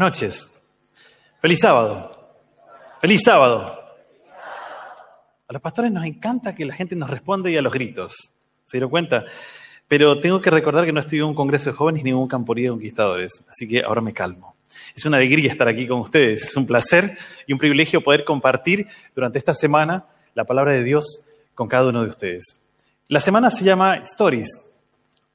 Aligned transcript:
Noches. 0.00 0.50
Feliz 1.42 1.58
sábado. 1.58 2.32
Feliz 3.02 3.20
sábado. 3.22 3.84
A 5.46 5.52
los 5.52 5.60
pastores 5.60 5.92
nos 5.92 6.06
encanta 6.06 6.54
que 6.54 6.64
la 6.64 6.72
gente 6.72 6.96
nos 6.96 7.10
responda 7.10 7.50
y 7.50 7.58
a 7.58 7.60
los 7.60 7.70
gritos. 7.70 8.14
¿Se 8.64 8.78
dieron 8.78 8.88
cuenta? 8.88 9.26
Pero 9.88 10.18
tengo 10.18 10.40
que 10.40 10.48
recordar 10.48 10.86
que 10.86 10.92
no 10.94 11.00
estoy 11.00 11.18
en 11.18 11.26
un 11.26 11.34
congreso 11.34 11.68
de 11.68 11.76
jóvenes 11.76 12.02
ni 12.02 12.08
en 12.08 12.16
un 12.16 12.28
camporía 12.28 12.64
de 12.64 12.70
conquistadores. 12.70 13.44
Así 13.50 13.68
que 13.68 13.82
ahora 13.82 14.00
me 14.00 14.14
calmo. 14.14 14.56
Es 14.96 15.04
una 15.04 15.18
alegría 15.18 15.52
estar 15.52 15.68
aquí 15.68 15.86
con 15.86 16.00
ustedes. 16.00 16.44
Es 16.44 16.56
un 16.56 16.66
placer 16.66 17.18
y 17.46 17.52
un 17.52 17.58
privilegio 17.58 18.02
poder 18.02 18.24
compartir 18.24 18.86
durante 19.14 19.36
esta 19.36 19.52
semana 19.52 20.06
la 20.32 20.44
palabra 20.44 20.72
de 20.72 20.82
Dios 20.82 21.26
con 21.54 21.68
cada 21.68 21.90
uno 21.90 22.02
de 22.04 22.08
ustedes. 22.08 22.58
La 23.08 23.20
semana 23.20 23.50
se 23.50 23.66
llama 23.66 23.96
Stories 23.96 24.62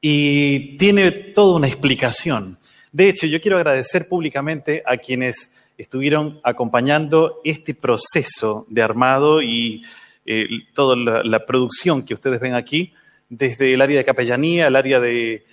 y 0.02 0.76
tiene 0.77 1.12
toda 1.12 1.57
una 1.57 1.68
explicación. 1.68 2.57
De 2.95 3.09
hecho, 3.09 3.27
yo 3.27 3.41
quiero 3.41 3.58
agradecer 3.58 4.08
públicamente 4.08 4.81
a 4.85 4.95
quienes 4.95 5.52
estuvieron 5.77 6.40
acompañando 6.45 7.41
este 7.44 7.73
proceso 7.73 8.66
de 8.70 8.81
armado 8.81 9.41
y 9.41 9.84
eh, 10.26 10.48
toda 10.73 10.95
la, 10.95 11.45
producción 11.45 12.05
que 12.05 12.13
ustedes 12.13 12.40
ven 12.40 12.54
aquí, 12.54 12.94
desde 13.27 13.73
el 13.73 13.81
área 13.81 13.98
de 13.98 14.05
capellanía, 14.05 14.68
el 14.68 14.77
área 14.77 15.02
de, 15.02 15.44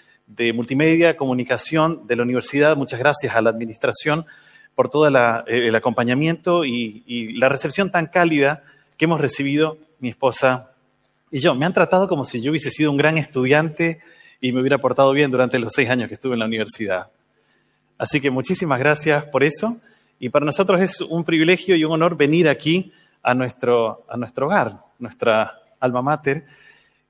multimedia, 0.55 1.17
comunicación 1.17 2.07
de 2.07 2.15
la 2.15 2.23
universidad. 2.23 2.77
Muchas 2.77 3.01
gracias 3.01 3.35
a 3.35 3.43
la 3.43 3.51
administración 3.51 4.25
por 4.77 4.89
todo 4.89 5.09
el 5.09 5.75
acompañamiento 5.75 6.65
y, 6.65 7.03
y 7.09 7.33
la 7.33 7.49
recepción 7.49 7.91
tan 7.91 8.07
cálida 8.07 8.63
que 8.97 9.07
hemos 9.07 9.21
recibido 9.21 9.79
mi 9.99 10.11
esposa 10.11 10.71
y 11.33 11.41
yo. 11.41 11.57
Me 11.57 11.67
han 11.67 11.75
tratado 11.75 12.07
como 12.07 12.25
si 12.25 12.41
yo 12.41 12.53
hubiese 12.53 12.71
sido 12.71 12.93
un 12.93 12.99
gran 12.99 13.19
estudiante 13.19 13.99
y 14.41 14.53
me 14.53 14.61
hubiera 14.61 14.79
portado 14.79 15.11
bien 15.11 15.33
durante 15.33 15.59
los 15.59 15.73
seis 15.73 15.91
años 15.91 16.07
que 16.07 16.15
estuve 16.15 16.35
en 16.35 16.39
la 16.39 16.47
universidad. 16.47 17.11
Así 18.03 18.21
que 18.21 18.33
muchísimas 18.33 18.81
gracias 18.81 19.27
por 19.27 19.45
eso. 19.45 19.77
Y 20.19 20.29
para 20.29 20.45
nosotros 20.45 20.81
es 20.81 21.01
un 21.03 21.23
privilegio 21.23 21.77
y 21.77 21.85
un 21.85 21.93
honor 21.93 22.17
venir 22.17 22.49
aquí 22.49 22.91
a 23.23 23.33
nuestro, 23.33 24.05
a 24.09 24.17
nuestro 24.17 24.47
hogar, 24.47 24.81
nuestra 24.99 25.61
alma 25.79 26.03
mater. 26.03 26.45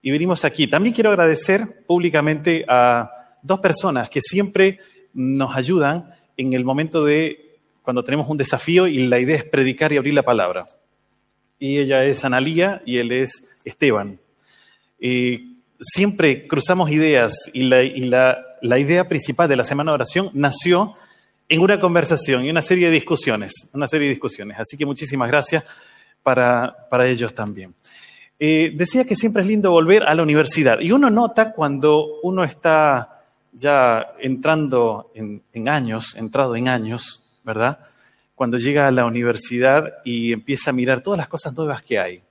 Y 0.03 0.11
venimos 0.11 0.45
aquí. 0.45 0.67
También 0.67 0.95
quiero 0.95 1.09
agradecer 1.09 1.87
públicamente 1.87 2.67
a 2.69 3.11
dos 3.41 3.61
personas 3.61 4.11
que 4.11 4.21
siempre 4.21 4.81
nos 5.15 5.57
ayudan 5.57 6.15
en 6.37 6.53
el 6.53 6.63
momento 6.63 7.07
de 7.07 7.57
cuando 7.81 8.05
tenemos 8.05 8.29
un 8.29 8.37
desafío 8.37 8.87
y 8.87 9.07
la 9.07 9.19
idea 9.19 9.37
es 9.37 9.45
predicar 9.45 9.95
y 9.95 9.97
abrir 9.97 10.13
la 10.13 10.25
palabra. 10.25 10.69
Y 11.59 11.79
ella 11.79 12.05
es 12.05 12.23
Analía 12.23 12.83
y 12.85 12.99
él 12.99 13.13
es 13.13 13.47
Esteban. 13.65 14.21
Siempre 15.83 16.47
cruzamos 16.47 16.91
ideas 16.91 17.35
y 17.53 17.65
la, 17.65 18.79
idea 18.79 19.09
principal 19.09 19.49
de 19.49 19.57
la 19.57 19.65
semana 19.65 19.91
de 19.91 19.95
oración 19.95 20.31
nació 20.33 20.95
en 21.49 21.61
una 21.61 21.81
conversación 21.81 22.45
y 22.45 22.51
una 22.51 22.63
serie 22.63 22.87
de 22.87 22.95
discusiones, 22.95 23.53
una 23.73 23.89
serie 23.89 24.09
de 24.09 24.15
discusiones. 24.15 24.59
Así 24.59 24.77
que 24.77 24.87
muchísimas 24.87 25.29
gracias 25.29 25.65
para, 26.23 26.77
ellos 27.07 27.35
también. 27.35 27.75
Eh, 28.39 28.73
decía 28.75 29.05
que 29.05 29.17
siempre 29.17 29.43
es 29.43 29.49
lindo 29.49 29.71
volver 29.71 30.05
a 30.05 30.15
la 30.15 30.23
universidad 30.23 30.81
y 30.81 30.93
uno 30.93 31.11
nota 31.11 31.53
cuando 31.53 32.21
uno 32.23 32.43
está 32.43 33.23
ya 33.53 34.15
entrando 34.21 35.11
en, 35.15 35.43
en 35.53 35.69
años, 35.69 36.15
entrado 36.17 36.57
en 36.57 36.69
años, 36.69 37.23
¿verdad? 37.45 37.81
Cuando 38.35 38.57
llega 38.57 38.89
a 38.89 38.91
la 38.91 39.05
universidad 39.05 39.93
y 40.05 40.33
empieza 40.33 40.71
a 40.71 40.73
mirar 40.73 41.03
todas 41.03 41.19
las 41.19 41.29
cosas 41.29 41.55
nuevas 41.55 41.83
que 41.83 41.99
hay, 41.99 42.23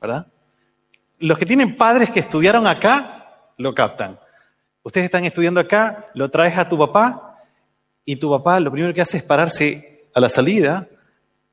¿verdad? 0.00 0.26
Los 1.18 1.38
que 1.38 1.46
tienen 1.46 1.76
padres 1.76 2.10
que 2.10 2.20
estudiaron 2.20 2.66
acá 2.66 3.28
lo 3.56 3.74
captan. 3.74 4.18
Ustedes 4.82 5.06
están 5.06 5.24
estudiando 5.24 5.60
acá, 5.60 6.06
lo 6.14 6.30
traes 6.30 6.56
a 6.56 6.68
tu 6.68 6.78
papá 6.78 7.40
y 8.04 8.16
tu 8.16 8.30
papá 8.30 8.60
lo 8.60 8.70
primero 8.70 8.94
que 8.94 9.00
hace 9.00 9.18
es 9.18 9.22
pararse 9.22 10.00
a 10.14 10.20
la 10.20 10.28
salida 10.28 10.88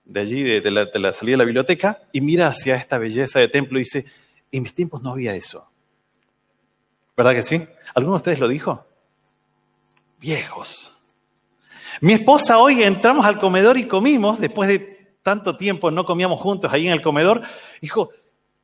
de 0.05 0.19
allí, 0.19 0.43
de, 0.43 0.71
la, 0.71 1.13
salida 1.13 1.33
de 1.33 1.37
la 1.37 1.43
biblioteca, 1.43 2.03
y 2.11 2.21
mira 2.21 2.47
hacia 2.47 2.75
esta 2.75 2.97
belleza 2.97 3.39
de 3.39 3.47
templo 3.47 3.79
y 3.79 3.81
dice, 3.81 4.05
en 4.51 4.63
mis 4.63 4.73
tiempos 4.73 5.01
no 5.01 5.11
había 5.11 5.33
eso. 5.33 5.67
¿Verdad 7.17 7.33
que 7.33 7.43
sí? 7.43 7.67
¿Alguno 7.95 8.13
de 8.13 8.17
ustedes 8.17 8.39
lo 8.39 8.47
dijo? 8.47 8.85
Viejos. 10.19 10.93
Mi 12.01 12.13
esposa 12.13 12.59
hoy 12.59 12.83
entramos 12.83 13.25
al 13.25 13.39
comedor 13.39 13.77
y 13.77 13.87
comimos, 13.87 14.39
después 14.39 14.69
de 14.69 15.17
tanto 15.23 15.57
tiempo 15.57 15.89
no 15.89 16.05
comíamos 16.05 16.39
juntos 16.39 16.71
ahí 16.71 16.85
en 16.85 16.93
el 16.93 17.01
comedor, 17.01 17.41
dijo, 17.81 18.11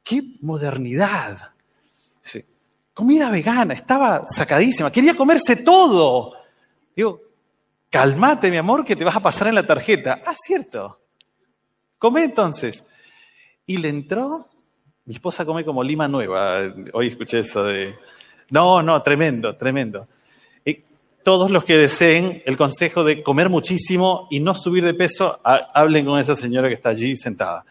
qué 0.04 0.22
modernidad. 0.42 1.54
Sí 2.22 2.46
comida 2.94 3.30
vegana, 3.30 3.74
estaba 3.74 4.26
sacadísima, 4.28 4.92
quería 4.92 5.16
comerse 5.16 5.56
todo. 5.56 6.34
Digo, 6.96 7.20
calmate, 7.90 8.52
mi 8.52 8.58
amor, 8.58 8.86
que 8.86 8.96
te 8.96 9.04
vas 9.04 9.16
a 9.16 9.22
pasar 9.22 9.48
en 9.48 9.56
la 9.56 9.66
tarjeta. 9.66 10.22
Ah, 10.26 10.36
cierto. 10.36 11.00
Come 11.98 12.24
entonces. 12.24 12.86
Y 13.66 13.78
le 13.78 13.90
entró, 13.90 14.48
mi 15.06 15.16
esposa 15.16 15.46
come 15.46 15.64
como 15.64 15.84
lima 15.84 16.08
nueva. 16.08 16.62
Hoy 16.94 17.08
escuché 17.08 17.40
eso 17.40 17.64
de... 17.64 17.96
No, 18.50 18.84
no, 18.84 19.02
tremendo, 19.02 19.56
tremendo. 19.56 20.08
Y 20.66 20.84
todos 21.24 21.50
los 21.50 21.64
que 21.64 21.78
deseen 21.78 22.44
el 22.46 22.56
consejo 22.56 23.04
de 23.04 23.24
comer 23.24 23.50
muchísimo 23.50 24.28
y 24.30 24.42
no 24.42 24.54
subir 24.54 24.84
de 24.84 24.94
peso, 24.94 25.40
hablen 25.44 26.06
con 26.06 26.20
esa 26.20 26.36
señora 26.36 26.68
que 26.68 26.76
está 26.76 26.90
allí 26.90 27.16
sentada. 27.16 27.66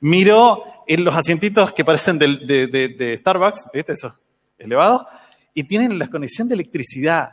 Miró 0.00 0.64
en 0.86 1.04
los 1.04 1.14
asientitos 1.14 1.72
que 1.72 1.84
parecen 1.84 2.18
de, 2.18 2.38
de, 2.46 2.88
de 2.88 3.18
Starbucks, 3.18 3.68
¿viste 3.72 3.92
eso? 3.92 4.16
elevado, 4.58 5.06
y 5.52 5.64
tienen 5.64 5.98
la 5.98 6.08
conexión 6.08 6.48
de 6.48 6.54
electricidad. 6.54 7.32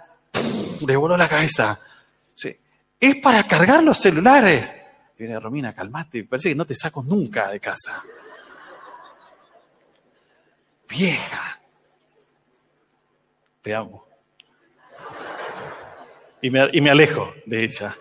Le 0.85 0.95
voló 0.95 1.17
la 1.17 1.27
cabeza. 1.27 1.79
Sí. 2.35 2.55
Es 2.99 3.15
para 3.17 3.45
cargar 3.47 3.83
los 3.83 3.97
celulares. 3.97 4.75
Y 5.17 5.23
viene 5.23 5.39
Romina, 5.39 5.73
calmate, 5.73 6.23
parece 6.23 6.49
que 6.49 6.55
no 6.55 6.65
te 6.65 6.75
saco 6.75 7.03
nunca 7.03 7.49
de 7.49 7.59
casa. 7.59 8.03
Vieja. 10.87 11.59
Te 13.61 13.75
amo. 13.75 14.05
Y 16.41 16.49
me, 16.49 16.69
y 16.73 16.81
me 16.81 16.89
alejo 16.89 17.33
de 17.45 17.63
ella. 17.63 17.95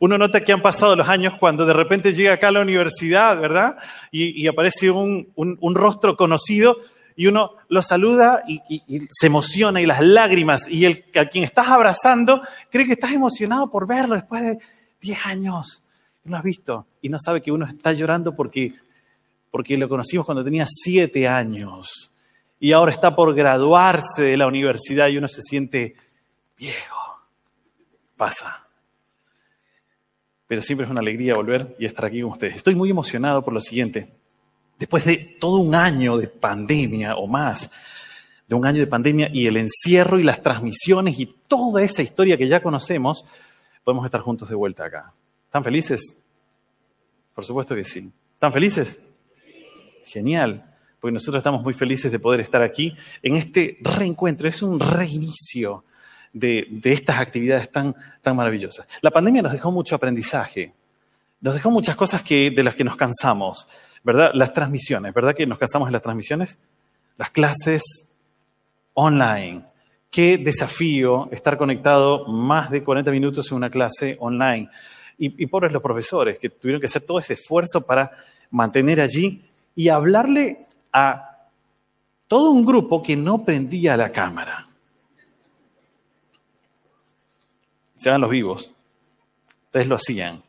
Uno 0.00 0.18
nota 0.18 0.40
que 0.40 0.52
han 0.52 0.62
pasado 0.62 0.96
los 0.96 1.08
años 1.08 1.34
cuando 1.38 1.64
de 1.64 1.72
repente 1.72 2.12
llega 2.12 2.32
acá 2.32 2.48
a 2.48 2.52
la 2.52 2.62
universidad, 2.62 3.38
¿verdad? 3.38 3.76
Y, 4.10 4.46
aparece 4.48 4.90
un, 4.90 5.30
un 5.36 5.74
rostro 5.74 6.16
conocido 6.16 6.78
y 7.20 7.26
uno 7.26 7.52
lo 7.68 7.82
saluda 7.82 8.42
y, 8.46 8.62
se 9.10 9.26
emociona 9.26 9.82
y 9.82 9.84
las 9.84 10.00
lágrimas 10.00 10.66
y 10.66 10.86
el 10.86 11.04
a 11.16 11.26
quien 11.26 11.44
estás 11.44 11.68
abrazando 11.68 12.40
cree 12.70 12.86
que 12.86 12.94
estás 12.94 13.12
emocionado 13.12 13.70
por 13.70 13.86
verlo 13.86 14.14
después 14.14 14.42
de 14.42 14.58
10 15.02 15.26
años. 15.26 15.82
No 16.24 16.38
has 16.38 16.42
visto 16.42 16.86
y 17.02 17.10
no 17.10 17.18
sabe 17.20 17.42
que 17.42 17.52
uno 17.52 17.66
está 17.66 17.92
llorando 17.92 18.34
porque, 18.34 18.72
porque 19.50 19.76
lo 19.76 19.86
conocimos 19.86 20.24
cuando 20.24 20.42
tenía 20.42 20.66
7 20.66 21.28
años 21.28 22.10
y 22.58 22.72
ahora 22.72 22.92
está 22.92 23.14
por 23.14 23.34
graduarse 23.34 24.22
de 24.22 24.38
la 24.38 24.46
universidad 24.46 25.08
y 25.08 25.18
uno 25.18 25.28
se 25.28 25.42
siente 25.42 25.96
viejo. 26.56 27.20
Pasa. 28.16 28.59
Pero 30.50 30.62
siempre 30.62 30.84
es 30.84 30.90
una 30.90 30.98
alegría 30.98 31.36
volver 31.36 31.76
y 31.78 31.86
estar 31.86 32.04
aquí 32.04 32.20
con 32.22 32.32
ustedes. 32.32 32.56
Estoy 32.56 32.74
muy 32.74 32.90
emocionado 32.90 33.44
por 33.44 33.54
lo 33.54 33.60
siguiente 33.60 34.08
después 34.80 35.04
de 35.04 35.36
todo 35.38 35.58
un 35.58 35.76
año 35.76 36.16
de 36.16 36.26
pandemia 36.26 37.14
o 37.14 37.28
más, 37.28 37.70
de 38.48 38.56
un 38.56 38.66
año 38.66 38.80
de 38.80 38.88
pandemia 38.88 39.30
y 39.32 39.46
el 39.46 39.56
encierro 39.56 40.18
y 40.18 40.24
las 40.24 40.42
transmisiones 40.42 41.20
y 41.20 41.26
toda 41.46 41.84
esa 41.84 42.02
historia 42.02 42.36
que 42.36 42.48
ya 42.48 42.60
conocemos, 42.60 43.24
podemos 43.84 44.04
estar 44.04 44.22
juntos 44.22 44.48
de 44.48 44.56
vuelta 44.56 44.86
acá. 44.86 45.14
¿Están 45.44 45.62
felices? 45.62 46.16
Por 47.32 47.44
supuesto 47.44 47.76
que 47.76 47.84
sí. 47.84 48.10
¿Están 48.32 48.52
felices? 48.52 49.00
Genial, 50.04 50.74
porque 50.98 51.14
nosotros 51.14 51.42
estamos 51.42 51.62
muy 51.62 51.74
felices 51.74 52.10
de 52.10 52.18
poder 52.18 52.40
estar 52.40 52.60
aquí 52.60 52.92
en 53.22 53.36
este 53.36 53.78
reencuentro. 53.82 54.48
Es 54.48 54.62
un 54.62 54.80
reinicio 54.80 55.84
de, 56.32 56.66
estas 56.84 57.18
actividades 57.18 57.70
tan, 57.70 57.94
tan 58.22 58.36
maravillosas. 58.36 58.86
La 59.02 59.10
pandemia 59.10 59.42
nos 59.42 59.52
dejó 59.52 59.72
mucho 59.72 59.94
aprendizaje, 59.94 60.72
nos 61.40 61.54
dejó 61.54 61.70
muchas 61.70 61.96
cosas 61.96 62.22
que, 62.22 62.50
de 62.50 62.62
las 62.62 62.74
que 62.74 62.84
nos 62.84 62.96
cansamos. 62.96 63.66
¿verdad? 64.02 64.30
Las 64.34 64.52
transmisiones, 64.52 65.12
¿verdad 65.12 65.34
que 65.34 65.46
nos 65.46 65.58
casamos 65.58 65.88
en 65.88 65.92
las 65.92 66.02
transmisiones? 66.02 66.58
Las 67.16 67.30
clases 67.30 67.82
online. 68.94 69.64
Qué 70.10 70.38
desafío 70.38 71.28
estar 71.30 71.56
conectado 71.56 72.26
más 72.26 72.70
de 72.70 72.82
40 72.82 73.10
minutos 73.10 73.50
en 73.50 73.56
una 73.56 73.70
clase 73.70 74.16
online. 74.20 74.68
Y, 75.18 75.42
y 75.42 75.46
pobres 75.46 75.72
los 75.72 75.82
profesores 75.82 76.38
que 76.38 76.48
tuvieron 76.48 76.80
que 76.80 76.86
hacer 76.86 77.02
todo 77.02 77.18
ese 77.18 77.34
esfuerzo 77.34 77.82
para 77.82 78.10
mantener 78.50 79.00
allí 79.00 79.44
y 79.76 79.88
hablarle 79.88 80.66
a 80.92 81.46
todo 82.26 82.50
un 82.50 82.64
grupo 82.64 83.02
que 83.02 83.16
no 83.16 83.44
prendía 83.44 83.96
la 83.96 84.10
cámara. 84.10 84.69
Se 88.00 88.08
hagan 88.08 88.22
los 88.22 88.30
vivos. 88.30 88.72
Ustedes 89.66 89.86
lo 89.86 89.96
hacían. 89.96 90.42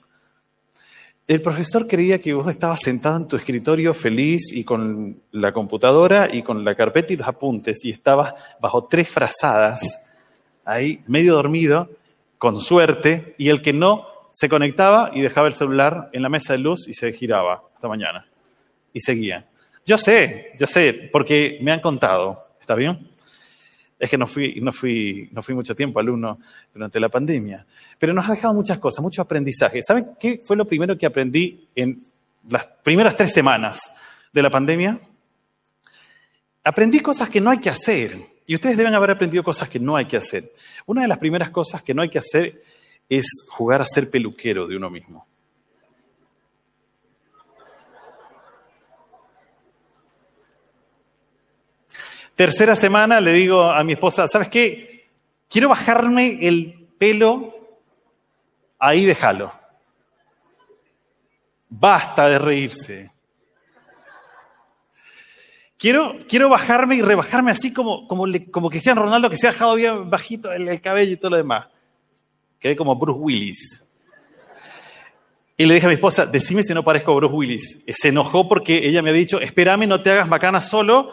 El 1.27 1.41
profesor 1.41 1.85
creía 1.85 2.21
que 2.21 2.33
vos 2.33 2.49
estabas 2.49 2.79
sentado 2.79 3.17
en 3.17 3.27
tu 3.27 3.35
escritorio 3.35 3.93
feliz 3.93 4.53
y 4.53 4.63
con 4.63 5.21
la 5.31 5.51
computadora 5.51 6.29
y 6.33 6.43
con 6.43 6.63
la 6.63 6.75
carpeta 6.75 7.11
y 7.11 7.17
los 7.17 7.27
apuntes 7.27 7.83
y 7.83 7.91
estabas 7.91 8.33
bajo 8.61 8.85
tres 8.85 9.09
frazadas, 9.09 10.01
ahí 10.63 11.01
medio 11.07 11.33
dormido, 11.35 11.89
con 12.37 12.57
suerte, 12.61 13.35
y 13.37 13.49
el 13.49 13.61
que 13.61 13.73
no 13.73 14.07
se 14.31 14.47
conectaba 14.47 15.11
y 15.13 15.19
dejaba 15.19 15.47
el 15.47 15.53
celular 15.53 16.09
en 16.13 16.21
la 16.21 16.29
mesa 16.29 16.53
de 16.53 16.59
luz 16.59 16.87
y 16.87 16.93
se 16.93 17.11
giraba 17.11 17.63
hasta 17.75 17.89
mañana. 17.89 18.25
Y 18.93 19.01
seguía. 19.01 19.45
Yo 19.85 19.97
sé, 19.97 20.53
yo 20.57 20.67
sé, 20.67 21.09
porque 21.11 21.59
me 21.61 21.73
han 21.73 21.81
contado, 21.81 22.47
¿está 22.61 22.75
bien? 22.75 23.10
Es 24.01 24.09
que 24.09 24.17
no 24.17 24.25
fui, 24.25 24.59
no 24.59 24.73
fui, 24.73 25.29
no 25.31 25.43
fui 25.43 25.53
mucho 25.53 25.75
tiempo 25.75 25.99
alumno 25.99 26.39
durante 26.73 26.99
la 26.99 27.07
pandemia, 27.07 27.67
pero 27.99 28.15
nos 28.15 28.27
ha 28.27 28.31
dejado 28.31 28.55
muchas 28.55 28.79
cosas, 28.79 29.03
mucho 29.03 29.21
aprendizaje. 29.21 29.83
¿Saben 29.83 30.13
qué 30.19 30.41
fue 30.43 30.57
lo 30.57 30.65
primero 30.65 30.97
que 30.97 31.05
aprendí 31.05 31.67
en 31.75 32.01
las 32.49 32.65
primeras 32.65 33.15
tres 33.15 33.31
semanas 33.31 33.93
de 34.33 34.41
la 34.41 34.49
pandemia? 34.49 34.99
Aprendí 36.63 36.99
cosas 36.99 37.29
que 37.29 37.39
no 37.39 37.51
hay 37.51 37.59
que 37.59 37.69
hacer. 37.69 38.19
Y 38.47 38.55
ustedes 38.55 38.75
deben 38.75 38.95
haber 38.95 39.11
aprendido 39.11 39.43
cosas 39.43 39.69
que 39.69 39.79
no 39.79 39.95
hay 39.95 40.05
que 40.05 40.17
hacer. 40.17 40.51
Una 40.87 41.03
de 41.03 41.07
las 41.07 41.19
primeras 41.19 41.51
cosas 41.51 41.83
que 41.83 41.93
no 41.93 42.01
hay 42.01 42.09
que 42.09 42.17
hacer 42.17 42.63
es 43.07 43.25
jugar 43.49 43.83
a 43.83 43.85
ser 43.85 44.09
peluquero 44.09 44.65
de 44.65 44.77
uno 44.77 44.89
mismo. 44.89 45.27
Tercera 52.35 52.75
semana 52.75 53.21
le 53.21 53.33
digo 53.33 53.63
a 53.63 53.83
mi 53.83 53.93
esposa, 53.93 54.27
¿sabes 54.27 54.49
qué? 54.49 55.07
Quiero 55.49 55.69
bajarme 55.69 56.39
el 56.41 56.87
pelo, 56.97 57.53
ahí 58.79 59.05
déjalo. 59.05 59.53
Basta 61.69 62.29
de 62.29 62.39
reírse. 62.39 63.11
Quiero, 65.77 66.15
quiero 66.29 66.47
bajarme 66.47 66.95
y 66.97 67.01
rebajarme 67.01 67.51
así 67.51 67.73
como, 67.73 68.07
como, 68.07 68.69
Cristiano 68.69 69.01
Ronaldo 69.01 69.29
que 69.29 69.37
se 69.37 69.47
ha 69.47 69.51
dejado 69.51 69.75
bien 69.75 70.09
bajito 70.09 70.51
el, 70.51 70.67
el 70.67 70.79
cabello 70.79 71.13
y 71.13 71.17
todo 71.17 71.31
lo 71.31 71.37
demás. 71.37 71.67
Quedé 72.59 72.75
como 72.75 72.95
Bruce 72.95 73.19
Willis. 73.19 73.83
Y 75.57 75.65
le 75.65 75.73
dije 75.73 75.87
a 75.87 75.89
mi 75.89 75.95
esposa, 75.95 76.25
decime 76.25 76.63
si 76.63 76.73
no 76.73 76.83
parezco 76.83 77.15
Bruce 77.15 77.33
Willis. 77.33 77.79
Se 77.87 78.09
enojó 78.09 78.47
porque 78.47 78.77
ella 78.77 79.01
me 79.01 79.09
había 79.09 79.21
dicho, 79.21 79.41
espérame, 79.41 79.87
no 79.87 80.01
te 80.01 80.11
hagas 80.11 80.27
macana 80.27 80.61
solo, 80.61 81.11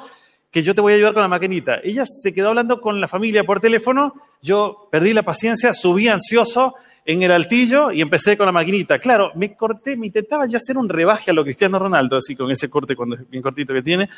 que 0.50 0.62
yo 0.62 0.74
te 0.74 0.80
voy 0.80 0.92
a 0.92 0.96
ayudar 0.96 1.12
con 1.12 1.22
la 1.22 1.28
maquinita. 1.28 1.80
Ella 1.82 2.04
se 2.06 2.32
quedó 2.32 2.48
hablando 2.48 2.80
con 2.80 3.00
la 3.00 3.08
familia 3.08 3.44
por 3.44 3.60
teléfono, 3.60 4.14
yo 4.40 4.88
perdí 4.90 5.12
la 5.12 5.22
paciencia, 5.22 5.74
subí 5.74 6.08
ansioso 6.08 6.74
en 7.04 7.22
el 7.22 7.32
altillo 7.32 7.90
y 7.90 8.00
empecé 8.00 8.36
con 8.36 8.46
la 8.46 8.52
maquinita. 8.52 8.98
Claro, 8.98 9.32
me 9.34 9.54
corté, 9.54 9.96
me 9.96 10.06
intentaba 10.06 10.46
yo 10.46 10.56
hacer 10.56 10.76
un 10.76 10.88
rebaje 10.88 11.30
a 11.30 11.34
lo 11.34 11.44
Cristiano 11.44 11.78
Ronaldo, 11.78 12.16
así 12.16 12.34
con 12.36 12.50
ese 12.50 12.68
corte 12.68 12.96
cuando, 12.96 13.16
bien 13.28 13.42
cortito 13.42 13.74
que 13.74 13.82
tiene, 13.82 14.08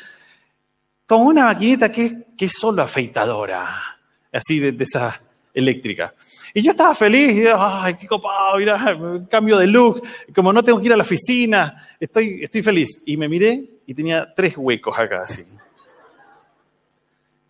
con 1.05 1.21
una 1.21 1.45
maquinita 1.45 1.91
que, 1.91 2.25
es 2.37 2.51
solo 2.53 2.81
afeitadora, 2.81 3.97
así 4.31 4.59
de, 4.59 4.83
esa 4.83 5.21
eléctrica. 5.53 6.13
Y 6.53 6.61
yo 6.61 6.71
estaba 6.71 6.93
feliz, 6.93 7.35
y, 7.35 7.43
ay, 7.47 7.93
qué 7.95 8.07
copado, 8.07 8.57
mira, 8.57 8.97
cambio 9.29 9.57
de 9.57 9.67
look, 9.67 10.01
como 10.33 10.51
no 10.51 10.63
tengo 10.63 10.79
que 10.79 10.87
ir 10.87 10.93
a 10.93 10.97
la 10.97 11.03
oficina, 11.03 11.87
estoy, 11.99 12.43
estoy 12.43 12.63
feliz. 12.63 13.01
Y 13.05 13.15
me 13.15 13.29
miré 13.29 13.63
y 13.85 13.93
tenía 13.93 14.33
tres 14.35 14.55
huecos 14.57 14.97
acá, 14.97 15.23
así. 15.23 15.43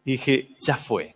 Y 0.06 0.13
dije, 0.13 0.50
ya 0.65 0.77
fue. 0.77 1.15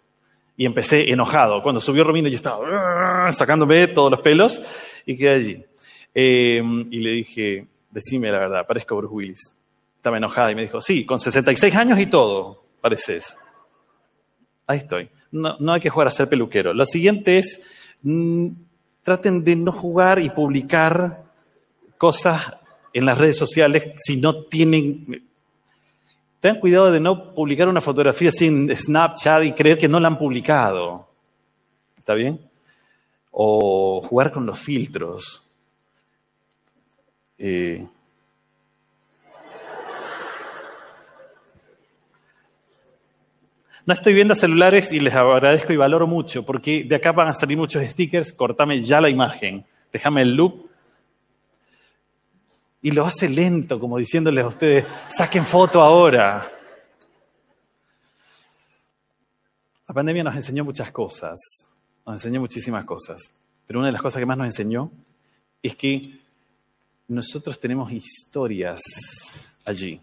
Y 0.57 0.65
empecé 0.65 1.11
enojado. 1.11 1.61
Cuando 1.61 1.81
subió 1.81 2.03
Romina, 2.03 2.29
yo 2.29 2.35
estaba 2.35 3.31
sacándome 3.33 3.87
todos 3.87 4.11
los 4.11 4.21
pelos 4.21 4.61
y 5.05 5.17
quedé 5.17 5.29
allí. 5.29 5.65
Eh, 6.13 6.61
y 6.91 6.99
le 6.99 7.11
dije, 7.11 7.67
decime 7.91 8.31
la 8.31 8.39
verdad, 8.39 8.65
parezco 8.65 8.95
Bruce 8.95 9.13
Willis. 9.13 9.55
Estaba 9.97 10.17
enojada 10.17 10.51
y 10.51 10.55
me 10.55 10.61
dijo, 10.61 10.81
sí, 10.81 11.05
con 11.05 11.19
66 11.19 11.75
años 11.75 11.99
y 11.99 12.05
todo, 12.05 12.63
pareces. 12.81 13.37
Ahí 14.67 14.77
estoy 14.79 15.09
no, 15.35 15.57
no 15.59 15.73
hay 15.73 15.81
que 15.81 15.89
jugar 15.89 16.07
a 16.07 16.11
ser 16.11 16.29
peluquero. 16.29 16.73
Lo 16.73 16.85
siguiente 16.85 17.37
es, 17.37 17.61
mmm, 18.01 18.47
traten 19.03 19.43
de 19.43 19.55
no 19.55 19.71
jugar 19.71 20.19
y 20.19 20.29
publicar 20.29 21.25
cosas 21.97 22.55
en 22.93 23.05
las 23.05 23.17
redes 23.17 23.37
sociales 23.37 23.93
si 23.97 24.17
no 24.17 24.43
tienen... 24.45 25.29
Tengan 26.39 26.59
cuidado 26.59 26.91
de 26.91 26.99
no 26.99 27.33
publicar 27.33 27.67
una 27.67 27.81
fotografía 27.81 28.31
sin 28.31 28.75
Snapchat 28.75 29.43
y 29.43 29.51
creer 29.53 29.77
que 29.77 29.87
no 29.87 29.99
la 29.99 30.07
han 30.07 30.17
publicado. 30.17 31.09
¿Está 31.97 32.13
bien? 32.13 32.39
O 33.31 34.01
jugar 34.01 34.31
con 34.31 34.45
los 34.45 34.59
filtros. 34.59 35.43
Eh, 37.37 37.85
No 43.87 43.93
estoy 43.93 44.15
viendo 44.15 44.33
celulares 44.33 44.91
y 44.91 44.99
les 44.99 45.13
agradezco 45.13 45.71
y 45.71 45.77
valoro 45.77 46.07
mucho, 46.07 46.43
porque 46.43 46.83
de 46.83 46.95
acá 46.95 47.11
van 47.11 47.27
a 47.27 47.33
salir 47.33 47.55
muchos 47.55 47.83
stickers, 47.83 48.33
cortame 48.33 48.81
ya 48.81 48.99
la 48.99 49.11
imagen, 49.11 49.63
déjame 49.93 50.23
el 50.23 50.35
loop. 50.35 50.64
Y 52.85 52.91
lo 52.91 53.03
hace 53.03 53.27
lento, 53.27 53.79
como 53.79 53.97
diciéndoles 53.97 54.43
a 54.43 54.47
ustedes, 54.47 54.85
saquen 55.07 55.43
foto 55.43 55.81
ahora. 55.81 56.47
La 59.87 59.95
pandemia 59.95 60.23
nos 60.23 60.35
enseñó 60.35 60.63
muchas 60.63 60.91
cosas, 60.91 61.39
nos 62.05 62.17
enseñó 62.17 62.41
muchísimas 62.41 62.85
cosas, 62.85 63.31
pero 63.65 63.79
una 63.79 63.87
de 63.87 63.93
las 63.93 64.03
cosas 64.03 64.19
que 64.19 64.27
más 64.27 64.37
nos 64.37 64.45
enseñó 64.45 64.91
es 65.63 65.75
que 65.75 66.19
nosotros 67.07 67.59
tenemos 67.59 67.91
historias 67.91 68.81
allí. 69.65 69.99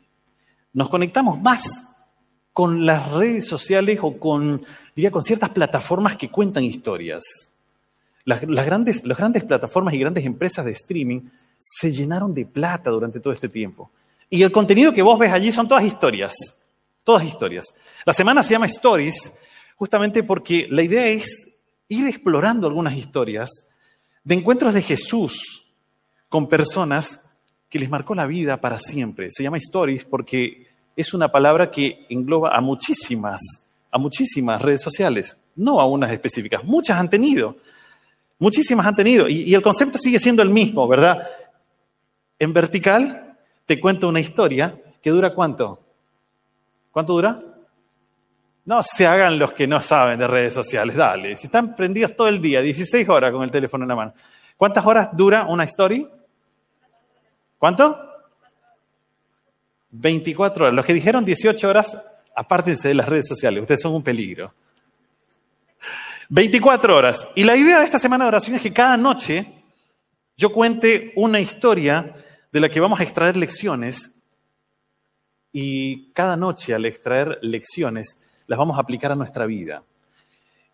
Nos 0.73 0.89
conectamos 0.89 1.41
más 1.41 1.87
con 2.53 2.85
las 2.85 3.13
redes 3.13 3.47
sociales 3.47 4.01
o 4.03 4.19
con, 4.19 4.67
diría, 4.97 5.13
con 5.13 5.23
ciertas 5.23 5.51
plataformas 5.51 6.17
que 6.17 6.31
cuentan 6.31 6.65
historias. 6.65 7.52
Las, 8.25 8.41
grandes, 8.41 9.05
las 9.05 9.19
grandes 9.19 9.45
plataformas 9.45 9.95
y 9.95 9.99
grandes 9.99 10.25
empresas 10.25 10.65
de 10.65 10.73
streaming 10.73 11.23
se 11.59 11.91
llenaron 11.91 12.35
de 12.35 12.47
plata 12.47 12.91
durante 12.91 13.21
todo 13.21 13.33
este 13.33 13.49
tiempo. 13.49 13.91
Y 14.31 14.43
el 14.43 14.53
contenido 14.53 14.93
que 14.93 15.03
vos 15.03 15.19
ves 15.19 15.33
allí 15.33 15.53
son 15.53 15.69
todas 15.69 15.85
historias, 15.85 16.35
todas 17.05 17.25
historias. 17.25 17.75
La 18.07 18.13
semana 18.13 18.43
se 18.43 18.53
llama 18.53 18.67
Stories 18.67 19.33
justamente 19.77 20.23
porque 20.23 20.67
la 20.71 20.83
idea 20.83 21.07
es 21.07 21.49
ir 21.89 22.07
explorando 22.07 22.67
algunas 22.67 22.97
historias 22.97 23.51
de 24.25 24.35
encuentros 24.35 24.75
de 24.75 24.83
Jesús 24.83 25.67
con 26.29 26.49
personas 26.49 27.21
que 27.69 27.79
les 27.79 27.91
marcó 27.91 28.15
la 28.15 28.27
vida 28.27 28.61
para 28.61 28.79
siempre. 28.79 29.29
Se 29.31 29.43
llama 29.43 29.59
Stories 29.59 30.05
porque 30.05 30.69
es 30.97 31.15
una 31.15 31.31
palabra 31.31 31.71
que 31.71 32.07
engloba 32.09 32.57
a 32.57 32.61
muchísimas, 32.61 33.41
a 33.91 33.99
muchísimas 33.99 34.61
redes 34.61 34.83
sociales, 34.83 35.37
no 35.57 35.81
a 35.81 35.87
unas 35.87 36.13
específicas. 36.13 36.65
Muchas 36.65 36.99
han 36.99 37.11
tenido, 37.11 37.57
muchísimas 38.43 38.85
han 38.85 38.97
tenido, 38.97 39.29
y, 39.29 39.55
el 39.55 39.63
concepto 39.63 39.99
sigue 39.99 40.19
siendo 40.19 40.43
el 40.43 40.49
mismo, 40.51 40.89
¿verdad? 40.89 41.29
En 42.41 42.53
vertical 42.53 43.39
te 43.67 43.81
cuento 43.81 44.09
una 44.09 44.19
historia 44.19 44.77
que 45.01 45.11
dura 45.11 45.33
cuánto? 45.33 45.81
¿Cuánto 46.91 47.13
dura? 47.13 47.41
No 48.65 48.83
se 48.83 49.07
hagan 49.07 49.39
los 49.39 49.53
que 49.53 49.69
no 49.69 49.81
saben 49.81 50.19
de 50.19 50.27
redes 50.27 50.53
sociales, 50.53 50.97
dale. 50.97 51.37
Si 51.37 51.47
están 51.47 51.77
prendidos 51.77 52.17
todo 52.17 52.27
el 52.27 52.43
día, 52.43 52.61
16 52.61 53.09
horas 53.09 53.31
con 53.31 53.45
el 53.45 53.51
teléfono 53.53 53.85
en 53.85 53.89
la 53.89 53.97
mano. 53.97 54.15
¿Cuántas 54.57 54.85
horas 54.85 55.11
dura 55.13 55.47
una 55.47 55.63
story? 55.63 56.09
¿Cuánto? 57.59 57.97
24 59.93 60.65
horas. 60.65 60.75
Los 60.75 60.85
que 60.85 60.95
dijeron 60.95 61.25
18 61.25 61.69
horas, 61.69 61.97
apártense 62.35 62.89
de 62.89 62.95
las 62.95 63.09
redes 63.09 63.29
sociales, 63.29 63.61
ustedes 63.61 63.83
son 63.83 63.95
un 63.95 64.03
peligro. 64.03 64.53
24 66.35 66.97
horas. 66.97 67.29
Y 67.37 67.45
la 67.45 67.57
idea 67.57 67.81
de 67.81 67.85
esta 67.85 67.99
semana 67.99 68.25
de 68.25 68.29
oración 68.29 68.57
es 68.57 68.63
que 68.63 68.73
cada 68.73 68.97
noche 68.97 69.53
yo 70.35 70.51
cuente 70.51 71.13
una 71.15 71.41
historia 71.41 72.15
de 72.51 72.59
la 72.59 72.71
que 72.71 72.81
vamos 72.81 72.99
a 72.99 73.03
extraer 73.03 73.37
lecciones 73.37 74.13
y 75.53 76.11
cada 76.13 76.39
noche 76.39 76.73
al 76.73 76.87
extraer 76.87 77.39
lecciones 77.43 78.19
las 78.47 78.59
vamos 78.59 78.79
a 78.79 78.81
aplicar 78.81 79.13
a 79.13 79.15
nuestra 79.15 79.45
vida. 79.45 79.83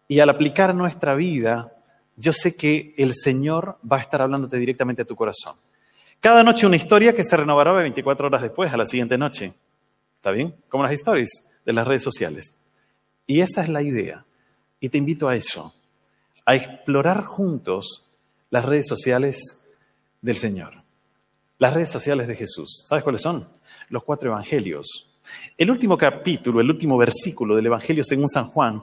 Y 0.06 0.20
al 0.20 0.30
aplicar 0.30 0.70
a 0.70 0.74
nuestra 0.74 1.16
vida, 1.16 1.72
yo 2.14 2.32
sé 2.32 2.54
que 2.54 2.94
el 2.96 3.14
Señor 3.16 3.78
va 3.80 3.96
a 3.96 4.00
estar 4.00 4.22
hablándote 4.22 4.58
directamente 4.58 5.02
a 5.02 5.06
tu 5.06 5.16
corazón. 5.16 5.56
Cada 6.20 6.44
noche 6.44 6.68
una 6.68 6.76
historia 6.76 7.16
que 7.16 7.24
se 7.24 7.36
renovará 7.36 7.72
24 7.72 8.28
horas 8.28 8.42
después, 8.42 8.72
a 8.72 8.76
la 8.76 8.86
siguiente 8.86 9.18
noche. 9.18 9.52
¿Está 10.14 10.30
bien? 10.30 10.54
Como 10.68 10.84
las 10.84 10.92
historias 10.92 11.30
de 11.66 11.72
las 11.72 11.84
redes 11.84 12.04
sociales. 12.04 12.54
Y 13.26 13.40
esa 13.40 13.62
es 13.62 13.68
la 13.68 13.82
idea. 13.82 14.24
Y 14.80 14.88
te 14.88 14.98
invito 14.98 15.28
a 15.28 15.36
eso, 15.36 15.74
a 16.44 16.54
explorar 16.54 17.24
juntos 17.24 18.04
las 18.50 18.64
redes 18.64 18.86
sociales 18.86 19.58
del 20.20 20.36
Señor. 20.36 20.82
Las 21.58 21.74
redes 21.74 21.90
sociales 21.90 22.28
de 22.28 22.36
Jesús. 22.36 22.84
¿Sabes 22.86 23.02
cuáles 23.02 23.22
son? 23.22 23.48
Los 23.88 24.04
cuatro 24.04 24.30
evangelios. 24.30 25.08
El 25.56 25.70
último 25.70 25.98
capítulo, 25.98 26.60
el 26.60 26.70
último 26.70 26.96
versículo 26.96 27.56
del 27.56 27.66
Evangelio 27.66 28.04
según 28.04 28.28
San 28.28 28.48
Juan, 28.48 28.82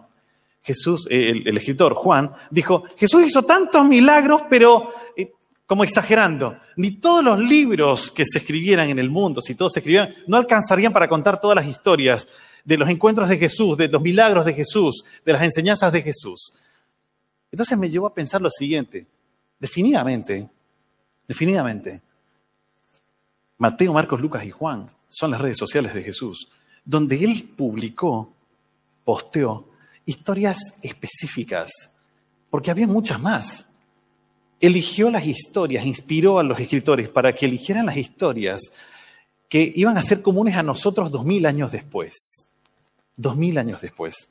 Jesús, 0.61 1.07
el, 1.09 1.47
el 1.47 1.57
escritor 1.57 1.93
Juan, 1.93 2.31
dijo, 2.49 2.83
Jesús 2.97 3.23
hizo 3.23 3.43
tantos 3.43 3.85
milagros, 3.85 4.43
pero 4.49 4.91
eh, 5.15 5.31
como 5.65 5.83
exagerando, 5.83 6.57
ni 6.75 6.91
todos 6.91 7.23
los 7.23 7.39
libros 7.39 8.11
que 8.11 8.25
se 8.25 8.39
escribieran 8.39 8.89
en 8.89 8.99
el 8.99 9.09
mundo, 9.09 9.41
si 9.41 9.55
todos 9.55 9.73
se 9.73 9.79
escribieran, 9.79 10.13
no 10.27 10.37
alcanzarían 10.37 10.93
para 10.93 11.07
contar 11.07 11.39
todas 11.39 11.55
las 11.55 11.65
historias 11.65 12.27
de 12.65 12.77
los 12.77 12.89
encuentros 12.89 13.29
de 13.29 13.37
Jesús, 13.37 13.77
de 13.77 13.87
los 13.87 14.01
milagros 14.01 14.45
de 14.45 14.53
Jesús, 14.53 15.05
de 15.23 15.33
las 15.33 15.43
enseñanzas 15.43 15.93
de 15.93 16.01
Jesús. 16.01 16.53
Entonces 17.51 17.77
me 17.77 17.89
llevó 17.89 18.07
a 18.07 18.13
pensar 18.13 18.41
lo 18.41 18.49
siguiente, 18.49 19.07
definitivamente, 19.59 20.49
definitivamente, 21.27 22.01
Mateo, 23.57 23.93
Marcos, 23.93 24.19
Lucas 24.19 24.43
y 24.43 24.51
Juan 24.51 24.89
son 25.07 25.31
las 25.31 25.39
redes 25.39 25.57
sociales 25.57 25.93
de 25.93 26.03
Jesús, 26.03 26.49
donde 26.83 27.23
él 27.23 27.51
publicó, 27.55 28.33
posteó 29.05 29.69
historias 30.05 30.57
específicas, 30.81 31.71
porque 32.49 32.71
había 32.71 32.87
muchas 32.87 33.21
más. 33.21 33.67
Eligió 34.59 35.09
las 35.09 35.25
historias, 35.25 35.85
inspiró 35.85 36.39
a 36.39 36.43
los 36.43 36.59
escritores 36.59 37.07
para 37.07 37.33
que 37.33 37.45
eligieran 37.45 37.85
las 37.85 37.97
historias 37.97 38.61
que 39.47 39.71
iban 39.75 39.97
a 39.97 40.03
ser 40.03 40.21
comunes 40.21 40.55
a 40.55 40.63
nosotros 40.63 41.11
dos 41.11 41.23
mil 41.23 41.45
años 41.45 41.71
después. 41.71 42.49
Dos 43.17 43.35
mil 43.35 43.57
años 43.57 43.81
después. 43.81 44.29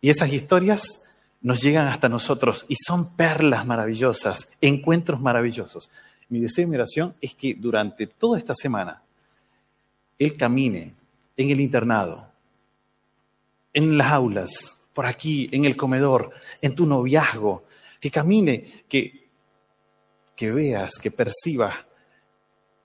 Y 0.00 0.10
esas 0.10 0.32
historias 0.32 1.02
nos 1.42 1.62
llegan 1.62 1.86
hasta 1.86 2.08
nosotros 2.08 2.66
y 2.68 2.76
son 2.76 3.16
perlas 3.16 3.66
maravillosas, 3.66 4.50
encuentros 4.60 5.20
maravillosos. 5.20 5.90
Mi 6.28 6.40
deseo 6.40 6.64
y 6.64 6.66
mi 6.68 6.76
oración 6.76 7.14
es 7.20 7.34
que 7.34 7.54
durante 7.54 8.06
toda 8.06 8.38
esta 8.38 8.54
semana 8.54 9.02
Él 10.18 10.36
camine 10.36 10.94
en 11.36 11.50
el 11.50 11.60
internado, 11.60 12.30
en 13.72 13.96
las 13.96 14.12
aulas, 14.12 14.76
por 14.92 15.06
aquí, 15.06 15.48
en 15.52 15.64
el 15.64 15.76
comedor, 15.76 16.30
en 16.60 16.74
tu 16.74 16.86
noviazgo, 16.86 17.64
que 18.00 18.10
camine, 18.10 18.84
que, 18.88 19.28
que 20.36 20.50
veas, 20.50 20.98
que 20.98 21.10
percibas 21.10 21.76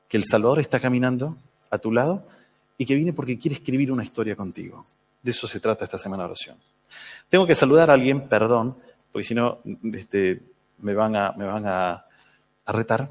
que 0.08 0.18
el 0.18 0.26
Salvador 0.26 0.60
está 0.60 0.80
caminando 0.80 1.38
a 1.70 1.78
tu 1.78 1.92
lado 1.92 2.28
y 2.78 2.86
que 2.86 2.96
viene 2.96 3.14
porque 3.14 3.38
quiere 3.40 3.56
escribir 3.56 3.92
una 3.92 4.04
historia 4.04 4.36
contigo. 4.36 4.86
De 5.22 5.32
eso 5.32 5.48
se 5.48 5.60
trata 5.60 5.86
esta 5.86 5.98
semana 5.98 6.24
de 6.24 6.30
oración. 6.30 6.58
Tengo 7.30 7.48
que 7.48 7.56
saludar 7.56 7.90
a 7.90 7.94
alguien, 7.94 8.28
perdón, 8.28 8.78
porque 9.12 9.28
si 9.28 9.34
no 9.34 9.60
este, 9.94 10.42
me 10.80 10.94
van 10.94 11.16
a, 11.16 12.06
retar. 12.68 13.10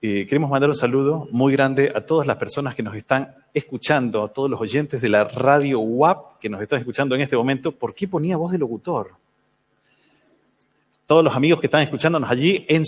Eh, 0.00 0.26
queremos 0.26 0.50
mandar 0.50 0.68
un 0.68 0.76
saludo 0.76 1.28
muy 1.32 1.52
grande 1.52 1.92
a 1.94 2.00
todas 2.02 2.26
las 2.26 2.36
personas 2.36 2.74
que 2.74 2.82
nos 2.82 2.94
están 2.94 3.34
escuchando, 3.52 4.22
a 4.22 4.28
todos 4.28 4.48
los 4.48 4.60
oyentes 4.60 5.00
de 5.00 5.08
la 5.08 5.24
radio 5.24 5.80
WAP 5.80 6.38
que 6.38 6.48
nos 6.48 6.60
están 6.60 6.78
escuchando 6.78 7.14
en 7.14 7.22
este 7.22 7.36
momento. 7.36 7.72
¿Por 7.72 7.94
qué 7.94 8.06
ponía 8.06 8.36
voz 8.36 8.52
de 8.52 8.58
locutor? 8.58 9.12
Todos 11.06 11.24
los 11.24 11.34
amigos 11.34 11.60
que 11.60 11.66
están 11.66 11.82
escuchándonos 11.82 12.30
allí 12.30 12.64
en 12.68 12.84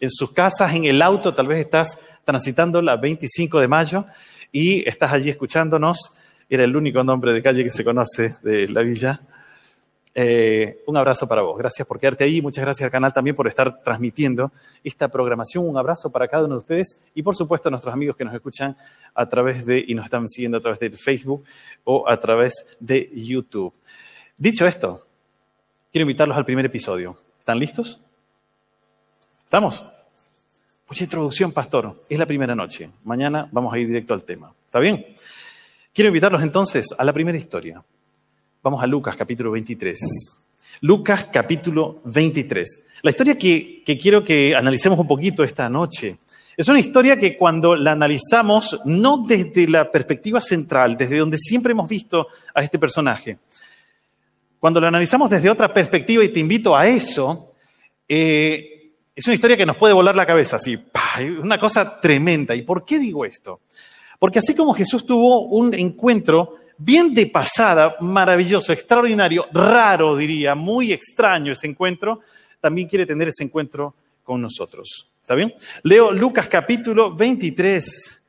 en 0.00 0.10
sus 0.10 0.30
casas, 0.32 0.74
en 0.74 0.84
el 0.84 1.02
auto, 1.02 1.34
tal 1.34 1.48
vez 1.48 1.58
estás 1.58 1.98
transitando 2.24 2.82
la 2.82 2.96
25 2.96 3.60
de 3.60 3.68
mayo 3.68 4.06
y 4.52 4.88
estás 4.88 5.12
allí 5.12 5.30
escuchándonos. 5.30 6.14
Era 6.48 6.64
el 6.64 6.74
único 6.76 7.04
nombre 7.04 7.32
de 7.32 7.42
calle 7.42 7.64
que 7.64 7.70
se 7.70 7.84
conoce 7.84 8.36
de 8.42 8.68
la 8.68 8.82
villa. 8.82 9.20
Eh, 10.14 10.82
un 10.86 10.96
abrazo 10.96 11.28
para 11.28 11.42
vos. 11.42 11.56
Gracias 11.56 11.86
por 11.86 12.00
quedarte 12.00 12.24
ahí. 12.24 12.42
Muchas 12.42 12.64
gracias 12.64 12.84
al 12.84 12.90
canal 12.90 13.12
también 13.12 13.36
por 13.36 13.46
estar 13.46 13.82
transmitiendo 13.82 14.50
esta 14.82 15.08
programación. 15.08 15.68
Un 15.68 15.76
abrazo 15.76 16.10
para 16.10 16.26
cada 16.26 16.44
uno 16.44 16.54
de 16.54 16.58
ustedes 16.58 17.00
y, 17.14 17.22
por 17.22 17.36
supuesto, 17.36 17.68
a 17.68 17.70
nuestros 17.70 17.94
amigos 17.94 18.16
que 18.16 18.24
nos 18.24 18.34
escuchan 18.34 18.76
a 19.14 19.28
través 19.28 19.64
de 19.64 19.84
y 19.86 19.94
nos 19.94 20.06
están 20.06 20.28
siguiendo 20.28 20.58
a 20.58 20.60
través 20.60 20.80
de 20.80 20.90
Facebook 20.90 21.44
o 21.84 22.08
a 22.08 22.16
través 22.18 22.66
de 22.80 23.10
YouTube. 23.14 23.72
Dicho 24.36 24.66
esto, 24.66 25.06
quiero 25.92 26.02
invitarlos 26.02 26.36
al 26.36 26.44
primer 26.44 26.66
episodio. 26.66 27.18
¿Están 27.38 27.58
listos? 27.58 28.00
¿Estamos? 29.44 29.86
Mucha 30.88 31.04
introducción, 31.04 31.52
pastor. 31.52 32.02
Es 32.08 32.18
la 32.18 32.24
primera 32.24 32.54
noche. 32.54 32.88
Mañana 33.04 33.46
vamos 33.52 33.74
a 33.74 33.78
ir 33.78 33.86
directo 33.86 34.14
al 34.14 34.24
tema. 34.24 34.54
¿Está 34.64 34.78
bien? 34.78 35.04
Quiero 35.92 36.08
invitarlos 36.08 36.42
entonces 36.42 36.86
a 36.96 37.04
la 37.04 37.12
primera 37.12 37.36
historia. 37.36 37.84
Vamos 38.62 38.82
a 38.82 38.86
Lucas 38.86 39.14
capítulo 39.14 39.50
23. 39.50 40.00
Lucas 40.80 41.26
capítulo 41.30 42.00
23. 42.04 42.84
La 43.02 43.10
historia 43.10 43.36
que, 43.36 43.82
quiero 44.00 44.24
que 44.24 44.56
analicemos 44.56 44.98
un 44.98 45.06
poquito 45.06 45.44
esta 45.44 45.68
noche 45.68 46.20
es 46.56 46.66
una 46.70 46.80
historia 46.80 47.18
que 47.18 47.36
cuando 47.36 47.76
la 47.76 47.92
analizamos, 47.92 48.80
no 48.86 49.18
desde 49.18 49.68
la 49.68 49.90
perspectiva 49.90 50.40
central, 50.40 50.96
desde 50.96 51.18
donde 51.18 51.36
siempre 51.36 51.72
hemos 51.72 51.86
visto 51.86 52.28
a 52.54 52.62
este 52.62 52.78
personaje, 52.78 53.36
cuando 54.58 54.80
la 54.80 54.88
analizamos 54.88 55.28
desde 55.28 55.50
otra 55.50 55.70
perspectiva, 55.70 56.24
y 56.24 56.30
te 56.30 56.40
invito 56.40 56.74
a 56.74 56.88
eso, 56.88 57.52
eh, 58.08 58.77
es 59.18 59.26
una 59.26 59.34
historia 59.34 59.56
que 59.56 59.66
nos 59.66 59.76
puede 59.76 59.92
volar 59.92 60.14
la 60.14 60.24
cabeza, 60.24 60.56
así, 60.56 60.78
una 61.42 61.58
cosa 61.58 61.98
tremenda. 61.98 62.54
¿Y 62.54 62.62
por 62.62 62.84
qué 62.84 63.00
digo 63.00 63.24
esto? 63.24 63.62
Porque 64.16 64.38
así 64.38 64.54
como 64.54 64.72
Jesús 64.72 65.04
tuvo 65.04 65.48
un 65.48 65.74
encuentro 65.74 66.58
bien 66.76 67.12
de 67.12 67.26
pasada, 67.26 67.96
maravilloso, 67.98 68.72
extraordinario, 68.72 69.46
raro 69.52 70.14
diría, 70.14 70.54
muy 70.54 70.92
extraño 70.92 71.50
ese 71.50 71.66
encuentro, 71.66 72.20
también 72.60 72.86
quiere 72.86 73.06
tener 73.06 73.26
ese 73.26 73.42
encuentro 73.42 73.92
con 74.22 74.40
nosotros. 74.40 75.08
¿Está 75.20 75.34
bien? 75.34 75.52
Leo 75.82 76.12
Lucas 76.12 76.46
capítulo 76.46 77.12
23. 77.12 78.22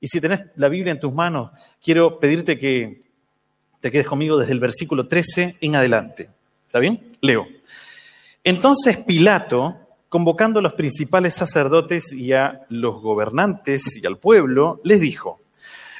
Y 0.00 0.06
si 0.08 0.22
tenés 0.22 0.44
la 0.56 0.70
Biblia 0.70 0.92
en 0.92 1.00
tus 1.00 1.12
manos, 1.12 1.50
quiero 1.84 2.18
pedirte 2.18 2.58
que 2.58 3.02
te 3.78 3.90
quedes 3.90 4.06
conmigo 4.06 4.38
desde 4.38 4.54
el 4.54 4.60
versículo 4.60 5.06
13 5.06 5.56
en 5.60 5.76
adelante. 5.76 6.30
¿Está 6.66 6.78
bien? 6.78 6.98
Leo. 7.20 7.46
Entonces 8.42 8.96
Pilato, 8.96 9.79
convocando 10.10 10.58
a 10.58 10.62
los 10.62 10.74
principales 10.74 11.34
sacerdotes 11.34 12.12
y 12.12 12.32
a 12.32 12.62
los 12.68 13.00
gobernantes 13.00 13.96
y 13.96 14.04
al 14.04 14.18
pueblo, 14.18 14.80
les 14.82 15.00
dijo, 15.00 15.40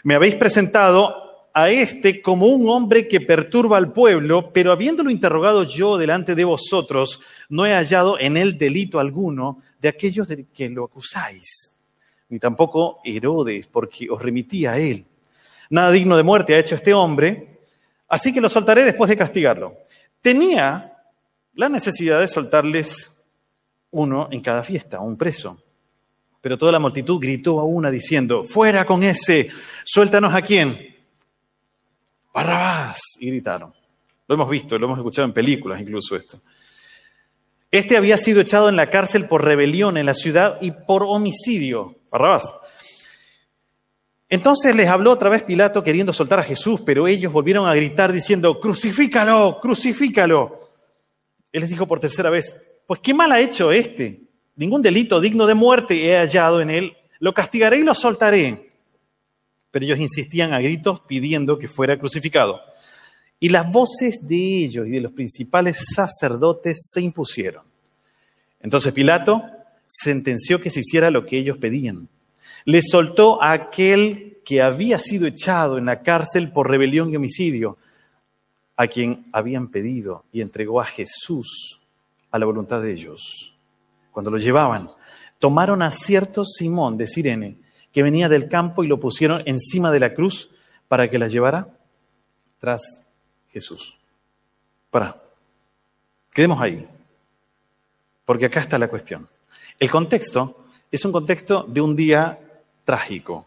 me 0.03 0.17
habéis 0.17 0.35
presentado 0.35 1.49
a 1.55 1.71
este 1.71 2.21
como 2.21 2.47
un 2.47 2.69
hombre 2.69 3.07
que 3.07 3.21
perturba 3.21 3.77
al 3.77 3.93
pueblo, 3.93 4.53
pero 4.53 4.73
habiéndolo 4.73 5.11
interrogado 5.11 5.63
yo 5.63 5.97
delante 5.97 6.35
de 6.35 6.45
vosotros, 6.45 7.21
no 7.49 7.65
he 7.65 7.73
hallado 7.73 8.19
en 8.19 8.37
él 8.37 8.59
delito 8.59 8.99
alguno 8.99 9.63
de 9.81 9.89
aquellos 9.89 10.27
de 10.27 10.45
que 10.53 10.69
lo 10.69 10.85
acusáis, 10.85 11.73
ni 12.29 12.41
tampoco 12.41 12.99
Herodes, 13.05 13.69
porque 13.69 14.11
os 14.11 14.21
remití 14.21 14.67
a 14.67 14.77
él. 14.77 15.07
Nada 15.71 15.93
digno 15.93 16.17
de 16.17 16.25
muerte 16.25 16.57
ha 16.57 16.59
hecho 16.59 16.75
este 16.75 16.93
hombre, 16.93 17.61
así 18.09 18.33
que 18.33 18.41
lo 18.41 18.49
soltaré 18.49 18.85
después 18.85 19.09
de 19.09 19.17
castigarlo. 19.17 19.77
Tenía 20.21 20.97
la 21.55 21.69
necesidad 21.69 22.21
de 22.21 22.27
soltarles 22.27 23.20
uno 23.91 24.29
en 24.31 24.41
cada 24.41 24.63
fiesta, 24.63 25.01
un 25.01 25.17
preso. 25.17 25.63
Pero 26.41 26.57
toda 26.57 26.73
la 26.73 26.79
multitud 26.79 27.21
gritó 27.21 27.61
a 27.61 27.65
una 27.65 27.91
diciendo, 27.91 28.45
fuera 28.45 28.87
con 28.87 29.03
ese, 29.03 29.49
suéltanos 29.85 30.35
a 30.35 30.43
quién 30.43 30.91
Barrabás, 32.33 33.01
y 33.19 33.27
gritaron. 33.27 33.73
Lo 34.29 34.35
hemos 34.35 34.49
visto, 34.49 34.79
lo 34.79 34.87
hemos 34.87 34.99
escuchado 34.99 35.27
en 35.27 35.35
películas 35.35 35.81
incluso 35.81 36.17
esto. 36.17 36.41
Este 37.71 37.97
había 37.97 38.17
sido 38.19 38.41
echado 38.41 38.69
en 38.69 38.77
la 38.77 38.91
cárcel 38.91 39.27
por 39.27 39.45
rebelión 39.45 39.97
en 39.97 40.07
la 40.07 40.15
ciudad 40.15 40.59
y 40.61 40.71
por 40.71 41.03
homicidio. 41.05 41.97
Barrabás. 42.11 42.55
Entonces 44.29 44.75
les 44.77 44.89
habló 44.89 45.11
otra 45.11 45.29
vez 45.29 45.43
Pilato 45.43 45.83
queriendo 45.83 46.13
soltar 46.13 46.39
a 46.39 46.45
Jesús, 46.45 46.81
pero 46.87 47.09
ellos 47.09 47.33
volvieron 47.33 47.69
a 47.69 47.75
gritar 47.75 48.13
diciendo, 48.13 48.61
crucifícalo, 48.61 49.59
crucifícalo. 49.61 50.71
Él 51.53 51.61
les 51.63 51.69
dijo 51.69 51.89
por 51.89 51.99
tercera 51.99 52.31
vez, 52.31 52.61
pues 52.91 52.99
qué 52.99 53.15
mal 53.15 53.31
ha 53.31 53.39
hecho 53.39 53.71
este. 53.71 54.21
Ningún 54.57 54.83
delito 54.83 55.21
digno 55.21 55.47
de 55.47 55.55
muerte 55.55 56.05
he 56.05 56.17
hallado 56.17 56.61
en 56.61 56.71
él. 56.71 56.97
Lo 57.21 57.33
castigaré 57.33 57.79
y 57.79 57.85
lo 57.85 57.95
soltaré 57.95 58.69
pero 59.71 59.85
ellos 59.85 60.01
insistían 60.01 60.53
a 60.53 60.59
gritos 60.59 61.03
pidiendo 61.07 61.57
que 61.57 61.69
fuera 61.69 61.97
crucificado. 61.97 62.61
Y 63.39 63.49
las 63.51 63.71
voces 63.71 64.19
de 64.23 64.65
ellos 64.65 64.89
y 64.89 64.91
de 64.91 65.01
los 65.03 65.13
principales 65.13 65.79
sacerdotes 65.95 66.91
se 66.93 67.01
impusieron. 67.01 67.63
Entonces 68.61 68.93
Pilato 68.93 69.41
sentenció 69.87 70.61
que 70.61 70.71
se 70.71 70.81
hiciera 70.81 71.13
lo 71.13 71.25
que 71.25 71.39
ellos 71.39 71.59
pedían. 71.59 72.09
Le 72.65 72.83
soltó 72.83 73.41
a 73.41 73.53
aquel 73.53 74.39
que 74.45 74.63
había 74.63 74.99
sido 74.99 75.29
echado 75.29 75.79
en 75.79 75.87
la 75.87 76.03
cárcel 76.03 76.51
por 76.51 76.69
rebelión 76.69 77.13
y 77.13 77.17
homicidio, 77.17 77.79
a 78.77 78.89
quien 78.89 79.27
habían 79.31 79.69
pedido, 79.69 80.25
y 80.33 80.41
entregó 80.41 80.81
a 80.81 80.87
Jesús 80.87 81.80
a 82.31 82.39
la 82.39 82.47
voluntad 82.47 82.83
de 82.83 82.93
ellos. 82.93 83.55
Cuando 84.13 84.31
lo 84.31 84.39
llevaban, 84.39 84.91
tomaron 85.39 85.83
a 85.83 85.91
cierto 85.93 86.45
Simón 86.45 86.97
de 86.97 87.07
Sirene, 87.07 87.59
que 87.93 88.03
venía 88.03 88.29
del 88.29 88.49
campo 88.49 88.85
y 88.85 88.89
lo 88.89 89.01
pusieron 89.01 89.43
encima 89.47 89.91
de 89.91 90.01
la 90.01 90.15
cruz 90.15 90.51
para 90.89 91.09
que 91.09 91.19
la 91.19 91.29
llevara 91.29 91.69
tras 92.61 93.01
Jesús. 93.49 93.99
Para, 94.91 95.17
quedemos 96.33 96.61
ahí, 96.61 96.87
porque 98.25 98.47
acá 98.47 98.61
está 98.61 98.79
la 98.79 98.89
cuestión. 98.89 99.29
El 99.79 99.91
contexto 99.91 100.65
es 100.91 101.05
un 101.05 101.13
contexto 101.13 101.65
de 101.69 101.81
un 101.81 101.97
día 101.97 102.39
trágico, 102.85 103.47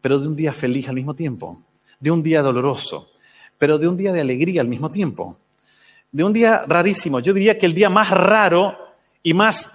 pero 0.00 0.18
de 0.18 0.28
un 0.28 0.36
día 0.36 0.52
feliz 0.52 0.88
al 0.88 0.94
mismo 0.94 1.14
tiempo, 1.14 1.62
de 1.98 2.10
un 2.10 2.22
día 2.22 2.42
doloroso, 2.42 3.10
pero 3.58 3.78
de 3.78 3.88
un 3.88 3.96
día 3.96 4.12
de 4.12 4.20
alegría 4.20 4.60
al 4.60 4.68
mismo 4.68 4.90
tiempo, 4.90 5.38
de 6.12 6.24
un 6.24 6.32
día 6.32 6.64
rarísimo. 6.66 7.20
Yo 7.20 7.32
diría 7.32 7.58
que 7.58 7.66
el 7.66 7.74
día 7.74 7.90
más 7.90 8.10
raro 8.10 8.76
y 9.22 9.34
más 9.34 9.70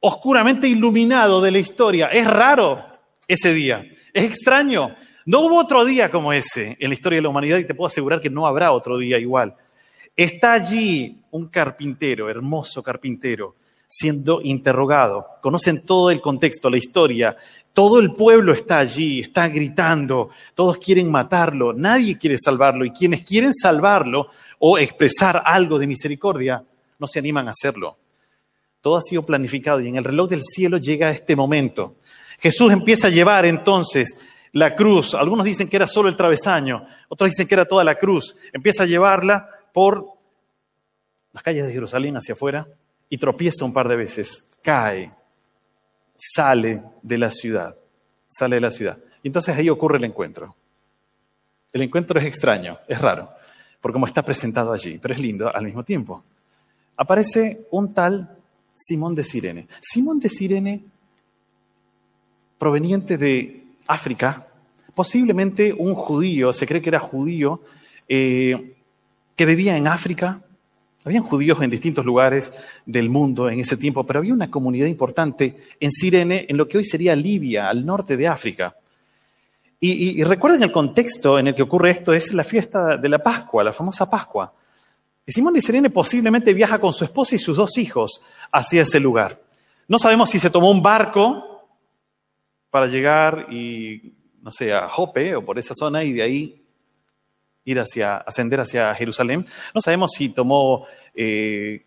oscuramente 0.00 0.68
iluminado 0.68 1.40
de 1.40 1.50
la 1.50 1.58
historia. 1.58 2.06
Es 2.08 2.26
raro, 2.26 2.84
ese 3.26 3.52
día. 3.52 3.84
Es 4.12 4.24
extraño. 4.24 4.94
No 5.26 5.40
hubo 5.40 5.58
otro 5.58 5.84
día 5.84 6.10
como 6.10 6.32
ese 6.32 6.76
en 6.80 6.88
la 6.88 6.94
historia 6.94 7.18
de 7.18 7.22
la 7.22 7.28
humanidad 7.28 7.58
y 7.58 7.64
te 7.64 7.74
puedo 7.74 7.88
asegurar 7.88 8.20
que 8.20 8.30
no 8.30 8.46
habrá 8.46 8.72
otro 8.72 8.96
día 8.96 9.18
igual. 9.18 9.54
Está 10.16 10.54
allí 10.54 11.22
un 11.30 11.48
carpintero, 11.48 12.28
hermoso 12.28 12.82
carpintero, 12.82 13.54
siendo 13.86 14.40
interrogado. 14.42 15.26
Conocen 15.40 15.82
todo 15.82 16.10
el 16.10 16.20
contexto, 16.20 16.70
la 16.70 16.78
historia. 16.78 17.36
Todo 17.72 18.00
el 18.00 18.12
pueblo 18.12 18.52
está 18.52 18.78
allí, 18.78 19.20
está 19.20 19.48
gritando, 19.48 20.30
todos 20.54 20.78
quieren 20.78 21.10
matarlo, 21.10 21.72
nadie 21.72 22.18
quiere 22.18 22.36
salvarlo 22.38 22.84
y 22.84 22.90
quienes 22.90 23.22
quieren 23.22 23.54
salvarlo 23.54 24.28
o 24.58 24.78
expresar 24.78 25.42
algo 25.44 25.78
de 25.78 25.86
misericordia 25.86 26.64
no 26.98 27.06
se 27.06 27.18
animan 27.18 27.48
a 27.48 27.52
hacerlo. 27.52 27.98
Todo 28.80 28.96
ha 28.96 29.02
sido 29.02 29.22
planificado 29.22 29.80
y 29.80 29.88
en 29.88 29.96
el 29.96 30.04
reloj 30.04 30.28
del 30.28 30.42
cielo 30.42 30.78
llega 30.78 31.10
este 31.10 31.36
momento. 31.36 31.96
Jesús 32.38 32.72
empieza 32.72 33.08
a 33.08 33.10
llevar 33.10 33.46
entonces 33.46 34.16
la 34.52 34.74
cruz. 34.74 35.14
Algunos 35.14 35.44
dicen 35.44 35.68
que 35.68 35.76
era 35.76 35.86
solo 35.86 36.08
el 36.08 36.16
travesaño, 36.16 36.86
otros 37.08 37.30
dicen 37.30 37.46
que 37.46 37.54
era 37.54 37.64
toda 37.64 37.84
la 37.84 37.96
cruz. 37.96 38.36
Empieza 38.52 38.84
a 38.84 38.86
llevarla 38.86 39.48
por 39.72 40.06
las 41.32 41.42
calles 41.42 41.66
de 41.66 41.72
Jerusalén 41.72 42.16
hacia 42.16 42.34
afuera 42.34 42.66
y 43.08 43.18
tropieza 43.18 43.64
un 43.64 43.72
par 43.72 43.88
de 43.88 43.96
veces, 43.96 44.44
cae, 44.62 45.12
sale 46.16 46.82
de 47.02 47.18
la 47.18 47.30
ciudad, 47.30 47.76
sale 48.28 48.56
de 48.56 48.60
la 48.60 48.70
ciudad. 48.70 48.98
Y 49.22 49.28
entonces 49.28 49.56
ahí 49.56 49.68
ocurre 49.68 49.98
el 49.98 50.04
encuentro. 50.04 50.54
El 51.72 51.82
encuentro 51.82 52.18
es 52.18 52.26
extraño, 52.26 52.78
es 52.88 53.00
raro, 53.00 53.30
por 53.80 53.92
cómo 53.92 54.06
está 54.06 54.22
presentado 54.22 54.72
allí, 54.72 54.98
pero 54.98 55.14
es 55.14 55.20
lindo 55.20 55.54
al 55.54 55.64
mismo 55.64 55.82
tiempo. 55.82 56.22
Aparece 56.96 57.66
un 57.70 57.94
tal 57.94 58.36
Simón 58.74 59.14
de 59.14 59.24
Sirene. 59.24 59.68
Simón 59.80 60.18
de 60.18 60.28
Sirene, 60.28 60.84
proveniente 62.58 63.18
de 63.18 63.64
África, 63.86 64.46
posiblemente 64.94 65.72
un 65.72 65.94
judío, 65.94 66.52
se 66.52 66.66
cree 66.66 66.82
que 66.82 66.90
era 66.90 67.00
judío, 67.00 67.62
eh, 68.08 68.74
que 69.36 69.46
vivía 69.46 69.76
en 69.76 69.86
África, 69.86 70.42
habían 71.04 71.22
judíos 71.22 71.58
en 71.62 71.70
distintos 71.70 72.04
lugares 72.04 72.52
del 72.84 73.08
mundo 73.08 73.48
en 73.48 73.60
ese 73.60 73.76
tiempo, 73.76 74.04
pero 74.04 74.18
había 74.18 74.34
una 74.34 74.50
comunidad 74.50 74.86
importante 74.86 75.56
en 75.80 75.92
Sirene, 75.92 76.46
en 76.48 76.56
lo 76.56 76.66
que 76.68 76.78
hoy 76.78 76.84
sería 76.84 77.14
Libia, 77.16 77.68
al 77.68 77.86
norte 77.86 78.16
de 78.16 78.28
África. 78.28 78.74
Y, 79.80 80.24
recuerden 80.24 80.62
el 80.64 80.72
contexto 80.72 81.38
en 81.38 81.48
el 81.48 81.54
que 81.54 81.62
ocurre 81.62 81.90
esto, 81.90 82.12
es 82.12 82.34
la 82.34 82.42
fiesta 82.42 82.96
de 82.96 83.08
la 83.08 83.20
Pascua, 83.20 83.62
la 83.62 83.72
famosa 83.72 84.10
Pascua. 84.10 84.52
Y 85.24 85.30
Simón 85.30 85.54
de 85.54 85.60
Sirene 85.60 85.90
posiblemente 85.90 86.52
viaja 86.52 86.80
con 86.80 86.92
su 86.92 87.04
esposa 87.04 87.36
y 87.36 87.38
sus 87.38 87.56
dos 87.56 87.78
hijos 87.78 88.22
hacia 88.50 88.82
ese 88.82 88.98
lugar. 88.98 89.40
No 89.86 89.98
sabemos 90.00 90.30
si 90.30 90.40
se 90.40 90.50
tomó 90.50 90.70
un 90.70 90.82
barco 90.82 91.68
para 92.70 92.86
llegar 92.86 93.46
y, 93.52 94.14
no 94.42 94.50
sé, 94.50 94.72
a 94.72 94.88
Jope 94.88 95.36
o 95.36 95.44
por 95.44 95.58
esa 95.60 95.74
zona 95.76 96.02
y 96.02 96.12
de 96.12 96.22
ahí 96.22 96.62
ir 97.64 97.78
hacia, 97.78 98.16
ascender 98.16 98.60
hacia 98.60 98.92
Jerusalén. 98.94 99.46
No 99.74 99.80
sabemos 99.80 100.10
si 100.16 100.30
tomó 100.30 100.86
eh, 101.14 101.84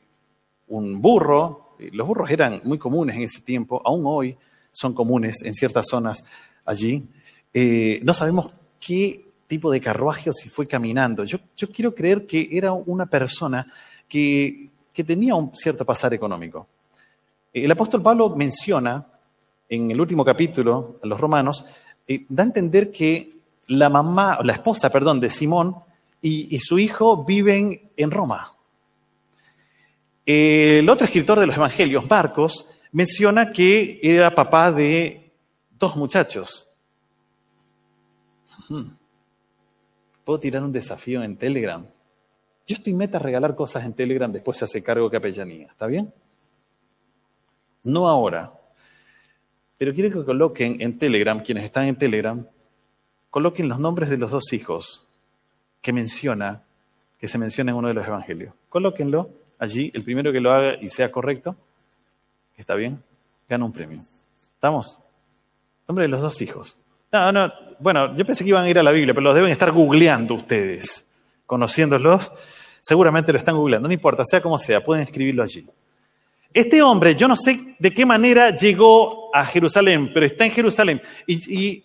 un 0.67 1.01
burro. 1.01 1.75
Los 1.91 2.07
burros 2.07 2.29
eran 2.31 2.61
muy 2.63 2.77
comunes 2.77 3.17
en 3.17 3.23
ese 3.23 3.41
tiempo, 3.41 3.81
aún 3.83 4.03
hoy 4.05 4.37
son 4.71 4.93
comunes 4.93 5.41
en 5.43 5.53
ciertas 5.55 5.87
zonas 5.89 6.23
allí. 6.63 7.09
Eh, 7.53 7.99
no 8.03 8.13
sabemos 8.13 8.51
qué 8.79 9.25
tipo 9.47 9.71
de 9.71 9.81
carruaje 9.81 10.29
o 10.29 10.33
si 10.33 10.49
fue 10.49 10.67
caminando. 10.67 11.23
Yo, 11.25 11.39
quiero 11.73 11.93
creer 11.93 12.25
que 12.25 12.49
era 12.51 12.71
una 12.71 13.05
persona 13.05 13.67
que, 14.07 14.69
tenía 15.05 15.33
un 15.35 15.55
cierto 15.55 15.83
pasar 15.83 16.13
económico. 16.13 16.67
El 17.51 17.71
apóstol 17.71 18.03
Pablo 18.03 18.29
menciona 18.35 19.05
en 19.67 19.89
el 19.89 19.99
último 19.99 20.23
capítulo, 20.23 20.99
a 21.03 21.07
los 21.07 21.19
romanos, 21.19 21.65
eh, 22.07 22.25
da 22.29 22.43
a 22.43 22.45
entender 22.45 22.91
que 22.91 23.31
la 23.67 23.89
mamá, 23.89 24.39
la 24.43 24.53
esposa, 24.53 24.89
perdón, 24.89 25.19
de 25.19 25.29
Simón 25.29 25.75
y, 26.21 26.59
su 26.59 26.77
hijo 26.77 27.23
viven 27.23 27.89
en 27.97 28.11
Roma. 28.11 28.53
El 30.25 30.87
otro 30.87 31.05
escritor 31.05 31.39
de 31.39 31.47
los 31.47 31.55
evangelios, 31.57 32.07
Marcos, 32.09 32.67
menciona 32.91 33.51
que 33.51 33.99
era 34.03 34.35
papá 34.35 34.71
de 34.71 35.31
dos 35.79 35.95
muchachos. 35.95 36.67
Hmm. 38.71 38.95
¿Puedo 40.23 40.39
tirar 40.39 40.63
un 40.63 40.71
desafío 40.71 41.21
en 41.23 41.35
Telegram? 41.35 41.85
Yo 42.65 42.75
estoy 42.75 42.93
meta 42.93 43.17
a 43.17 43.19
regalar 43.19 43.53
cosas 43.53 43.83
en 43.83 43.93
Telegram, 43.93 44.31
después 44.31 44.59
se 44.59 44.63
hace 44.63 44.81
cargo 44.81 45.09
capellanía, 45.09 45.67
¿está 45.67 45.87
bien? 45.87 46.13
No 47.83 48.07
ahora. 48.07 48.53
Pero 49.77 49.93
quiero 49.93 50.17
que 50.17 50.25
coloquen 50.25 50.81
en 50.81 50.97
Telegram, 50.97 51.43
quienes 51.43 51.65
están 51.65 51.87
en 51.87 51.97
Telegram, 51.97 52.47
coloquen 53.29 53.67
los 53.67 53.77
nombres 53.77 54.09
de 54.09 54.17
los 54.17 54.31
dos 54.31 54.53
hijos 54.53 55.05
que 55.81 55.91
menciona, 55.91 56.63
que 57.19 57.27
se 57.27 57.37
menciona 57.37 57.71
en 57.71 57.77
uno 57.77 57.89
de 57.89 57.95
los 57.95 58.07
evangelios. 58.07 58.53
Colóquenlo 58.69 59.31
allí, 59.59 59.91
el 59.93 60.05
primero 60.05 60.31
que 60.31 60.39
lo 60.39 60.53
haga 60.53 60.81
y 60.81 60.87
sea 60.87 61.11
correcto, 61.11 61.57
está 62.55 62.75
bien, 62.75 63.03
gana 63.49 63.65
un 63.65 63.73
premio. 63.73 63.99
¿Estamos? 64.53 64.97
Nombre 65.89 66.05
de 66.05 66.09
los 66.09 66.21
dos 66.21 66.41
hijos. 66.41 66.79
No, 67.11 67.33
no, 67.33 67.51
bueno, 67.81 68.15
yo 68.15 68.25
pensé 68.25 68.43
que 68.43 68.49
iban 68.49 68.63
a 68.63 68.69
ir 68.69 68.77
a 68.77 68.83
la 68.83 68.91
Biblia, 68.91 69.13
pero 69.13 69.23
los 69.23 69.35
deben 69.35 69.51
estar 69.51 69.71
googleando 69.71 70.35
ustedes, 70.35 71.05
conociéndolos. 71.45 72.31
Seguramente 72.81 73.31
lo 73.31 73.39
están 73.39 73.55
googleando, 73.57 73.87
no 73.87 73.93
importa, 73.93 74.23
sea 74.23 74.41
como 74.41 74.59
sea, 74.59 74.83
pueden 74.83 75.03
escribirlo 75.03 75.43
allí. 75.43 75.65
Este 76.53 76.81
hombre, 76.81 77.15
yo 77.15 77.27
no 77.27 77.35
sé 77.35 77.75
de 77.79 77.91
qué 77.91 78.05
manera 78.05 78.53
llegó 78.53 79.33
a 79.33 79.45
Jerusalén, 79.45 80.11
pero 80.13 80.25
está 80.25 80.45
en 80.45 80.51
Jerusalén. 80.51 81.01
Y, 81.25 81.83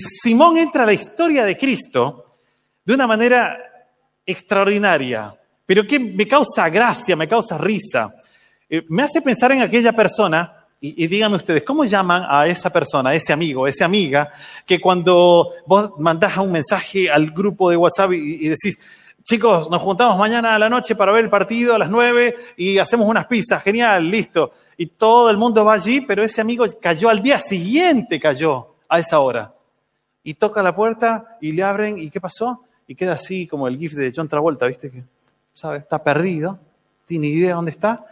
Simón 0.00 0.56
entra 0.56 0.82
a 0.82 0.86
la 0.86 0.92
historia 0.92 1.44
de 1.44 1.56
Cristo 1.56 2.36
de 2.84 2.94
una 2.94 3.06
manera 3.06 3.58
extraordinaria, 4.24 5.34
pero 5.66 5.86
que 5.86 5.98
me 5.98 6.26
causa 6.26 6.68
gracia, 6.68 7.16
me 7.16 7.28
causa 7.28 7.58
risa. 7.58 8.14
Eh, 8.68 8.84
me 8.88 9.02
hace 9.02 9.20
pensar 9.22 9.52
en 9.52 9.62
aquella 9.62 9.92
persona, 9.92 10.57
y, 10.80 11.06
díganme 11.08 11.36
ustedes, 11.36 11.64
¿cómo 11.64 11.84
llaman 11.84 12.24
a 12.28 12.46
esa 12.46 12.70
persona, 12.70 13.10
a 13.10 13.14
ese 13.14 13.32
amigo, 13.32 13.64
a 13.64 13.68
esa 13.68 13.84
amiga, 13.84 14.30
que 14.64 14.80
cuando 14.80 15.50
vos 15.66 15.90
mandás 15.98 16.36
un 16.36 16.52
mensaje 16.52 17.10
al 17.10 17.32
grupo 17.32 17.68
de 17.68 17.76
WhatsApp 17.76 18.12
y, 18.12 18.46
y 18.46 18.48
decís, 18.48 18.78
chicos, 19.24 19.68
nos 19.68 19.82
juntamos 19.82 20.16
mañana 20.16 20.54
a 20.54 20.58
la 20.58 20.68
noche 20.68 20.94
para 20.94 21.12
ver 21.12 21.24
el 21.24 21.30
partido 21.30 21.74
a 21.74 21.78
las 21.78 21.90
nueve 21.90 22.34
y 22.56 22.78
hacemos 22.78 23.06
unas 23.06 23.26
pizzas, 23.26 23.62
genial, 23.62 24.08
listo. 24.08 24.52
Y 24.76 24.86
todo 24.86 25.28
el 25.30 25.36
mundo 25.36 25.64
va 25.64 25.74
allí, 25.74 26.00
pero 26.00 26.22
ese 26.22 26.40
amigo 26.40 26.64
cayó 26.80 27.10
al 27.10 27.22
día 27.22 27.38
siguiente, 27.38 28.18
cayó 28.20 28.74
a 28.88 29.00
esa 29.00 29.20
hora. 29.20 29.54
Y 30.22 30.34
toca 30.34 30.62
la 30.62 30.74
puerta 30.74 31.36
y 31.40 31.52
le 31.52 31.62
abren, 31.62 31.98
¿y 31.98 32.08
qué 32.08 32.20
pasó? 32.20 32.64
Y 32.86 32.94
queda 32.94 33.14
así 33.14 33.46
como 33.46 33.68
el 33.68 33.76
gif 33.76 33.94
de 33.94 34.12
John 34.14 34.28
Travolta, 34.28 34.66
¿viste? 34.66 34.90
Que, 34.90 35.02
¿sabe? 35.52 35.78
Está 35.78 36.02
perdido, 36.02 36.58
tiene 37.04 37.26
idea 37.26 37.56
dónde 37.56 37.72
está. 37.72 38.06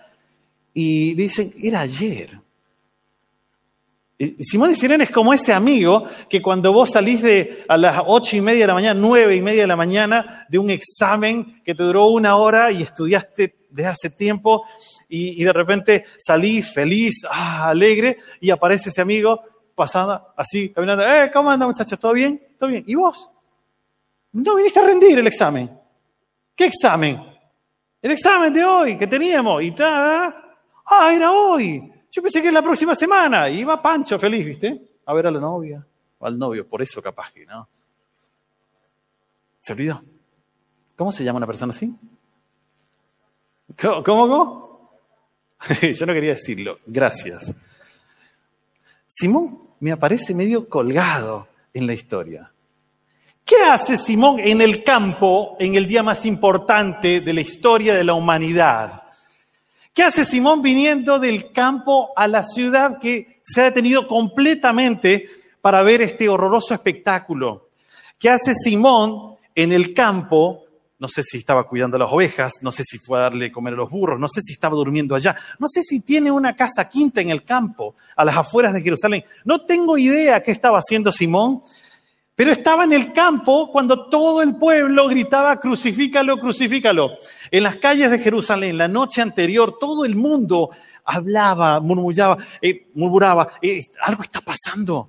Y 0.75 1.15
dicen, 1.15 1.55
era 1.63 1.81
ayer. 1.81 2.41
Simón 4.41 4.71
de 4.71 4.77
Sirene 4.77 5.05
es 5.05 5.11
como 5.11 5.35
ese 5.35 5.53
amigo 5.53 6.05
que 6.29 6.41
cuando 6.41 6.73
vos 6.73 6.91
salís 6.91 7.21
de 7.21 7.65
a 7.69 7.77
las 7.77 8.01
ocho 8.07 8.37
y 8.37 8.41
media 8.41 8.63
de 8.63 8.67
la 8.69 8.75
mañana, 8.75 8.99
nueve 8.99 9.37
y 9.37 9.43
media 9.43 9.63
de 9.63 9.67
la 9.67 9.77
mañana, 9.77 10.47
de 10.49 10.59
un 10.59 10.71
examen 10.71 11.63
que 11.63 11.75
te 11.75 11.83
duró 11.83 12.07
una 12.07 12.37
hora 12.37 12.73
y 12.73 12.83
estudiaste 12.83 13.67
desde 13.69 13.89
hace 13.89 14.11
tiempo, 14.11 14.65
y, 15.09 15.45
de 15.45 15.53
repente 15.53 16.05
salís 16.19 16.73
feliz, 16.73 17.27
ah, 17.31 17.69
alegre, 17.69 18.19
y 18.41 18.51
aparece 18.51 18.89
ese 18.89 19.03
amigo 19.03 19.41
pasando 19.75 20.33
así, 20.37 20.71
caminando, 20.71 21.07
eh, 21.07 21.31
¿cómo 21.33 21.51
anda 21.51 21.67
muchachos? 21.67 21.99
¿Todo 21.99 22.15
bien? 22.15 22.43
¿Todo 22.59 22.71
bien? 22.71 22.85
¿Y 22.87 22.95
vos? 22.95 23.31
No 24.33 24.57
viniste 24.57 24.81
a 24.81 24.85
rendir 24.85 25.19
el 25.19 25.27
examen. 25.27 25.71
¿Qué 26.55 26.67
examen? 26.67 27.23
El 28.01 28.11
examen 28.11 28.53
de 28.53 28.65
hoy 28.65 28.97
que 28.97 29.07
teníamos 29.07 29.63
y 29.63 29.71
nada. 29.73 30.57
Ah, 30.87 31.13
era 31.15 31.31
hoy. 31.31 31.93
Yo 32.17 32.23
pensé 32.23 32.41
que 32.41 32.49
era 32.49 32.61
la 32.61 32.63
próxima 32.63 32.95
semana. 32.95 33.51
Iba 33.51 33.83
Pancho 33.83 34.19
feliz, 34.19 34.47
¿viste? 34.47 34.81
A 35.05 35.13
ver 35.13 35.27
a 35.27 35.31
la 35.31 35.39
novia 35.39 35.87
o 36.19 36.27
al 36.27 36.39
novio. 36.39 36.67
Por 36.67 36.81
eso 36.81 37.03
capaz 37.03 37.31
que, 37.31 37.45
¿no? 37.45 37.69
¿Se 39.61 39.75
olvidó? 39.75 40.03
¿Cómo 40.97 41.13
se 41.13 41.25
llama 41.25 41.37
una 41.37 41.47
persona 41.47 41.75
así? 41.75 41.95
¿Cómo? 43.79 44.03
¿Cómo? 44.03 44.91
Yo 45.93 46.07
no 46.07 46.15
quería 46.15 46.33
decirlo. 46.33 46.79
Gracias. 46.87 47.55
Simón 49.07 49.69
me 49.81 49.93
aparece 49.93 50.35
medio 50.35 50.71
colgado 50.71 51.49
en 51.75 51.87
la 51.87 51.93
historia. 51.93 52.51
¿Qué 53.45 53.57
hace 53.57 53.99
Simón 53.99 54.41
en 54.41 54.63
el 54.63 54.83
campo 54.83 55.55
en 55.61 55.75
el 55.75 55.87
día 55.87 56.03
más 56.03 56.25
importante 56.25 57.21
de 57.21 57.33
la 57.35 57.43
historia 57.43 57.95
de 57.95 58.05
la 58.05 58.15
humanidad? 58.15 59.06
¿Qué 59.97 60.03
hace 60.03 60.27
Simón 60.27 60.61
viniendo 60.61 61.19
del 61.19 61.53
campo 61.53 62.11
a 62.17 62.29
la 62.29 62.45
ciudad 62.45 62.99
que 62.99 63.41
se 63.43 63.63
ha 63.63 63.65
detenido 63.65 64.07
completamente 64.07 65.27
para 65.63 65.83
ver 65.83 66.03
este 66.03 66.29
horroroso 66.29 66.75
espectáculo? 66.75 67.71
¿Qué 68.19 68.29
hace 68.29 68.53
Simón 68.55 69.37
en 69.55 69.73
el 69.73 69.95
campo? 69.95 70.65
No 70.99 71.09
sé 71.09 71.23
si 71.23 71.39
estaba 71.39 71.67
cuidando 71.67 71.97
las 71.97 72.13
ovejas, 72.13 72.57
no 72.61 72.73
sé 72.73 72.85
si 72.85 72.99
fue 72.99 73.17
a 73.17 73.23
darle 73.23 73.51
comer 73.51 73.73
a 73.73 73.79
los 73.79 73.89
burros, 73.89 74.21
no 74.21 74.29
sé 74.29 74.43
si 74.43 74.53
estaba 74.53 74.77
durmiendo 74.77 75.15
allá, 75.15 75.35
no 75.59 75.67
sé 75.67 75.81
si 75.83 76.01
tiene 76.01 76.31
una 76.31 76.55
casa 76.55 76.91
quinta 76.91 77.23
en 77.23 77.31
el 77.31 77.43
campo, 77.43 77.95
a 78.17 78.23
las 78.23 78.37
afueras 78.37 78.75
de 78.75 78.83
Jerusalén. 78.83 79.25
No 79.47 79.63
tengo 79.63 79.97
idea 79.97 80.43
qué 80.43 80.51
estaba 80.51 80.79
haciendo 80.79 81.11
Simón, 81.11 81.63
Pero 82.37 82.53
estaba 82.53 82.85
en 82.85 82.93
el 82.93 83.15
campo 83.15 83.73
cuando 83.73 84.11
todo 84.11 84.43
el 84.43 84.57
pueblo 84.57 85.09
gritaba, 85.09 85.59
crucifícalo, 85.59 86.39
crucifícalo. 86.39 87.13
En 87.51 87.63
las 87.63 87.77
calles 87.77 88.11
de 88.11 88.19
Jerusalén, 88.19 88.77
la 88.77 88.89
noche 88.89 89.23
anterior, 89.23 89.79
todo 89.81 90.05
el 90.05 90.15
mundo 90.17 90.71
hablaba, 91.03 91.81
murmullaba, 91.81 92.37
eh, 92.61 92.89
murmuraba, 92.95 93.53
eh, 93.63 93.87
algo 94.03 94.23
está 94.23 94.43
pasando. 94.43 95.09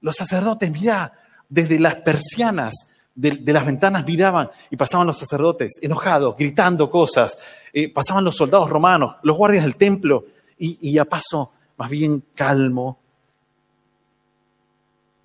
Los 0.00 0.16
sacerdotes, 0.16 0.70
mira, 0.70 1.12
desde 1.46 1.78
las 1.78 1.96
persianas 1.96 2.88
de, 3.14 3.38
las 3.52 3.66
ventanas 3.66 4.06
miraban 4.06 4.48
y 4.70 4.76
pasaban 4.76 5.06
los 5.06 5.18
sacerdotes 5.18 5.78
enojados, 5.82 6.36
gritando 6.38 6.90
cosas, 6.90 7.36
eh, 7.70 7.92
pasaban 7.92 8.24
los 8.24 8.34
soldados 8.34 8.70
romanos, 8.70 9.16
los 9.22 9.36
guardias 9.36 9.64
del 9.64 9.76
templo, 9.76 10.24
y, 10.58 10.78
y 10.90 10.96
a 10.96 11.04
paso 11.04 11.52
más 11.76 11.90
bien 11.90 12.24
calmo, 12.34 12.98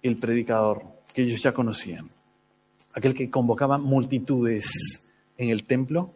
el 0.03 0.17
predicador 0.17 1.00
que 1.11 1.23
ellos 1.23 1.41
ya 1.41 1.53
conocían, 1.53 2.09
aquel 2.93 3.13
que 3.13 3.29
convocaba 3.29 3.77
multitudes 3.77 5.03
en 5.37 5.49
el 5.49 5.65
templo, 5.65 6.13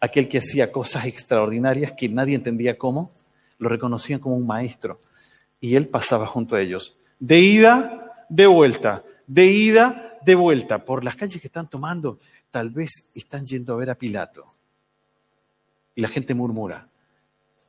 aquel 0.00 0.28
que 0.28 0.38
hacía 0.38 0.72
cosas 0.72 1.06
extraordinarias 1.06 1.92
que 1.92 2.08
nadie 2.08 2.34
entendía 2.34 2.78
cómo, 2.78 3.10
lo 3.58 3.68
reconocían 3.68 4.20
como 4.20 4.36
un 4.36 4.46
maestro 4.46 5.00
y 5.60 5.74
él 5.74 5.88
pasaba 5.88 6.26
junto 6.26 6.54
a 6.54 6.60
ellos, 6.60 6.96
de 7.18 7.40
ida, 7.40 8.26
de 8.28 8.46
vuelta, 8.46 9.04
de 9.26 9.46
ida, 9.46 10.18
de 10.24 10.34
vuelta, 10.34 10.84
por 10.84 11.04
las 11.04 11.16
calles 11.16 11.40
que 11.40 11.48
están 11.48 11.68
tomando, 11.68 12.18
tal 12.50 12.70
vez 12.70 13.08
están 13.14 13.44
yendo 13.46 13.72
a 13.72 13.76
ver 13.76 13.90
a 13.90 13.94
Pilato. 13.94 14.46
Y 15.94 16.02
la 16.02 16.08
gente 16.08 16.34
murmura. 16.34 16.88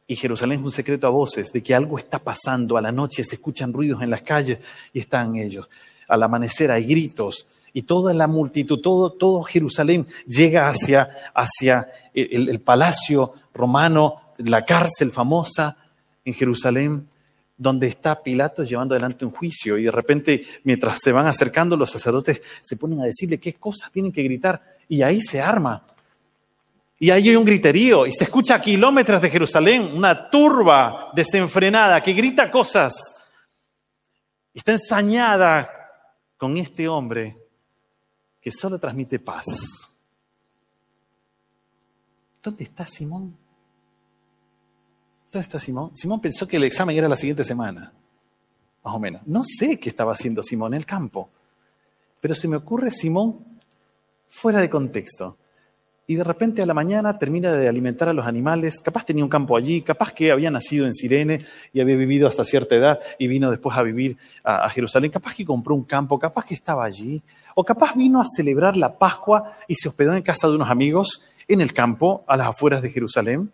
Y 0.06 0.16
Jerusalén 0.16 0.60
es 0.60 0.66
un 0.66 0.72
secreto 0.72 1.08
a 1.08 1.12
voces 1.12 1.52
de 1.52 1.64
que 1.64 1.74
algo 1.74 1.98
está 1.98 2.20
pasando. 2.20 2.78
A 2.78 2.82
la 2.82 2.92
noche 2.92 3.24
se 3.24 3.36
escuchan 3.36 3.72
ruidos 3.72 4.02
en 4.02 4.10
las 4.10 4.22
calles 4.22 4.60
y 4.92 5.00
están 5.00 5.36
ellos 5.36 5.70
al 6.08 6.24
amanecer 6.24 6.72
hay 6.72 6.86
gritos 6.86 7.48
y 7.74 7.84
toda 7.84 8.14
la 8.14 8.28
multitud, 8.28 8.80
todo, 8.80 9.44
Jerusalén 9.44 10.08
llega 10.26 10.68
hacia, 10.68 11.32
hacia 11.36 11.92
el, 12.14 12.50
el 12.50 12.60
palacio 12.60 13.34
romano, 13.54 14.22
la 14.38 14.66
cárcel 14.66 15.12
famosa 15.12 15.78
en 16.26 16.34
Jerusalén, 16.34 17.08
donde 17.56 17.88
está 17.88 18.24
Pilato 18.24 18.64
llevando 18.64 18.96
adelante 18.96 19.26
un 19.26 19.32
juicio 19.32 19.78
y 19.78 19.84
de 19.84 19.92
repente 19.92 20.44
mientras 20.64 21.00
se 21.02 21.12
van 21.12 21.28
acercando 21.28 21.78
los 21.78 21.92
sacerdotes 21.92 22.42
se 22.62 22.78
ponen 22.78 23.02
a 23.02 23.06
decirle 23.06 23.40
qué 23.40 23.54
cosas 23.54 23.92
tienen 23.92 24.12
que 24.12 24.24
gritar 24.24 24.62
y 24.88 25.02
ahí 25.02 25.22
se 25.22 25.42
arma. 25.42 25.84
Y 27.00 27.12
ahí 27.12 27.30
hay 27.30 27.36
un 27.36 27.46
griterío 27.46 28.08
y 28.08 28.12
se 28.12 28.24
escucha 28.24 28.56
a 28.56 28.62
kilómetros 28.62 29.22
de 29.22 29.30
Jerusalén 29.30 29.92
una 29.94 30.32
turba 30.32 31.12
desenfrenada 31.14 32.02
que 32.02 32.14
grita 32.14 32.50
cosas. 32.50 32.96
Está 34.52 34.72
ensañada 34.72 35.77
con 36.38 36.56
este 36.58 36.88
hombre 36.88 37.38
que 38.40 38.52
solo 38.52 38.80
transmite 38.80 39.20
paz. 39.20 39.46
¿Dónde 42.42 42.64
está 42.64 42.86
Simón? 42.86 43.36
¿Dónde 45.32 45.44
está 45.44 45.60
Simón? 45.60 45.92
Simón 45.96 46.22
pensó 46.22 46.48
que 46.48 46.58
el 46.58 46.64
examen 46.64 46.96
era 46.96 47.10
la 47.10 47.16
siguiente 47.16 47.44
semana, 47.44 47.92
más 48.84 48.96
o 48.96 49.00
menos. 49.00 49.22
No 49.26 49.44
sé 49.44 49.80
qué 49.80 49.90
estaba 49.90 50.14
haciendo 50.14 50.44
Simón 50.44 50.74
en 50.74 50.80
el 50.80 50.86
campo, 50.86 51.30
pero 52.22 52.34
se 52.36 52.48
me 52.48 52.56
ocurre 52.56 52.92
Simón 52.92 53.60
fuera 54.30 54.62
de 54.62 54.70
contexto 54.70 55.38
y 56.10 56.16
de 56.16 56.24
repente 56.24 56.62
a 56.62 56.66
la 56.66 56.74
mañana 56.74 57.20
termina 57.20 57.52
de 57.52 57.68
alimentar 57.68 58.08
a 58.08 58.14
los 58.14 58.26
animales, 58.26 58.80
capaz 58.80 59.06
tenía 59.06 59.26
un 59.26 59.30
campo 59.30 59.58
allí, 59.58 59.82
capaz 59.82 60.14
que 60.14 60.32
había 60.32 60.50
nacido 60.50 60.86
en 60.86 60.94
Sirene 60.94 61.42
y 61.74 61.82
había 61.82 61.98
vivido 61.98 62.30
hasta 62.30 62.46
cierta 62.46 62.76
edad 62.76 63.00
y 63.20 63.28
vino 63.28 63.52
después 63.52 63.78
a 63.78 63.84
vivir 63.84 64.16
a, 64.42 64.70
Jerusalén, 64.70 65.12
capaz 65.12 65.36
que 65.36 65.46
compró 65.46 65.76
un 65.76 65.84
campo, 65.84 66.18
capaz 66.18 66.46
que 66.46 66.54
estaba 66.54 66.86
allí, 66.86 67.22
o 67.56 67.64
capaz 67.66 67.94
vino 67.94 68.22
a 68.22 68.26
celebrar 68.26 68.78
la 68.78 68.98
Pascua 68.98 69.58
y 69.68 69.76
se 69.76 69.90
hospedó 69.90 70.16
en 70.16 70.24
casa 70.24 70.48
de 70.48 70.56
unos 70.56 70.70
amigos 70.70 71.26
en 71.46 71.60
el 71.60 71.74
campo, 71.74 72.24
a 72.26 72.38
las 72.38 72.48
afueras 72.48 72.82
de 72.82 72.90
Jerusalén. 72.90 73.52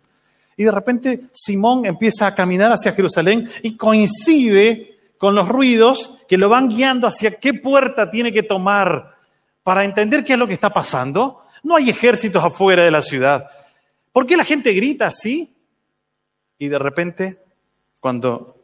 Y 0.56 0.62
de 0.62 0.70
repente 0.70 1.22
Simón 1.32 1.84
empieza 1.84 2.28
a 2.28 2.36
caminar 2.36 2.70
hacia 2.70 2.92
Jerusalén 2.92 3.48
y 3.64 3.76
coincide 3.76 4.96
con 5.18 5.34
los 5.34 5.48
ruidos 5.48 6.14
que 6.28 6.38
lo 6.38 6.48
van 6.48 6.68
guiando 6.68 7.08
hacia 7.08 7.34
qué 7.40 7.52
puerta 7.54 8.12
tiene 8.12 8.32
que 8.32 8.44
tomar 8.44 9.16
para 9.64 9.84
entender 9.84 10.22
qué 10.22 10.34
es 10.34 10.38
lo 10.38 10.46
que 10.46 10.54
está 10.54 10.72
pasando 10.72 11.43
no 11.64 11.76
hay 11.76 11.90
ejércitos 11.90 12.44
afuera 12.44 12.84
de 12.84 12.90
la 12.90 13.02
ciudad. 13.02 13.50
¿Por 14.12 14.26
qué 14.26 14.36
la 14.36 14.44
gente 14.44 14.72
grita 14.72 15.08
así? 15.08 15.52
Y 16.58 16.68
de 16.68 16.78
repente, 16.78 17.42
cuando 18.00 18.56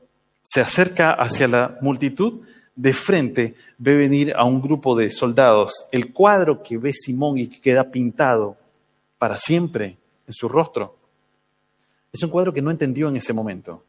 se 0.45 0.61
acerca 0.61 1.13
hacia 1.13 1.49
la 1.49 1.79
multitud, 1.81 2.43
de 2.77 2.93
frente 2.93 3.55
ve 3.79 3.97
venir 3.97 4.33
a 4.37 4.45
un 4.45 4.61
grupo 4.61 4.95
de 4.95 5.11
soldados. 5.11 5.87
El 5.91 6.13
cuadro 6.13 6.63
que 6.63 6.79
ve 6.79 6.93
Simón 6.93 7.39
y 7.39 7.49
que 7.49 7.61
queda 7.61 7.91
pintado 7.91 8.57
para 9.19 9.37
siempre 9.37 9.99
en 10.27 10.33
su 10.33 10.49
rostro 10.49 10.97
es 12.13 12.23
un 12.23 12.31
cuadro 12.31 12.53
que 12.53 12.63
no 12.63 12.71
entendió 12.71 13.09
en 13.09 13.17
ese 13.17 13.33
momento. 13.33 13.85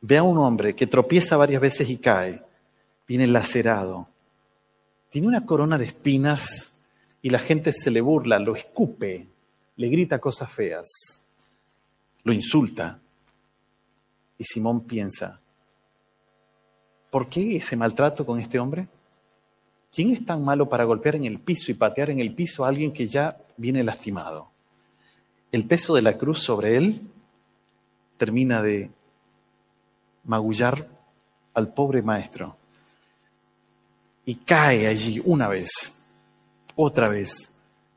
Ve 0.00 0.18
a 0.18 0.22
un 0.22 0.36
hombre 0.36 0.74
que 0.74 0.86
tropieza 0.86 1.36
varias 1.36 1.60
veces 1.60 1.88
y 1.88 1.96
cae, 1.96 2.42
viene 3.06 3.26
lacerado, 3.26 4.08
tiene 5.10 5.28
una 5.28 5.46
corona 5.46 5.78
de 5.78 5.86
espinas 5.86 6.73
y 7.24 7.30
la 7.30 7.38
gente 7.38 7.72
se 7.72 7.90
le 7.90 8.02
burla, 8.02 8.38
lo 8.38 8.54
escupe, 8.54 9.26
le 9.76 9.88
grita 9.88 10.18
cosas 10.18 10.52
feas, 10.52 11.22
lo 12.22 12.34
insulta. 12.34 13.00
Y 14.36 14.44
Simón 14.44 14.82
piensa, 14.82 15.40
¿por 17.10 17.26
qué 17.26 17.56
ese 17.56 17.76
maltrato 17.76 18.26
con 18.26 18.38
este 18.38 18.58
hombre? 18.58 18.88
¿Quién 19.90 20.10
es 20.10 20.26
tan 20.26 20.44
malo 20.44 20.68
para 20.68 20.84
golpear 20.84 21.16
en 21.16 21.24
el 21.24 21.38
piso 21.38 21.70
y 21.70 21.74
patear 21.74 22.10
en 22.10 22.20
el 22.20 22.34
piso 22.34 22.62
a 22.62 22.68
alguien 22.68 22.92
que 22.92 23.08
ya 23.08 23.38
viene 23.56 23.82
lastimado? 23.82 24.50
El 25.50 25.64
peso 25.64 25.94
de 25.94 26.02
la 26.02 26.18
cruz 26.18 26.40
sobre 26.40 26.76
él 26.76 27.00
termina 28.18 28.60
de 28.60 28.90
magullar 30.24 30.86
al 31.54 31.72
pobre 31.72 32.02
maestro 32.02 32.54
y 34.26 34.34
cae 34.34 34.86
allí 34.88 35.22
una 35.24 35.48
vez 35.48 36.03
otra 36.76 37.08
vez. 37.08 37.50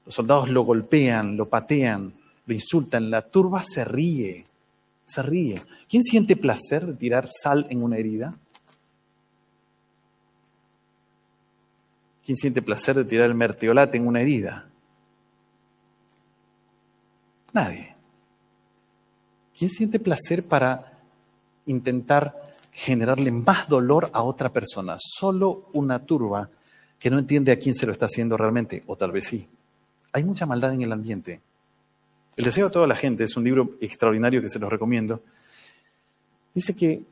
Los 0.06 0.16
soldados 0.16 0.50
lo 0.50 0.62
golpean, 0.62 1.36
lo 1.36 1.50
patean, 1.50 2.14
lo 2.46 2.54
insultan. 2.54 3.10
La 3.10 3.22
turba 3.22 3.64
se 3.64 3.84
ríe, 3.84 4.46
se 5.06 5.22
ríe. 5.22 5.62
¿Quién 5.90 6.04
siente 6.04 6.36
placer 6.36 6.86
de 6.86 6.94
tirar 6.94 7.30
sal 7.32 7.68
en 7.70 7.84
una 7.84 7.98
herida? 7.98 8.34
¿Quién 12.26 12.36
siente 12.36 12.62
placer 12.62 12.96
de 12.96 13.06
tirar 13.06 13.30
el 13.30 13.96
en 13.96 14.08
una 14.08 14.22
herida? 14.22 14.68
Nadie. 17.54 17.96
¿Quién 19.58 19.72
siente 19.72 20.00
placer 20.00 20.46
para 20.46 21.00
intentar 21.66 22.54
generarle 22.72 23.32
más 23.32 23.70
dolor 23.70 24.10
a 24.14 24.24
otra 24.24 24.50
persona? 24.50 24.98
Solo 25.00 25.70
una 25.74 26.00
turba 26.00 26.50
que 27.00 27.10
no 27.10 27.20
entiende 27.20 27.52
a 27.52 27.60
quién 27.60 27.76
se 27.76 27.86
lo 27.86 27.92
está 27.92 28.06
haciendo 28.06 28.38
realmente, 28.38 28.84
o 28.88 28.96
tal 28.96 29.12
vez 29.12 29.26
sí. 29.26 29.48
Hay 30.12 30.24
mucha 30.24 30.46
maldad 30.46 30.74
en 30.74 30.82
el 30.82 30.92
ambiente. 30.92 31.42
El 32.36 32.46
deseo 32.46 32.68
de 32.68 32.74
toda 32.74 32.88
la 32.88 32.96
gente 32.96 33.24
es 33.24 33.36
un 33.36 33.44
libro 33.44 33.78
extraordinario 33.82 34.42
que 34.42 34.50
se 34.50 34.60
los 34.60 34.70
recomiendo. 34.70 35.22
Dice 36.54 36.76
que 36.76 37.04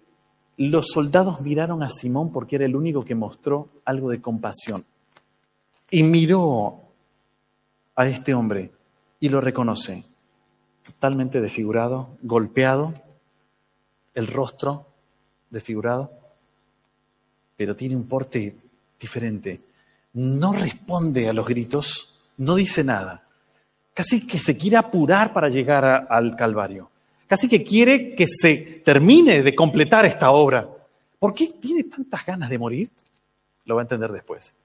los 0.58 0.88
soldados 0.88 1.42
miraron 1.42 1.84
a 1.84 1.90
Simón 1.90 2.32
porque 2.32 2.56
era 2.56 2.66
el 2.66 2.76
único 2.76 3.04
que 3.04 3.16
mostró 3.16 3.70
algo 3.86 4.10
de 4.10 4.22
compasión. 4.22 4.86
Y 5.92 6.04
miró 6.04 6.82
a 7.96 8.08
este 8.08 8.34
hombre 8.34 8.72
y 9.20 9.30
lo 9.30 9.42
reconoce. 9.42 10.04
Totalmente 10.84 11.42
desfigurado, 11.42 12.18
golpeado, 12.22 12.94
el 14.14 14.28
rostro 14.28 14.88
desfigurado, 15.50 16.12
pero 17.58 17.76
tiene 17.76 17.96
un 17.96 18.08
porte 18.08 18.56
diferente 19.00 19.60
no 20.16 20.54
responde 20.54 21.28
a 21.28 21.34
los 21.34 21.46
gritos, 21.46 22.10
no 22.38 22.56
dice 22.56 22.84
nada. 22.84 23.28
Casi 23.94 24.26
que 24.26 24.40
se 24.40 24.58
quiere 24.58 24.78
apurar 24.78 25.34
para 25.34 25.50
llegar 25.50 26.08
al 26.10 26.36
Calvario. 26.36 26.90
Casi 27.28 27.50
que 27.50 27.64
quiere 27.64 28.16
que 28.16 28.26
se 28.28 28.82
termine 28.84 29.44
de 29.44 29.56
completar 29.56 30.06
esta 30.06 30.32
obra. 30.32 30.70
¿Por 31.20 31.34
qué 31.34 31.48
tiene 31.48 31.84
tantas 31.84 32.26
ganas 32.26 32.50
de 32.50 32.58
morir? 32.58 32.90
Lo 33.66 33.76
va 33.76 33.82
a 33.82 33.84
entender 33.84 34.12
después, 34.12 34.56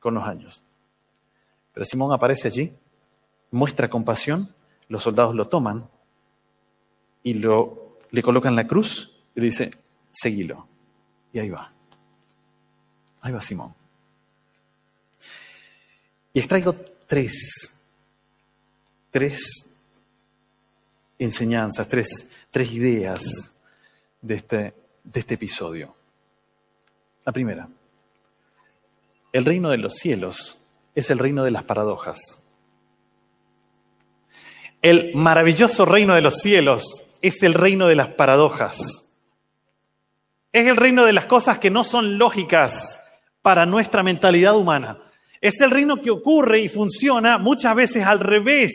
con 0.00 0.14
los 0.14 0.24
años. 0.24 0.64
Pero 1.72 1.84
Simón 1.84 2.12
aparece 2.12 2.48
allí, 2.48 2.72
muestra 3.50 3.88
compasión, 3.88 4.52
los 4.88 5.02
soldados 5.02 5.34
lo 5.34 5.46
toman 5.46 5.88
y 7.22 7.34
lo, 7.34 7.98
le 8.10 8.22
colocan 8.22 8.56
la 8.56 8.66
cruz 8.66 9.12
y 9.34 9.40
le 9.40 9.46
dice, 9.46 9.70
seguilo. 10.12 10.66
Y 11.32 11.38
ahí 11.38 11.50
va. 11.50 11.70
Ahí 13.20 13.32
va 13.32 13.40
Simón. 13.40 13.74
Y 16.36 16.40
extraigo 16.40 16.74
tres, 17.06 17.72
tres 19.10 19.70
enseñanzas, 21.18 21.88
tres, 21.88 22.28
tres 22.50 22.72
ideas 22.72 23.54
de 24.20 24.34
este, 24.34 24.74
de 25.02 25.20
este 25.20 25.32
episodio. 25.32 25.96
La 27.24 27.32
primera, 27.32 27.66
El 29.32 29.46
reino 29.46 29.70
de 29.70 29.78
los 29.78 29.94
cielos 29.94 30.58
es 30.94 31.08
el 31.08 31.18
reino 31.18 31.42
de 31.42 31.52
las 31.52 31.64
paradojas. 31.64 32.18
El 34.82 35.14
maravilloso 35.14 35.86
reino 35.86 36.14
de 36.14 36.20
los 36.20 36.34
cielos 36.34 36.84
es 37.22 37.42
el 37.44 37.54
reino 37.54 37.86
de 37.86 37.96
las 37.96 38.08
paradojas. 38.08 38.76
Es 40.52 40.66
el 40.66 40.76
reino 40.76 41.06
de 41.06 41.14
las 41.14 41.24
cosas 41.24 41.58
que 41.58 41.70
no 41.70 41.82
son 41.82 42.18
lógicas 42.18 43.00
para 43.40 43.64
nuestra 43.64 44.02
mentalidad 44.02 44.54
humana. 44.54 44.98
Es 45.40 45.60
el 45.60 45.70
reino 45.70 46.00
que 46.00 46.10
ocurre 46.10 46.60
y 46.60 46.68
funciona 46.68 47.38
muchas 47.38 47.74
veces 47.74 48.04
al 48.04 48.20
revés. 48.20 48.72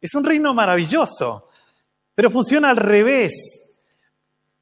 Es 0.00 0.14
un 0.14 0.24
reino 0.24 0.54
maravilloso, 0.54 1.48
pero 2.14 2.30
funciona 2.30 2.70
al 2.70 2.76
revés. 2.76 3.62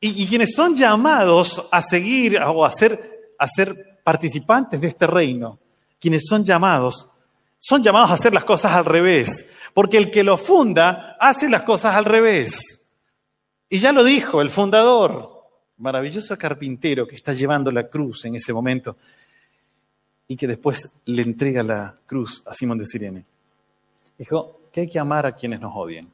Y, 0.00 0.26
quienes 0.26 0.54
son 0.54 0.74
llamados 0.76 1.66
a 1.72 1.82
seguir 1.82 2.38
o 2.38 2.64
a 2.64 2.70
ser, 2.70 3.34
a 3.38 3.48
ser 3.48 4.00
participantes 4.04 4.80
de 4.80 4.88
este 4.88 5.06
reino, 5.06 5.58
quienes 5.98 6.24
son 6.28 6.44
llamados, 6.44 7.08
son 7.58 7.82
llamados 7.82 8.10
a 8.10 8.14
hacer 8.14 8.32
las 8.32 8.44
cosas 8.44 8.72
al 8.72 8.84
revés. 8.84 9.48
Porque 9.74 9.96
el 9.96 10.10
que 10.10 10.22
lo 10.22 10.38
funda 10.38 11.16
hace 11.18 11.48
las 11.48 11.62
cosas 11.62 11.94
al 11.96 12.04
revés. 12.04 12.82
Y 13.68 13.78
ya 13.78 13.92
lo 13.92 14.04
dijo 14.04 14.40
el 14.40 14.50
fundador, 14.50 15.42
maravilloso 15.78 16.38
carpintero 16.38 17.06
que 17.06 17.16
está 17.16 17.32
llevando 17.32 17.72
la 17.72 17.88
cruz 17.88 18.24
en 18.24 18.36
ese 18.36 18.52
momento 18.52 18.96
y 20.28 20.36
que 20.36 20.46
después 20.46 20.92
le 21.04 21.22
entrega 21.22 21.62
la 21.62 21.96
cruz 22.06 22.42
a 22.46 22.54
Simón 22.54 22.78
de 22.78 22.86
Sirene. 22.86 23.24
Dijo 24.18 24.60
que 24.72 24.82
hay 24.82 24.88
que 24.88 24.98
amar 24.98 25.26
a 25.26 25.36
quienes 25.36 25.60
nos 25.60 25.72
odian. 25.74 26.08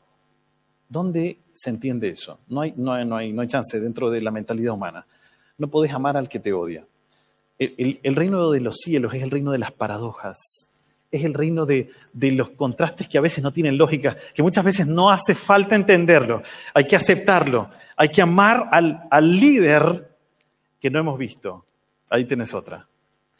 ¿Dónde 0.88 1.38
se 1.54 1.70
entiende 1.70 2.10
eso? 2.10 2.38
No 2.48 2.60
hay, 2.60 2.74
no 2.76 2.92
hay, 2.92 3.06
no 3.06 3.16
hay, 3.16 3.32
no 3.32 3.42
hay 3.42 3.48
chance 3.48 3.80
dentro 3.80 4.10
de 4.10 4.20
la 4.20 4.30
mentalidad 4.30 4.74
humana. 4.74 5.06
No 5.56 5.68
podés 5.68 5.92
amar 5.92 6.16
al 6.16 6.28
que 6.28 6.40
te 6.40 6.52
odia. 6.52 6.86
El, 7.58 8.16
reino 8.16 8.50
de 8.50 8.60
los 8.60 8.76
cielos 8.78 9.14
es 9.14 9.22
el 9.22 9.30
reino 9.30 9.52
de 9.52 9.58
las 9.58 9.72
paradojas. 9.72 10.68
Es 11.10 11.24
el 11.24 11.34
reino 11.34 11.64
de, 11.64 11.90
de, 12.12 12.32
los 12.32 12.50
contrastes 12.50 13.08
que 13.08 13.18
a 13.18 13.20
veces 13.20 13.44
no 13.44 13.52
tienen 13.52 13.78
lógica, 13.78 14.16
que 14.34 14.42
muchas 14.42 14.64
veces 14.64 14.86
no 14.86 15.10
hace 15.10 15.34
falta 15.34 15.76
entenderlo. 15.76 16.42
Hay 16.74 16.84
que 16.84 16.96
aceptarlo. 16.96 17.70
Hay 17.96 18.08
que 18.08 18.22
amar 18.22 18.68
al, 18.72 19.06
al 19.10 19.30
líder 19.38 20.10
que 20.80 20.90
no 20.90 20.98
hemos 20.98 21.18
visto. 21.18 21.64
Ahí 22.10 22.24
tenés 22.24 22.52
otra. 22.52 22.88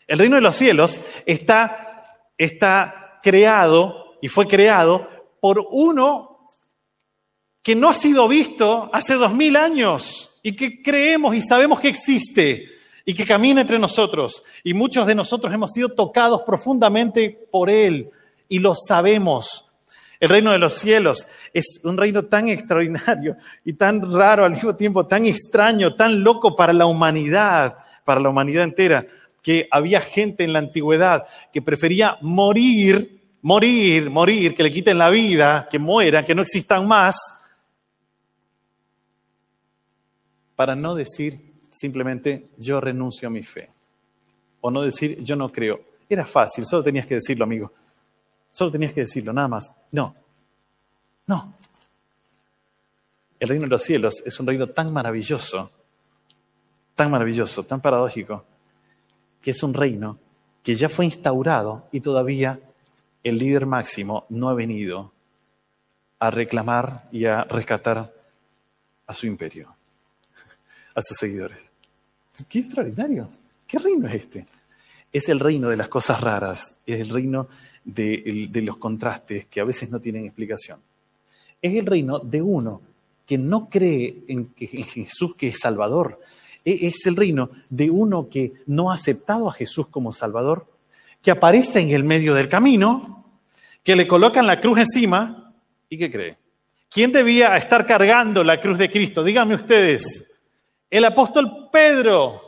El 0.06 0.18
reino 0.18 0.36
de 0.36 0.42
los 0.42 0.56
cielos 0.56 1.00
está, 1.26 2.28
está 2.36 3.18
creado 3.22 4.16
y 4.20 4.28
fue 4.28 4.46
creado 4.46 5.08
por 5.40 5.66
uno 5.70 6.48
que 7.62 7.74
no 7.74 7.88
ha 7.88 7.94
sido 7.94 8.26
visto 8.28 8.90
hace 8.92 9.14
dos 9.14 9.32
mil 9.32 9.56
años 9.56 10.32
y 10.42 10.54
que 10.56 10.82
creemos 10.82 11.34
y 11.34 11.40
sabemos 11.40 11.80
que 11.80 11.88
existe 11.88 12.68
y 13.04 13.14
que 13.14 13.24
camina 13.24 13.60
entre 13.60 13.78
nosotros. 13.78 14.42
Y 14.64 14.74
muchos 14.74 15.06
de 15.06 15.14
nosotros 15.14 15.52
hemos 15.52 15.72
sido 15.72 15.90
tocados 15.90 16.42
profundamente 16.42 17.46
por 17.50 17.70
Él 17.70 18.10
y 18.48 18.58
lo 18.58 18.74
sabemos. 18.74 19.68
El 20.20 20.28
reino 20.28 20.52
de 20.52 20.58
los 20.58 20.74
cielos 20.74 21.26
es 21.52 21.80
un 21.82 21.96
reino 21.96 22.24
tan 22.24 22.48
extraordinario 22.48 23.36
y 23.64 23.72
tan 23.72 24.12
raro 24.12 24.44
al 24.44 24.52
mismo 24.52 24.76
tiempo, 24.76 25.06
tan 25.06 25.26
extraño, 25.26 25.94
tan 25.94 26.22
loco 26.22 26.54
para 26.54 26.72
la 26.72 26.86
humanidad, 26.86 27.78
para 28.04 28.20
la 28.20 28.28
humanidad 28.28 28.64
entera 28.64 29.06
que 29.42 29.68
había 29.70 30.00
gente 30.00 30.44
en 30.44 30.52
la 30.52 30.60
antigüedad 30.60 31.26
que 31.52 31.60
prefería 31.60 32.16
morir, 32.20 33.22
morir, 33.42 34.08
morir, 34.08 34.54
que 34.54 34.62
le 34.62 34.72
quiten 34.72 34.98
la 34.98 35.10
vida, 35.10 35.68
que 35.70 35.78
mueran, 35.78 36.24
que 36.24 36.34
no 36.34 36.42
existan 36.42 36.86
más, 36.86 37.16
para 40.54 40.76
no 40.76 40.94
decir 40.94 41.52
simplemente 41.72 42.50
yo 42.56 42.80
renuncio 42.80 43.26
a 43.26 43.30
mi 43.30 43.42
fe. 43.42 43.70
O 44.60 44.70
no 44.70 44.82
decir 44.82 45.20
yo 45.22 45.34
no 45.34 45.50
creo. 45.50 45.80
Era 46.08 46.24
fácil, 46.24 46.64
solo 46.64 46.84
tenías 46.84 47.06
que 47.06 47.16
decirlo, 47.16 47.44
amigo. 47.44 47.72
Solo 48.50 48.70
tenías 48.70 48.92
que 48.92 49.00
decirlo, 49.00 49.32
nada 49.32 49.48
más. 49.48 49.72
No, 49.90 50.14
no. 51.26 51.54
El 53.40 53.48
reino 53.48 53.64
de 53.64 53.70
los 53.70 53.82
cielos 53.82 54.22
es 54.24 54.38
un 54.38 54.46
reino 54.46 54.68
tan 54.68 54.92
maravilloso, 54.92 55.70
tan 56.94 57.10
maravilloso, 57.10 57.64
tan 57.64 57.80
paradójico, 57.80 58.44
que 59.42 59.50
es 59.50 59.62
un 59.62 59.74
reino 59.74 60.18
que 60.62 60.76
ya 60.76 60.88
fue 60.88 61.04
instaurado 61.04 61.88
y 61.92 62.00
todavía 62.00 62.60
el 63.24 63.38
líder 63.38 63.66
máximo 63.66 64.26
no 64.28 64.48
ha 64.48 64.54
venido 64.54 65.12
a 66.18 66.30
reclamar 66.30 67.08
y 67.10 67.26
a 67.26 67.44
rescatar 67.44 68.14
a 69.06 69.14
su 69.14 69.26
imperio, 69.26 69.74
a 70.94 71.02
sus 71.02 71.16
seguidores. 71.16 71.58
Qué 72.48 72.60
extraordinario. 72.60 73.28
¿Qué 73.66 73.78
reino 73.78 74.08
es 74.08 74.14
este? 74.14 74.46
Es 75.12 75.28
el 75.28 75.40
reino 75.40 75.68
de 75.68 75.76
las 75.76 75.88
cosas 75.88 76.20
raras, 76.20 76.76
es 76.86 77.00
el 77.00 77.08
reino 77.08 77.48
de, 77.84 78.48
los 78.54 78.76
contrastes 78.76 79.46
que 79.46 79.60
a 79.60 79.64
veces 79.64 79.90
no 79.90 80.00
tienen 80.00 80.24
explicación. 80.24 80.80
Es 81.60 81.74
el 81.74 81.86
reino 81.86 82.18
de 82.18 82.40
uno 82.40 82.80
que 83.26 83.38
no 83.38 83.68
cree 83.68 84.24
en, 84.28 84.52
en 84.58 84.84
Jesús 84.84 85.34
que 85.36 85.48
es 85.48 85.58
Salvador, 85.58 86.20
es 86.64 87.06
el 87.06 87.16
reino 87.16 87.50
de 87.70 87.90
uno 87.90 88.28
que 88.28 88.52
no 88.66 88.90
ha 88.90 88.94
aceptado 88.94 89.48
a 89.48 89.52
Jesús 89.52 89.88
como 89.88 90.12
Salvador, 90.12 90.66
que 91.20 91.30
aparece 91.30 91.80
en 91.80 91.90
el 91.90 92.04
medio 92.04 92.34
del 92.34 92.48
camino, 92.48 93.24
que 93.82 93.96
le 93.96 94.06
colocan 94.06 94.46
la 94.46 94.60
cruz 94.60 94.78
encima 94.78 95.52
y 95.88 95.98
que 95.98 96.10
cree. 96.10 96.36
¿Quién 96.88 97.10
debía 97.10 97.56
estar 97.56 97.86
cargando 97.86 98.44
la 98.44 98.60
cruz 98.60 98.78
de 98.78 98.90
Cristo? 98.90 99.24
Díganme 99.24 99.54
ustedes. 99.54 100.28
El 100.90 101.04
apóstol 101.04 101.68
Pedro. 101.72 102.42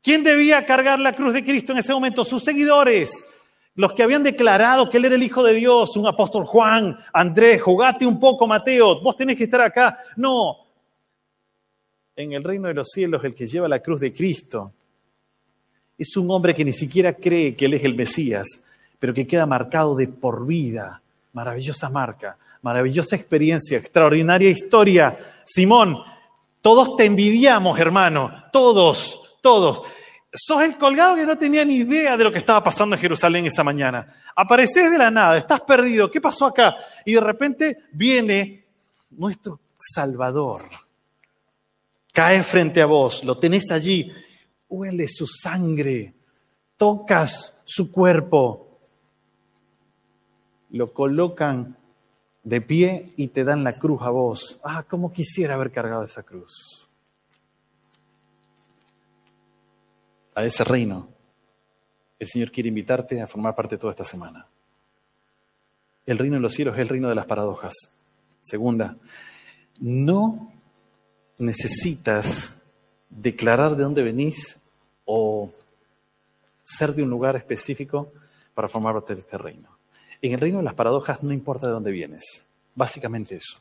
¿Quién 0.00 0.22
debía 0.22 0.64
cargar 0.64 0.98
la 0.98 1.12
cruz 1.12 1.32
de 1.32 1.44
Cristo 1.44 1.72
en 1.72 1.78
ese 1.78 1.92
momento? 1.92 2.24
Sus 2.24 2.42
seguidores. 2.42 3.24
Los 3.74 3.94
que 3.94 4.02
habían 4.02 4.22
declarado 4.22 4.88
que 4.88 4.98
él 4.98 5.06
era 5.06 5.14
el 5.14 5.22
Hijo 5.22 5.42
de 5.42 5.54
Dios, 5.54 5.96
un 5.96 6.06
apóstol 6.06 6.44
Juan, 6.44 6.96
Andrés, 7.12 7.62
jugate 7.62 8.04
un 8.04 8.20
poco, 8.20 8.46
Mateo, 8.46 9.00
vos 9.00 9.16
tenés 9.16 9.36
que 9.36 9.44
estar 9.44 9.62
acá. 9.62 9.98
No, 10.16 10.56
en 12.16 12.32
el 12.32 12.44
reino 12.44 12.68
de 12.68 12.74
los 12.74 12.88
cielos 12.88 13.24
el 13.24 13.34
que 13.34 13.46
lleva 13.46 13.68
la 13.68 13.80
cruz 13.80 14.00
de 14.00 14.12
Cristo 14.12 14.72
es 15.98 16.16
un 16.16 16.30
hombre 16.30 16.54
que 16.54 16.64
ni 16.64 16.72
siquiera 16.72 17.14
cree 17.14 17.54
que 17.54 17.66
Él 17.66 17.74
es 17.74 17.84
el 17.84 17.94
Mesías, 17.94 18.46
pero 18.98 19.14
que 19.14 19.26
queda 19.26 19.46
marcado 19.46 19.94
de 19.94 20.08
por 20.08 20.46
vida. 20.46 21.00
Maravillosa 21.32 21.88
marca, 21.88 22.36
maravillosa 22.60 23.16
experiencia, 23.16 23.78
extraordinaria 23.78 24.50
historia. 24.50 25.16
Simón, 25.44 25.96
todos 26.60 26.96
te 26.96 27.04
envidiamos, 27.04 27.78
hermano, 27.78 28.44
todos, 28.52 29.20
todos. 29.40 29.82
Sos 30.34 30.62
el 30.62 30.76
colgado 30.76 31.14
que 31.14 31.26
no 31.26 31.38
tenía 31.38 31.64
ni 31.64 31.76
idea 31.76 32.16
de 32.16 32.24
lo 32.24 32.32
que 32.32 32.38
estaba 32.38 32.64
pasando 32.64 32.96
en 32.96 33.02
Jerusalén 33.02 33.46
esa 33.46 33.62
mañana. 33.62 34.16
Apareces 34.34 34.90
de 34.90 34.98
la 34.98 35.10
nada, 35.10 35.38
estás 35.38 35.60
perdido, 35.60 36.10
¿qué 36.10 36.20
pasó 36.20 36.46
acá? 36.46 36.74
Y 37.04 37.12
de 37.14 37.20
repente 37.20 37.76
viene 37.92 38.64
nuestro 39.10 39.60
Salvador 39.78 40.68
cae 42.12 42.42
frente 42.42 42.80
a 42.80 42.86
vos, 42.86 43.24
lo 43.24 43.38
tenés 43.38 43.70
allí, 43.70 44.12
huele 44.68 45.08
su 45.08 45.26
sangre, 45.26 46.14
tocas 46.76 47.60
su 47.64 47.90
cuerpo, 47.90 48.78
lo 50.70 50.92
colocan 50.92 51.76
de 52.44 52.60
pie 52.60 53.12
y 53.16 53.28
te 53.28 53.44
dan 53.44 53.64
la 53.64 53.74
cruz 53.74 54.02
a 54.02 54.10
vos. 54.10 54.60
Ah, 54.64 54.84
cómo 54.88 55.12
quisiera 55.12 55.54
haber 55.54 55.70
cargado 55.70 56.02
esa 56.04 56.22
cruz. 56.22 56.88
A 60.34 60.44
ese 60.44 60.64
reino, 60.64 61.08
el 62.18 62.26
Señor 62.26 62.50
quiere 62.50 62.68
invitarte 62.68 63.20
a 63.20 63.26
formar 63.26 63.54
parte 63.54 63.76
toda 63.76 63.92
esta 63.92 64.04
semana. 64.04 64.46
El 66.06 66.18
reino 66.18 66.36
de 66.36 66.42
los 66.42 66.54
cielos 66.54 66.74
es 66.74 66.80
el 66.80 66.88
reino 66.88 67.08
de 67.08 67.14
las 67.14 67.26
paradojas. 67.26 67.74
Segunda, 68.42 68.96
no 69.78 70.52
necesitas 71.42 72.54
declarar 73.10 73.76
de 73.76 73.82
dónde 73.82 74.02
venís 74.02 74.58
o 75.04 75.50
ser 76.64 76.94
de 76.94 77.02
un 77.02 77.10
lugar 77.10 77.36
específico 77.36 78.10
para 78.54 78.68
formar 78.68 78.94
parte 78.94 79.14
de 79.14 79.20
este 79.20 79.38
reino. 79.38 79.68
En 80.20 80.32
el 80.32 80.40
reino 80.40 80.58
de 80.58 80.64
las 80.64 80.74
paradojas 80.74 81.22
no 81.22 81.32
importa 81.32 81.66
de 81.66 81.72
dónde 81.72 81.90
vienes, 81.90 82.46
básicamente 82.74 83.36
eso. 83.36 83.58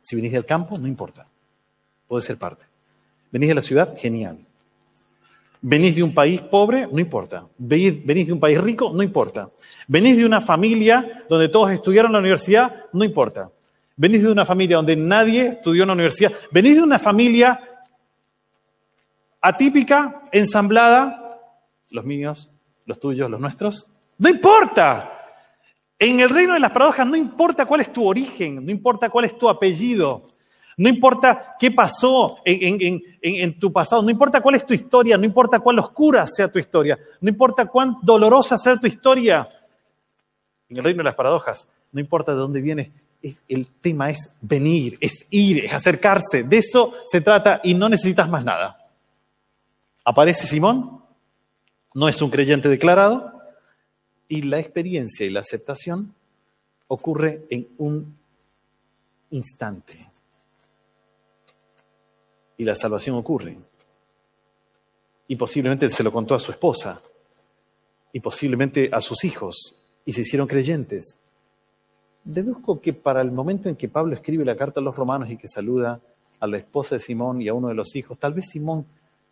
Si 0.00 0.16
venís 0.16 0.32
del 0.32 0.46
campo, 0.46 0.78
no 0.78 0.86
importa, 0.86 1.26
puede 2.06 2.22
ser 2.22 2.38
parte. 2.38 2.64
Venís 3.30 3.48
de 3.48 3.54
la 3.54 3.62
ciudad, 3.62 3.96
genial. 3.98 4.38
Venís 5.60 5.96
de 5.96 6.04
un 6.04 6.14
país 6.14 6.40
pobre, 6.40 6.86
no 6.86 7.00
importa. 7.00 7.46
Venís 7.58 8.26
de 8.26 8.32
un 8.32 8.40
país 8.40 8.58
rico, 8.58 8.92
no 8.94 9.02
importa. 9.02 9.50
Venís 9.88 10.16
de 10.16 10.24
una 10.24 10.40
familia 10.40 11.26
donde 11.28 11.48
todos 11.48 11.70
estudiaron 11.72 12.10
en 12.10 12.14
la 12.14 12.20
universidad, 12.20 12.84
no 12.92 13.04
importa 13.04 13.50
venís 13.98 14.22
de 14.22 14.30
una 14.30 14.46
familia 14.46 14.76
donde 14.76 14.96
nadie 14.96 15.48
estudió 15.48 15.82
en 15.82 15.88
la 15.88 15.92
universidad, 15.92 16.32
venís 16.50 16.76
de 16.76 16.82
una 16.82 16.98
familia 16.98 17.60
atípica, 19.40 20.22
ensamblada, 20.32 21.40
los 21.90 22.04
míos, 22.04 22.50
los 22.86 22.98
tuyos, 22.98 23.28
los 23.28 23.40
nuestros, 23.40 23.90
no 24.16 24.28
importa. 24.28 25.14
En 25.98 26.20
el 26.20 26.30
reino 26.30 26.54
de 26.54 26.60
las 26.60 26.70
paradojas 26.70 27.06
no 27.06 27.16
importa 27.16 27.66
cuál 27.66 27.80
es 27.80 27.92
tu 27.92 28.06
origen, 28.06 28.64
no 28.64 28.70
importa 28.70 29.10
cuál 29.10 29.24
es 29.24 29.36
tu 29.36 29.48
apellido, 29.48 30.24
No 30.76 30.88
importa 30.88 31.56
qué 31.58 31.72
pasó 31.72 32.38
en, 32.44 33.58
tu 33.58 33.72
pasado, 33.72 34.00
no 34.00 34.10
importa 34.10 34.40
cuál 34.40 34.54
es 34.54 34.64
tu 34.64 34.74
historia, 34.74 35.18
no 35.18 35.24
importa 35.24 35.58
cuán 35.58 35.76
oscura 35.80 36.24
sea 36.28 36.46
tu 36.52 36.60
historia, 36.60 36.96
no 37.20 37.28
importa 37.28 37.66
cuán 37.66 37.96
dolorosa 38.00 38.56
sea 38.56 38.76
tu 38.76 38.86
historia. 38.86 39.48
En 40.68 40.76
el 40.76 40.84
reino 40.84 40.98
de 40.98 41.04
las 41.04 41.16
paradojas, 41.16 41.68
no 41.90 41.98
importa 41.98 42.32
de 42.32 42.38
dónde 42.38 42.60
vienes, 42.60 42.90
el 43.22 43.66
tema 43.80 44.10
es 44.10 44.30
venir, 44.40 44.96
es 45.00 45.26
ir, 45.30 45.64
es 45.64 45.72
acercarse. 45.72 46.44
De 46.44 46.58
eso 46.58 46.94
se 47.06 47.20
trata 47.20 47.60
y 47.64 47.74
no 47.74 47.88
necesitas 47.88 48.28
más 48.28 48.44
nada. 48.44 48.88
Aparece 50.04 50.46
Simón, 50.46 51.02
no 51.94 52.08
es 52.08 52.22
un 52.22 52.30
creyente 52.30 52.68
declarado, 52.68 53.32
y 54.28 54.42
la 54.42 54.60
experiencia 54.60 55.26
y 55.26 55.30
la 55.30 55.40
aceptación 55.40 56.14
ocurre 56.86 57.46
en 57.50 57.68
un 57.78 58.16
instante. 59.30 60.10
Y 62.56 62.64
la 62.64 62.74
salvación 62.74 63.16
ocurre. 63.16 63.58
Y 65.28 65.36
posiblemente 65.36 65.88
se 65.90 66.02
lo 66.02 66.12
contó 66.12 66.34
a 66.34 66.40
su 66.40 66.52
esposa, 66.52 67.02
y 68.12 68.20
posiblemente 68.20 68.90
a 68.92 69.00
sus 69.00 69.24
hijos, 69.24 69.76
y 70.04 70.12
se 70.12 70.22
hicieron 70.22 70.46
creyentes. 70.46 71.17
Deduzco 72.24 72.80
que 72.80 72.92
para 72.92 73.20
el 73.20 73.32
momento 73.32 73.68
en 73.68 73.76
que 73.76 73.88
Pablo 73.88 74.14
escribe 74.14 74.44
la 74.44 74.56
carta 74.56 74.80
a 74.80 74.82
los 74.82 74.94
romanos 74.94 75.30
y 75.30 75.36
que 75.36 75.48
saluda 75.48 76.00
a 76.40 76.46
la 76.46 76.58
esposa 76.58 76.96
de 76.96 77.00
Simón 77.00 77.40
y 77.40 77.48
a 77.48 77.54
uno 77.54 77.68
de 77.68 77.74
los 77.74 77.96
hijos, 77.96 78.18
tal 78.18 78.34
vez 78.34 78.48
Simón 78.50 78.86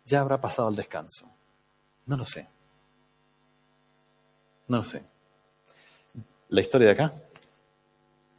ya 0.05 0.21
habrá 0.21 0.39
pasado 0.39 0.67
al 0.67 0.75
descanso. 0.75 1.29
No 2.05 2.17
lo 2.17 2.25
sé. 2.25 2.47
No 4.67 4.77
lo 4.77 4.85
sé. 4.85 5.03
La 6.49 6.61
historia 6.61 6.87
de 6.87 6.93
acá, 6.93 7.13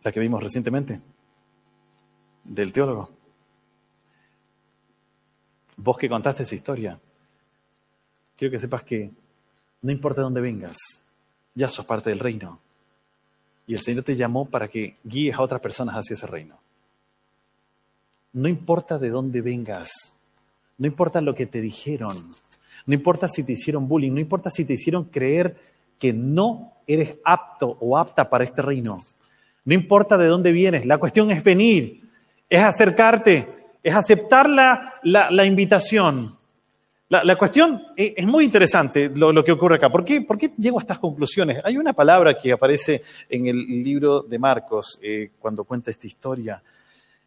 la 0.03 0.13
que 0.13 0.21
vimos 0.21 0.43
recientemente, 0.43 1.01
del 2.45 2.73
teólogo. 2.73 3.11
Vos 5.77 5.97
que 5.97 6.09
contaste 6.09 6.43
esa 6.43 6.55
historia, 6.55 6.99
quiero 8.37 8.51
que 8.51 8.61
sepas 8.61 8.83
que 8.83 9.11
no 9.83 9.93
importa 9.93 10.23
dónde 10.23 10.41
vengas, 10.41 10.77
ya 11.55 11.69
sos 11.69 11.85
parte 11.85 12.11
del 12.11 12.19
reino. 12.19 12.61
Y 13.69 13.75
el 13.75 13.81
Señor 13.81 14.03
te 14.03 14.17
llamó 14.17 14.47
para 14.47 14.67
que 14.67 14.97
guíes 15.05 15.37
a 15.37 15.43
otras 15.43 15.61
personas 15.61 15.95
hacia 15.95 16.15
ese 16.15 16.27
reino. 16.27 16.59
No 18.33 18.49
importa 18.49 18.99
de 18.99 19.11
dónde 19.11 19.43
vengas, 19.43 20.15
no 20.79 20.87
importa 20.87 21.21
lo 21.21 21.35
que 21.35 21.45
te 21.45 21.61
dijeron, 21.61 22.35
no 22.87 22.95
importa 22.95 23.29
si 23.29 23.45
te 23.45 23.53
hicieron 23.53 23.87
bullying, 23.87 24.13
no 24.13 24.21
importa 24.21 24.49
si 24.49 24.65
te 24.65 24.73
hicieron 24.73 25.05
creer 25.05 25.55
que 25.99 26.15
no 26.15 26.73
eres 26.87 27.19
apto 27.23 27.77
o 27.81 27.99
apta 27.99 28.31
para 28.31 28.45
este 28.45 28.63
reino. 28.63 29.05
No 29.67 29.75
importa 29.75 30.17
de 30.17 30.29
dónde 30.29 30.51
vienes, 30.51 30.87
la 30.87 30.97
cuestión 30.97 31.31
es 31.31 31.45
venir, 31.45 32.09
es 32.49 32.63
acercarte, 32.63 33.49
es 33.83 33.95
aceptar 33.95 34.49
la, 34.49 34.95
la, 35.03 35.45
invitación. 35.45 36.38
La, 37.11 37.37
cuestión 37.37 37.83
es 37.97 38.27
muy 38.27 38.45
interesante 38.45 39.09
lo, 39.09 39.43
que 39.43 39.53
ocurre 39.53 39.77
acá. 39.77 39.89
¿Por 39.89 40.05
qué, 40.05 40.21
¿Por 40.21 40.37
qué, 40.37 40.53
llego 40.59 40.79
a 40.79 40.83
estas 40.83 40.99
conclusiones? 40.99 41.59
Hay 41.65 41.79
una 41.79 41.95
palabra 41.95 42.37
que 42.37 42.53
aparece 42.53 43.03
en 43.31 43.47
el 43.47 43.57
libro 43.83 44.21
de 44.21 44.39
Marcos 44.39 44.99
eh, 45.01 45.31
cuando 45.39 45.65
cuenta 45.65 45.91
esta 45.91 46.07
historia. 46.07 46.63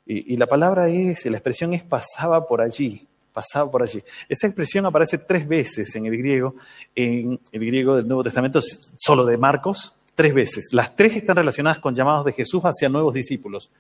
Y, 0.06 0.36
y, 0.36 0.38
la 0.38 0.46
palabra 0.46 0.88
es, 0.88 1.26
la 1.26 1.38
expresión 1.38 1.74
es 1.74 1.82
pasaba 1.82 2.48
por 2.48 2.62
allí, 2.62 3.08
pasaba 3.34 3.72
por 3.72 3.82
allí. 3.82 4.04
Esa 4.30 4.46
expresión 4.46 4.86
aparece 4.86 5.18
tres 5.18 5.48
veces 5.48 5.96
en 5.96 6.06
el 6.06 6.16
griego, 6.16 6.56
en 6.94 7.40
el 7.52 7.66
griego 7.66 7.96
del 7.96 8.08
Nuevo 8.08 8.24
Testamento, 8.24 8.60
solo 8.98 9.26
de 9.26 9.38
Marcos, 9.38 10.00
tres 10.14 10.32
veces. 10.32 10.70
Las 10.74 10.96
tres 10.96 11.16
están 11.16 11.38
relacionadas 11.38 11.80
con 11.80 11.96
llamados 11.96 12.26
de 12.26 12.34
Jesús 12.34 12.62
hacia 12.66 12.88
nuevos 12.88 13.16
discípulos. 13.16 13.72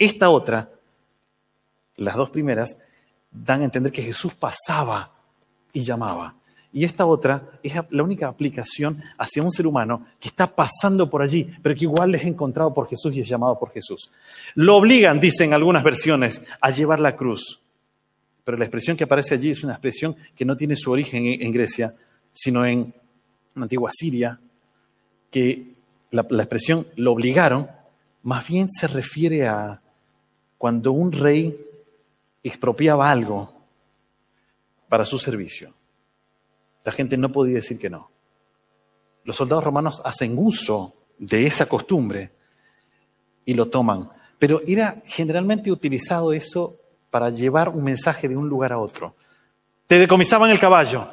Esta 0.00 0.30
otra, 0.30 0.70
las 1.94 2.16
dos 2.16 2.30
primeras, 2.30 2.76
dan 3.30 3.60
a 3.60 3.64
entender 3.66 3.92
que 3.92 4.02
Jesús 4.02 4.34
pasaba 4.34 5.12
y 5.74 5.84
llamaba. 5.84 6.34
Y 6.72 6.84
esta 6.84 7.06
otra 7.06 7.50
es 7.62 7.74
la 7.90 8.02
única 8.02 8.26
aplicación 8.26 9.00
hacia 9.16 9.42
un 9.42 9.52
ser 9.52 9.66
humano 9.66 10.06
que 10.18 10.28
está 10.28 10.46
pasando 10.46 11.08
por 11.08 11.22
allí, 11.22 11.48
pero 11.62 11.74
que 11.76 11.84
igual 11.84 12.14
es 12.16 12.24
encontrado 12.24 12.74
por 12.74 12.88
Jesús 12.88 13.14
y 13.14 13.20
es 13.20 13.28
llamado 13.28 13.56
por 13.58 13.70
Jesús. 13.70 14.10
Lo 14.56 14.76
obligan, 14.76 15.20
dicen 15.20 15.52
algunas 15.52 15.84
versiones, 15.84 16.44
a 16.60 16.70
llevar 16.70 16.98
la 16.98 17.14
cruz. 17.14 17.60
Pero 18.42 18.58
la 18.58 18.64
expresión 18.64 18.96
que 18.96 19.04
aparece 19.04 19.34
allí 19.34 19.50
es 19.50 19.62
una 19.62 19.74
expresión 19.74 20.16
que 20.34 20.44
no 20.44 20.56
tiene 20.56 20.74
su 20.74 20.90
origen 20.90 21.26
en 21.26 21.52
Grecia, 21.52 21.94
sino 22.32 22.66
en 22.66 22.92
antigua 23.54 23.90
Siria, 23.92 24.40
que 25.30 25.74
la, 26.10 26.26
la 26.28 26.42
expresión 26.42 26.86
lo 26.96 27.12
obligaron, 27.12 27.68
más 28.24 28.48
bien 28.48 28.68
se 28.68 28.88
refiere 28.88 29.46
a 29.46 29.80
cuando 30.58 30.90
un 30.90 31.12
rey 31.12 31.56
expropiaba 32.42 33.10
algo 33.10 33.53
para 34.94 35.04
su 35.04 35.18
servicio. 35.18 35.74
La 36.84 36.92
gente 36.92 37.16
no 37.16 37.32
podía 37.32 37.56
decir 37.56 37.80
que 37.80 37.90
no. 37.90 38.12
Los 39.24 39.34
soldados 39.34 39.64
romanos 39.64 40.00
hacen 40.04 40.38
uso 40.38 40.94
de 41.18 41.48
esa 41.48 41.66
costumbre 41.66 42.30
y 43.44 43.54
lo 43.54 43.66
toman. 43.66 44.08
Pero 44.38 44.60
era 44.64 45.02
generalmente 45.04 45.72
utilizado 45.72 46.32
eso 46.32 46.76
para 47.10 47.30
llevar 47.30 47.70
un 47.70 47.82
mensaje 47.82 48.28
de 48.28 48.36
un 48.36 48.48
lugar 48.48 48.72
a 48.72 48.78
otro. 48.78 49.16
Te 49.88 49.98
decomisaban 49.98 50.48
el 50.50 50.60
caballo, 50.60 51.08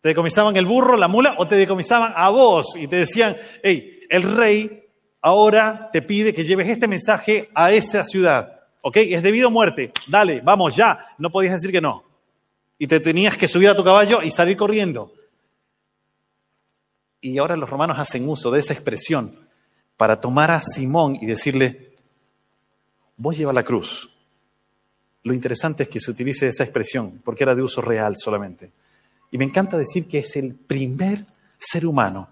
te 0.00 0.10
decomisaban 0.10 0.56
el 0.56 0.66
burro, 0.66 0.96
la 0.96 1.08
mula, 1.08 1.34
o 1.38 1.48
te 1.48 1.56
decomisaban 1.56 2.12
a 2.14 2.28
vos 2.28 2.76
y 2.76 2.86
te 2.86 2.94
decían, 2.98 3.36
hey, 3.64 3.98
el 4.08 4.22
rey 4.22 4.84
ahora 5.22 5.90
te 5.92 6.02
pide 6.02 6.32
que 6.32 6.44
lleves 6.44 6.68
este 6.68 6.86
mensaje 6.86 7.50
a 7.52 7.72
esa 7.72 8.04
ciudad. 8.04 8.60
¿Ok? 8.80 8.98
Es 8.98 9.24
debido 9.24 9.48
a 9.48 9.50
muerte. 9.50 9.92
Dale, 10.06 10.40
vamos 10.40 10.76
ya. 10.76 11.16
No 11.18 11.30
podías 11.30 11.54
decir 11.54 11.72
que 11.72 11.80
no. 11.80 12.07
Y 12.78 12.86
te 12.86 13.00
tenías 13.00 13.36
que 13.36 13.48
subir 13.48 13.68
a 13.68 13.76
tu 13.76 13.84
caballo 13.84 14.22
y 14.22 14.30
salir 14.30 14.56
corriendo. 14.56 15.12
Y 17.20 17.38
ahora 17.38 17.56
los 17.56 17.68
romanos 17.68 17.98
hacen 17.98 18.28
uso 18.28 18.50
de 18.50 18.60
esa 18.60 18.72
expresión 18.72 19.48
para 19.96 20.20
tomar 20.20 20.50
a 20.52 20.62
Simón 20.62 21.18
y 21.20 21.26
decirle, 21.26 21.96
vos 23.16 23.36
lleva 23.36 23.52
la 23.52 23.64
cruz. 23.64 24.08
Lo 25.24 25.34
interesante 25.34 25.82
es 25.82 25.88
que 25.88 26.00
se 26.00 26.10
utilice 26.10 26.46
esa 26.46 26.62
expresión 26.62 27.20
porque 27.24 27.42
era 27.42 27.54
de 27.54 27.62
uso 27.62 27.82
real 27.82 28.14
solamente. 28.16 28.70
Y 29.30 29.38
me 29.38 29.44
encanta 29.44 29.76
decir 29.76 30.06
que 30.06 30.20
es 30.20 30.36
el 30.36 30.54
primer 30.54 31.26
ser 31.58 31.84
humano 31.84 32.28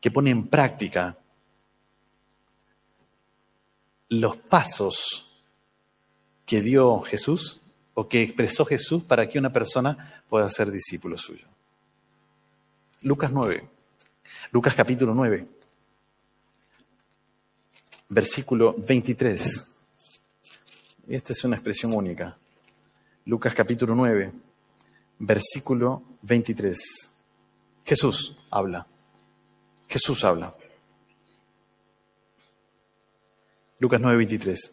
que 0.00 0.10
pone 0.10 0.30
en 0.30 0.46
práctica 0.46 1.18
los 4.08 4.36
pasos 4.36 5.28
que 6.46 6.62
dio 6.62 7.00
Jesús 7.00 7.57
o 8.00 8.06
que 8.06 8.22
expresó 8.22 8.64
Jesús 8.64 9.02
para 9.02 9.28
que 9.28 9.40
una 9.40 9.52
persona 9.52 10.22
pueda 10.28 10.48
ser 10.48 10.70
discípulo 10.70 11.18
suyo. 11.18 11.48
Lucas 13.02 13.32
9, 13.32 13.68
Lucas 14.52 14.72
capítulo 14.76 15.16
9, 15.16 15.48
versículo 18.08 18.76
23. 18.78 19.66
Esta 21.08 21.32
es 21.32 21.42
una 21.42 21.56
expresión 21.56 21.92
única. 21.92 22.38
Lucas 23.24 23.52
capítulo 23.52 23.96
9, 23.96 24.32
versículo 25.18 26.04
23. 26.22 27.10
Jesús 27.84 28.36
habla. 28.48 28.86
Jesús 29.88 30.22
habla. 30.22 30.54
Lucas 33.80 34.00
9:23. 34.00 34.72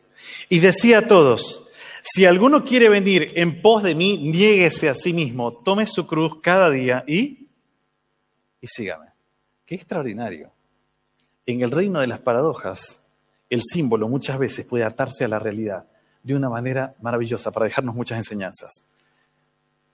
Y 0.50 0.60
decía 0.60 1.00
a 1.00 1.08
todos, 1.08 1.65
si 2.08 2.24
alguno 2.24 2.64
quiere 2.64 2.88
venir 2.88 3.32
en 3.34 3.64
pos 3.64 3.82
de 3.82 3.96
mí, 3.96 4.20
niéguese 4.20 4.90
a 4.90 4.94
sí 4.94 5.12
mismo, 5.12 5.52
tome 5.52 5.88
su 5.88 6.06
cruz 6.06 6.40
cada 6.40 6.70
día 6.70 7.04
y, 7.08 7.48
y 8.62 8.68
sígame. 8.68 9.08
Qué 9.66 9.74
extraordinario. 9.74 10.52
En 11.48 11.64
el 11.64 11.72
reino 11.72 12.00
de 12.00 12.06
las 12.06 12.20
paradojas, 12.20 13.02
el 13.50 13.64
símbolo 13.64 14.08
muchas 14.08 14.38
veces 14.38 14.68
puede 14.68 14.84
atarse 14.84 15.26
a 15.26 15.28
la 15.28 15.40
realidad 15.40 15.88
de 16.22 16.36
una 16.36 16.48
manera 16.48 16.94
maravillosa 17.02 17.52
para 17.52 17.66
dejarnos 17.66 17.96
muchas 17.96 18.20
enseñanzas. 18.20 18.86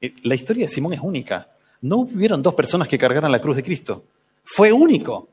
Eh, 0.02 0.14
la 0.24 0.36
historia 0.36 0.66
de 0.66 0.70
Simón 0.70 0.92
es 0.92 1.00
única. 1.02 1.48
No 1.80 2.00
hubieron 2.00 2.44
dos 2.44 2.56
personas 2.56 2.90
que 2.90 2.98
cargaran 2.98 3.32
la 3.32 3.40
cruz 3.40 3.56
de 3.56 3.64
Cristo. 3.64 4.04
Fue 4.44 4.74
único. 4.74 5.30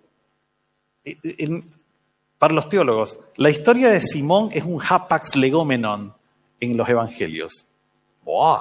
para 2.39 2.55
los 2.55 2.69
teólogos, 2.69 3.19
la 3.35 3.51
historia 3.51 3.91
de 3.91 4.01
Simón 4.01 4.51
es 4.53 4.63
un 4.63 4.81
hapax 4.81 5.35
legomenon 5.35 6.18
en 6.61 6.77
los 6.77 6.89
evangelios. 6.89 7.69
¡Wow! 8.25 8.59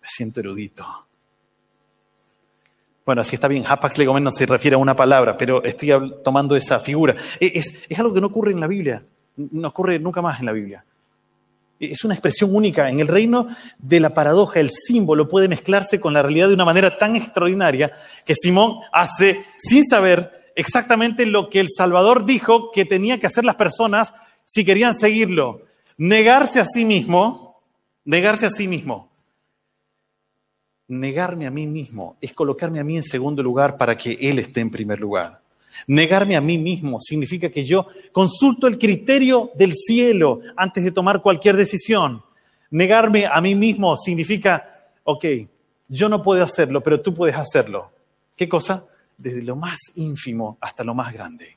Me 0.00 0.08
siento 0.08 0.40
erudito. 0.40 0.84
Bueno, 3.04 3.22
así 3.22 3.34
está 3.34 3.48
bien, 3.48 3.64
hapax 3.66 3.98
legomenon 3.98 4.32
se 4.32 4.46
refiere 4.46 4.76
a 4.76 4.78
una 4.78 4.94
palabra, 4.94 5.36
pero 5.36 5.62
estoy 5.64 5.90
tomando 6.22 6.54
esa 6.54 6.78
figura. 6.78 7.16
E, 7.40 7.52
es, 7.54 7.84
es 7.88 7.98
algo 7.98 8.14
que 8.14 8.20
no 8.20 8.28
ocurre 8.28 8.52
en 8.52 8.60
la 8.60 8.68
Biblia, 8.68 9.04
no 9.36 9.68
ocurre 9.68 9.98
nunca 9.98 10.22
más 10.22 10.38
en 10.38 10.46
la 10.46 10.52
Biblia. 10.52 10.84
Es 11.80 12.04
una 12.04 12.14
expresión 12.14 12.54
única. 12.54 12.88
En 12.88 13.00
el 13.00 13.08
reino 13.08 13.48
de 13.78 13.98
la 13.98 14.14
paradoja, 14.14 14.60
el 14.60 14.70
símbolo 14.70 15.28
puede 15.28 15.48
mezclarse 15.48 15.98
con 15.98 16.14
la 16.14 16.22
realidad 16.22 16.46
de 16.46 16.54
una 16.54 16.64
manera 16.64 16.96
tan 16.96 17.16
extraordinaria 17.16 17.90
que 18.24 18.36
Simón 18.36 18.76
hace, 18.92 19.44
sin 19.58 19.84
saber 19.84 20.52
exactamente 20.54 21.26
lo 21.26 21.48
que 21.48 21.58
el 21.58 21.68
Salvador 21.76 22.24
dijo 22.24 22.70
que 22.70 22.84
tenía 22.84 23.18
que 23.18 23.26
hacer 23.26 23.44
las 23.44 23.56
personas 23.56 24.14
si 24.46 24.64
querían 24.64 24.94
seguirlo. 24.94 25.62
Negarse 25.98 26.60
a 26.60 26.64
sí 26.64 26.84
mismo, 26.84 27.60
negarse 28.04 28.46
a 28.46 28.50
sí 28.50 28.66
mismo. 28.66 29.10
Negarme 30.88 31.46
a 31.46 31.50
mí 31.50 31.66
mismo 31.66 32.16
es 32.20 32.32
colocarme 32.32 32.80
a 32.80 32.84
mí 32.84 32.96
en 32.96 33.02
segundo 33.02 33.42
lugar 33.42 33.76
para 33.76 33.96
que 33.96 34.18
Él 34.20 34.38
esté 34.38 34.60
en 34.60 34.70
primer 34.70 35.00
lugar. 35.00 35.40
Negarme 35.86 36.36
a 36.36 36.40
mí 36.40 36.58
mismo 36.58 37.00
significa 37.00 37.48
que 37.48 37.64
yo 37.64 37.86
consulto 38.12 38.66
el 38.66 38.78
criterio 38.78 39.50
del 39.54 39.72
cielo 39.74 40.40
antes 40.56 40.84
de 40.84 40.90
tomar 40.90 41.22
cualquier 41.22 41.56
decisión. 41.56 42.22
Negarme 42.70 43.26
a 43.26 43.40
mí 43.40 43.54
mismo 43.54 43.96
significa, 43.96 44.90
ok, 45.04 45.24
yo 45.88 46.08
no 46.08 46.22
puedo 46.22 46.44
hacerlo, 46.44 46.82
pero 46.82 47.00
tú 47.00 47.14
puedes 47.14 47.36
hacerlo. 47.36 47.90
¿Qué 48.36 48.48
cosa? 48.48 48.84
Desde 49.16 49.42
lo 49.42 49.56
más 49.56 49.78
ínfimo 49.94 50.58
hasta 50.60 50.84
lo 50.84 50.94
más 50.94 51.12
grande. 51.12 51.56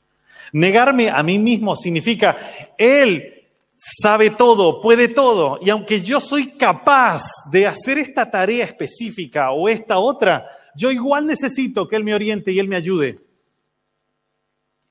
Negarme 0.52 1.08
a 1.10 1.22
mí 1.22 1.38
mismo 1.38 1.76
significa, 1.76 2.36
Él 2.78 3.35
sabe 3.78 4.30
todo, 4.30 4.80
puede 4.80 5.08
todo, 5.08 5.58
y 5.62 5.70
aunque 5.70 6.02
yo 6.02 6.20
soy 6.20 6.52
capaz 6.52 7.22
de 7.50 7.66
hacer 7.66 7.98
esta 7.98 8.30
tarea 8.30 8.64
específica 8.64 9.50
o 9.52 9.68
esta 9.68 9.98
otra, 9.98 10.46
yo 10.74 10.90
igual 10.90 11.26
necesito 11.26 11.88
que 11.88 11.96
Él 11.96 12.04
me 12.04 12.14
oriente 12.14 12.52
y 12.52 12.58
Él 12.58 12.68
me 12.68 12.76
ayude. 12.76 13.20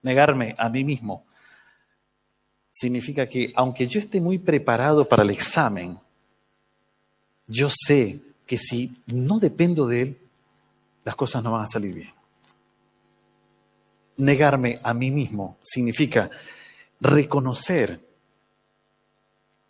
Negarme 0.01 0.55
a 0.57 0.69
mí 0.69 0.83
mismo 0.83 1.25
significa 2.71 3.27
que 3.27 3.51
aunque 3.55 3.87
yo 3.87 3.99
esté 3.99 4.19
muy 4.19 4.37
preparado 4.37 5.05
para 5.05 5.23
el 5.23 5.29
examen, 5.29 5.97
yo 7.47 7.69
sé 7.69 8.19
que 8.45 8.57
si 8.57 9.01
no 9.07 9.39
dependo 9.39 9.87
de 9.87 10.01
Él, 10.01 10.17
las 11.03 11.15
cosas 11.15 11.43
no 11.43 11.51
van 11.51 11.63
a 11.63 11.67
salir 11.67 11.95
bien. 11.95 12.13
Negarme 14.17 14.79
a 14.83 14.93
mí 14.93 15.11
mismo 15.11 15.57
significa 15.63 16.29
reconocer 16.99 18.04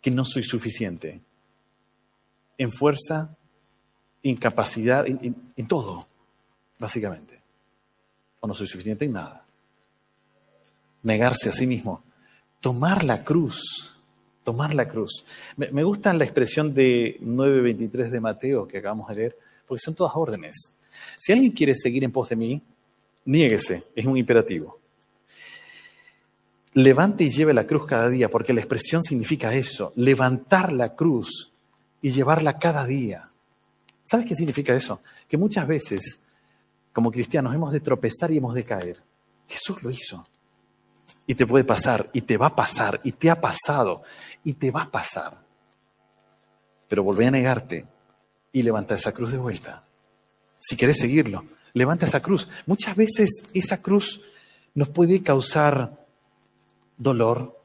que 0.06 0.12
no 0.12 0.24
soy 0.24 0.44
suficiente 0.44 1.20
en 2.58 2.70
fuerza, 2.70 3.36
en 4.22 4.36
capacidad, 4.36 5.04
en, 5.04 5.66
todo, 5.66 6.06
básicamente. 6.78 7.40
O 8.38 8.46
no 8.46 8.54
soy 8.54 8.68
suficiente 8.68 9.06
en 9.06 9.14
nada. 9.14 9.44
Negarse 11.02 11.48
a 11.48 11.52
sí 11.52 11.66
mismo. 11.66 12.04
Tomar 12.60 13.02
la 13.02 13.24
cruz. 13.24 13.96
Tomar 14.44 14.76
la 14.76 14.86
cruz. 14.86 15.24
Me, 15.56 15.72
me 15.72 15.82
gusta 15.82 16.14
la 16.14 16.22
expresión 16.22 16.72
de 16.72 17.18
9.23 17.20 18.08
de 18.08 18.20
Mateo 18.20 18.68
que 18.68 18.78
acabamos 18.78 19.08
de 19.08 19.14
leer, 19.16 19.38
porque 19.66 19.82
son 19.82 19.96
todas 19.96 20.12
órdenes. 20.14 20.70
Si 21.18 21.32
alguien 21.32 21.50
quiere 21.50 21.74
seguir 21.74 22.04
en 22.04 22.12
pos 22.12 22.28
de 22.28 22.36
mí, 22.36 22.62
niéguese, 23.24 23.82
es 23.96 24.06
un 24.06 24.16
imperativo. 24.16 24.78
Levante 26.76 27.24
y 27.24 27.30
lleve 27.30 27.54
la 27.54 27.66
cruz 27.66 27.86
cada 27.86 28.08
día, 28.08 28.30
porque 28.30 28.52
la 28.52 28.60
expresión 28.60 29.02
significa 29.02 29.52
eso, 29.54 29.92
levantar 29.96 30.72
la 30.72 30.94
cruz 30.94 31.52
y 32.00 32.10
llevarla 32.10 32.58
cada 32.58 32.84
día. 32.84 33.32
¿Sabes 34.04 34.26
qué 34.26 34.34
significa 34.34 34.74
eso? 34.74 35.00
Que 35.26 35.36
muchas 35.36 35.66
veces, 35.66 36.20
como 36.92 37.10
cristianos, 37.10 37.54
hemos 37.54 37.72
de 37.72 37.80
tropezar 37.80 38.30
y 38.30 38.36
hemos 38.36 38.54
de 38.54 38.64
caer. 38.64 39.02
Jesús 39.48 39.82
lo 39.82 39.90
hizo. 39.90 40.26
Y 41.26 41.34
te 41.34 41.46
puede 41.46 41.64
pasar, 41.64 42.10
y 42.12 42.20
te 42.20 42.36
va 42.36 42.46
a 42.46 42.54
pasar, 42.54 43.00
y 43.02 43.12
te 43.12 43.30
ha 43.30 43.40
pasado, 43.40 44.02
y 44.44 44.52
te 44.52 44.70
va 44.70 44.82
a 44.82 44.90
pasar. 44.90 45.42
Pero 46.88 47.02
volvé 47.02 47.26
a 47.26 47.30
negarte 47.32 47.86
y 48.52 48.62
levanta 48.62 48.94
esa 48.94 49.12
cruz 49.12 49.32
de 49.32 49.38
vuelta 49.38 49.86
si 50.68 50.76
querés 50.76 50.98
seguirlo. 50.98 51.44
Levanta 51.74 52.06
esa 52.06 52.20
cruz. 52.20 52.48
Muchas 52.66 52.96
veces 52.96 53.44
esa 53.54 53.82
cruz 53.82 54.20
nos 54.74 54.88
puede 54.88 55.22
causar 55.22 56.05
dolor. 56.96 57.60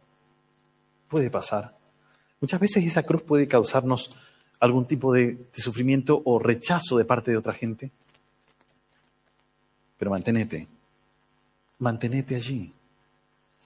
Puede 1.08 1.30
pasar. 1.30 1.78
Muchas 2.40 2.60
veces 2.60 2.84
esa 2.86 3.04
cruz 3.04 3.22
puede 3.22 3.48
causarnos 3.48 4.12
algún 4.60 4.86
tipo 4.86 5.14
de, 5.14 5.38
sufrimiento 5.54 6.22
o 6.26 6.40
rechazo 6.40 6.98
de 6.98 7.06
parte 7.06 7.32
de 7.32 7.38
otra 7.38 7.54
gente. 7.54 7.92
Pero 9.98 10.12
manténete. 10.12 10.68
Manténete 11.80 12.36
allí. 12.36 12.74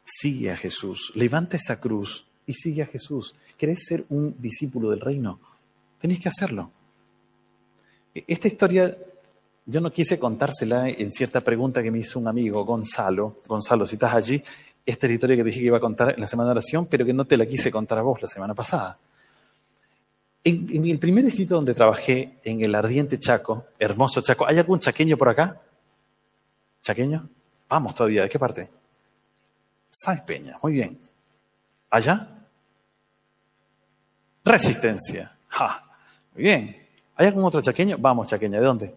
Sigue 0.03 0.51
a 0.51 0.57
Jesús. 0.57 1.11
Levanta 1.16 1.57
esa 1.57 1.80
cruz 1.80 2.26
y 2.45 2.53
sigue 2.53 2.82
a 2.82 2.86
Jesús. 2.86 3.36
¿Querés 3.57 3.86
ser 3.86 4.05
un 4.09 4.36
discípulo 4.39 4.89
del 4.89 5.01
reino? 5.01 5.39
Tenés 5.99 6.20
que 6.20 6.30
hacerlo. 6.30 6.72
Esta 8.13 8.47
historia 8.47 8.97
yo 9.66 9.82
no 9.82 9.91
quise 9.91 10.20
contársela 10.20 10.89
en 10.89 11.11
cierta 11.11 11.41
pregunta 11.41 11.82
que 11.82 11.91
me 11.91 11.99
hizo 11.99 12.20
un 12.20 12.28
amigo, 12.28 12.63
Gonzalo. 12.63 13.41
Gonzalo, 13.47 13.86
si 13.88 13.95
estás 13.95 14.13
allí, 14.13 14.43
esta 14.86 15.07
historia 15.07 15.36
que 15.36 15.43
te 15.43 15.49
dije 15.49 15.61
que 15.61 15.65
iba 15.65 15.77
a 15.77 15.81
contar 15.81 16.13
en 16.13 16.21
la 16.21 16.27
semana 16.27 16.49
de 16.49 16.51
oración, 16.51 16.86
pero 16.86 17.05
que 17.05 17.13
no 17.13 17.25
te 17.25 17.38
la 17.38 17.45
quise 17.45 17.71
contar 17.71 17.97
a 17.97 18.01
vos 18.03 18.21
la 18.21 18.27
semana 18.27 18.53
pasada. 18.53 18.97
En, 20.43 20.86
el 20.86 20.99
primer 20.99 21.25
distrito 21.25 21.55
donde 21.55 21.73
trabajé, 21.73 22.38
en 22.43 22.63
el 22.63 22.75
ardiente 22.75 23.19
Chaco, 23.19 23.65
hermoso 23.79 24.21
Chaco, 24.21 24.45
¿hay 24.45 24.59
algún 24.59 24.79
chaqueño 24.79 25.17
por 25.17 25.29
acá? 25.29 25.59
¿Chaqueño? 26.83 27.27
Vamos 27.67 27.95
todavía, 27.95 28.21
¿de 28.21 28.29
qué 28.29 28.38
parte? 28.38 28.69
Sáenz 29.89 30.21
Peña, 30.21 30.59
muy 30.61 30.73
bien. 30.73 30.99
¿Allá? 31.89 32.29
Resistencia. 34.43 35.36
Ja, 35.47 35.83
muy 36.36 36.43
bien. 36.43 36.88
¿Hay 37.15 37.25
algún 37.25 37.43
otro 37.43 37.61
chaqueño? 37.61 37.97
Vamos, 37.97 38.27
chaqueña, 38.27 38.59
¿de 38.59 38.65
dónde? 38.65 38.95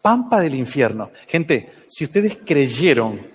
Pampa 0.00 0.40
del 0.40 0.54
infierno. 0.54 1.10
Gente, 1.26 1.70
si 1.88 2.04
ustedes 2.04 2.38
creyeron 2.38 3.31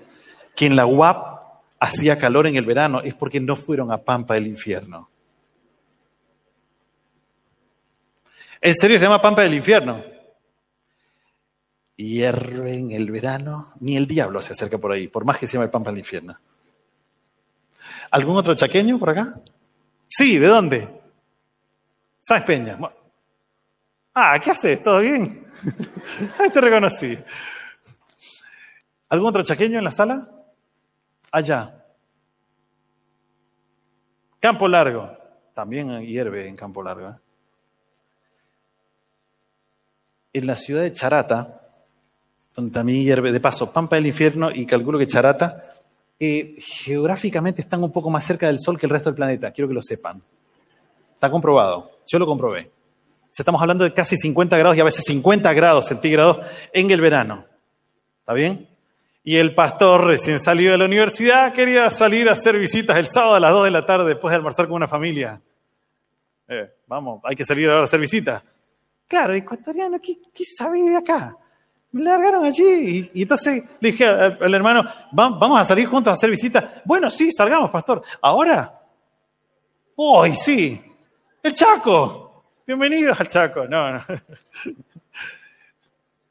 que 0.58 0.66
en 0.66 0.76
la 0.76 0.88
UAP 0.88 1.40
hacía 1.80 2.18
calor 2.18 2.48
en 2.48 2.56
el 2.56 2.66
verano, 2.66 3.02
es 3.02 3.14
porque 3.14 3.40
no 3.40 3.56
fueron 3.56 3.92
a 3.92 4.00
Pampa 4.00 4.34
del 4.34 4.48
infierno. 4.48 5.08
¿En 8.60 8.76
serio 8.76 8.98
se 8.98 9.06
llama 9.06 9.22
Pampa 9.22 9.44
del 9.44 9.54
infierno? 9.54 10.04
Hierve 11.96 12.74
en 12.74 12.92
el 12.92 13.12
verano, 13.12 13.74
ni 13.82 13.98
el 13.98 14.08
diablo 14.08 14.42
se 14.42 14.54
acerca 14.54 14.80
por 14.80 14.92
ahí, 14.92 15.08
por 15.08 15.26
más 15.26 15.38
que 15.38 15.46
se 15.46 15.54
llame 15.54 15.70
Pampa 15.70 15.92
del 15.92 16.00
infierno. 16.00 16.36
¿Algún 18.10 18.36
otro 18.36 18.56
chaqueño 18.56 18.98
por 18.98 19.12
acá? 19.12 19.40
Sí, 20.08 20.40
¿de 20.40 20.48
dónde? 20.48 20.90
Sáenz 22.20 22.46
Peña. 22.46 22.80
Ah, 24.16 24.40
¿qué 24.44 24.50
haces? 24.50 24.82
¿Todo 24.82 25.02
bien? 25.02 25.46
Ahí 26.40 26.50
te 26.50 26.62
reconocí. 26.62 27.16
¿Algún 29.10 29.30
otro 29.30 29.44
chaqueño 29.44 29.78
en 29.78 29.84
la 29.84 29.92
sala? 29.92 30.32
Allá. 31.38 31.86
Campo 34.40 34.68
Largo. 34.68 35.16
También 35.54 36.02
hierve 36.02 36.48
en 36.48 36.56
Campo 36.56 36.82
Largo. 36.82 37.10
¿eh? 37.10 37.16
En 40.34 40.48
la 40.48 40.56
ciudad 40.56 40.82
de 40.82 40.94
Charata, 40.94 41.62
donde 42.56 42.72
también 42.72 43.04
hierve, 43.04 43.32
de 43.32 43.40
paso, 43.40 43.72
Pampa 43.72 43.98
del 43.98 44.08
Infierno 44.08 44.50
y 44.50 44.66
calculo 44.66 44.98
que 44.98 45.06
Charata, 45.06 45.76
eh, 46.20 46.56
geográficamente 46.58 47.62
están 47.62 47.84
un 47.84 47.92
poco 47.92 48.10
más 48.10 48.24
cerca 48.24 48.48
del 48.48 48.60
Sol 48.60 48.80
que 48.80 48.88
el 48.88 48.92
resto 48.92 49.10
del 49.10 49.18
planeta. 49.18 49.52
Quiero 49.52 49.68
que 49.68 49.76
lo 49.76 49.84
sepan. 49.84 50.20
Está 51.14 51.30
comprobado. 51.30 52.00
Yo 52.08 52.18
lo 52.18 52.26
comprobé. 52.26 52.72
Estamos 53.32 53.62
hablando 53.62 53.84
de 53.84 53.94
casi 53.94 54.18
50 54.18 54.58
grados 54.58 54.76
y 54.76 54.80
a 54.80 54.86
veces 54.86 55.06
50 55.06 55.54
grados 55.54 55.86
centígrados 55.86 56.44
en 56.74 56.90
el 56.90 57.00
verano. 57.00 57.46
¿Está 58.22 58.34
bien? 58.34 58.77
Y 59.28 59.36
el 59.36 59.54
pastor 59.54 60.06
recién 60.06 60.40
salido 60.40 60.72
de 60.72 60.78
la 60.78 60.86
universidad 60.86 61.52
quería 61.52 61.90
salir 61.90 62.30
a 62.30 62.32
hacer 62.32 62.58
visitas 62.58 62.96
el 62.96 63.08
sábado 63.08 63.36
a 63.36 63.42
las 63.42 63.52
2 63.52 63.66
de 63.66 63.72
la 63.72 63.86
tarde 63.86 64.08
después 64.08 64.32
de 64.32 64.38
almorzar 64.38 64.68
con 64.68 64.78
una 64.78 64.88
familia. 64.88 65.42
Eh, 66.48 66.72
vamos, 66.88 67.20
hay 67.26 67.36
que 67.36 67.44
salir 67.44 67.68
ahora 67.68 67.82
a 67.82 67.84
hacer 67.84 68.00
visitas. 68.00 68.42
Claro, 69.06 69.34
ecuatoriano, 69.34 70.00
¿qué, 70.00 70.18
qué 70.34 70.46
sabe 70.46 70.82
de 70.82 70.96
acá? 70.96 71.36
Me 71.92 72.04
largaron 72.04 72.46
allí. 72.46 73.12
Y, 73.14 73.24
entonces 73.24 73.66
le 73.82 73.92
dije 73.92 74.06
al, 74.06 74.54
hermano, 74.54 74.86
vamos 75.12 75.60
a 75.60 75.66
salir 75.66 75.88
juntos 75.88 76.12
a 76.12 76.14
hacer 76.14 76.30
visitas. 76.30 76.82
Bueno, 76.86 77.10
sí, 77.10 77.30
salgamos, 77.30 77.70
pastor. 77.70 78.02
¿Ahora? 78.22 78.80
Hoy 79.98 80.38
sí. 80.38 80.82
El 81.44 81.52
Chaco. 81.52 82.46
Bienvenidos 82.66 83.20
al 83.20 83.28
Chaco. 83.28 83.68
No, 83.68 83.92
no. 83.92 84.06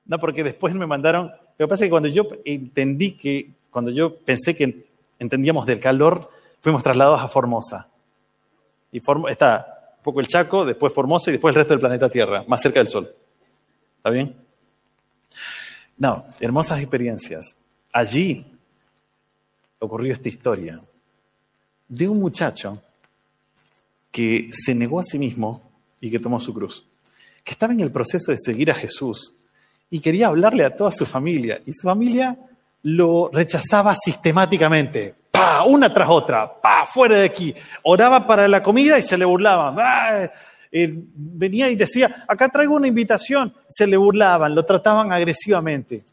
No, 0.08 0.20
porque 0.20 0.44
después 0.44 0.72
me 0.72 0.86
mandaron. 0.86 1.32
Lo 1.58 1.66
que 1.66 1.70
pasa 1.70 1.84
es 1.84 1.86
que 1.88 1.90
cuando 1.90 2.08
yo 2.08 2.28
entendí 2.44 3.12
que, 3.12 3.50
cuando 3.70 3.90
yo 3.90 4.16
pensé 4.18 4.54
que 4.54 4.86
entendíamos 5.18 5.66
del 5.66 5.80
calor, 5.80 6.30
fuimos 6.60 6.82
trasladados 6.82 7.20
a 7.20 7.28
Formosa. 7.28 7.88
Y 8.92 9.00
está 9.28 9.94
un 9.98 10.02
poco 10.02 10.20
el 10.20 10.26
Chaco, 10.26 10.64
después 10.64 10.92
Formosa 10.92 11.30
y 11.30 11.32
después 11.32 11.52
el 11.52 11.56
resto 11.56 11.74
del 11.74 11.80
planeta 11.80 12.08
Tierra, 12.08 12.44
más 12.46 12.60
cerca 12.60 12.80
del 12.80 12.88
Sol. 12.88 13.14
¿Está 13.98 14.10
bien? 14.10 14.36
No, 15.98 16.26
hermosas 16.40 16.80
experiencias. 16.80 17.56
Allí 17.92 18.44
ocurrió 19.78 20.12
esta 20.12 20.28
historia 20.28 20.82
de 21.88 22.08
un 22.08 22.20
muchacho 22.20 22.82
que 24.10 24.50
se 24.52 24.74
negó 24.74 25.00
a 25.00 25.04
sí 25.04 25.18
mismo 25.18 25.62
y 26.00 26.10
que 26.10 26.18
tomó 26.18 26.40
su 26.40 26.52
cruz, 26.52 26.86
que 27.44 27.52
estaba 27.52 27.72
en 27.72 27.80
el 27.80 27.92
proceso 27.92 28.32
de 28.32 28.38
seguir 28.38 28.70
a 28.70 28.74
Jesús 28.74 29.35
y 29.90 30.00
quería 30.00 30.28
hablarle 30.28 30.64
a 30.64 30.74
toda 30.74 30.90
su 30.90 31.06
familia 31.06 31.60
y 31.64 31.72
su 31.72 31.86
familia 31.86 32.36
lo 32.82 33.30
rechazaba 33.32 33.94
sistemáticamente. 33.94 35.14
pa, 35.30 35.64
una 35.64 35.92
tras 35.92 36.08
otra, 36.08 36.60
pa, 36.60 36.86
fuera 36.86 37.18
de 37.18 37.26
aquí. 37.26 37.54
Oraba 37.82 38.26
para 38.26 38.48
la 38.48 38.62
comida 38.62 38.98
y 38.98 39.02
se 39.02 39.18
le 39.18 39.24
burlaban. 39.24 39.76
¡Ah! 39.78 40.30
Eh, 40.70 40.92
venía 41.14 41.68
y 41.68 41.76
decía, 41.76 42.24
acá 42.28 42.48
traigo 42.48 42.74
una 42.74 42.86
invitación. 42.86 43.52
Se 43.68 43.86
le 43.86 43.96
burlaban, 43.96 44.54
lo 44.54 44.64
trataban 44.64 45.12
agresivamente. 45.12 46.04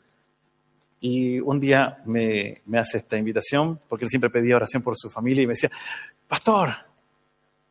Y 0.99 1.39
un 1.39 1.59
día 1.59 1.99
me, 2.05 2.61
me 2.65 2.79
hace 2.79 2.99
esta 2.99 3.17
invitación, 3.17 3.79
porque 3.87 4.05
él 4.05 4.09
siempre 4.09 4.29
pedía 4.29 4.55
oración 4.55 4.81
por 4.81 4.95
su 4.97 5.09
familia 5.09 5.43
y 5.43 5.47
me 5.47 5.51
decía, 5.51 5.69
pastor, 6.27 6.69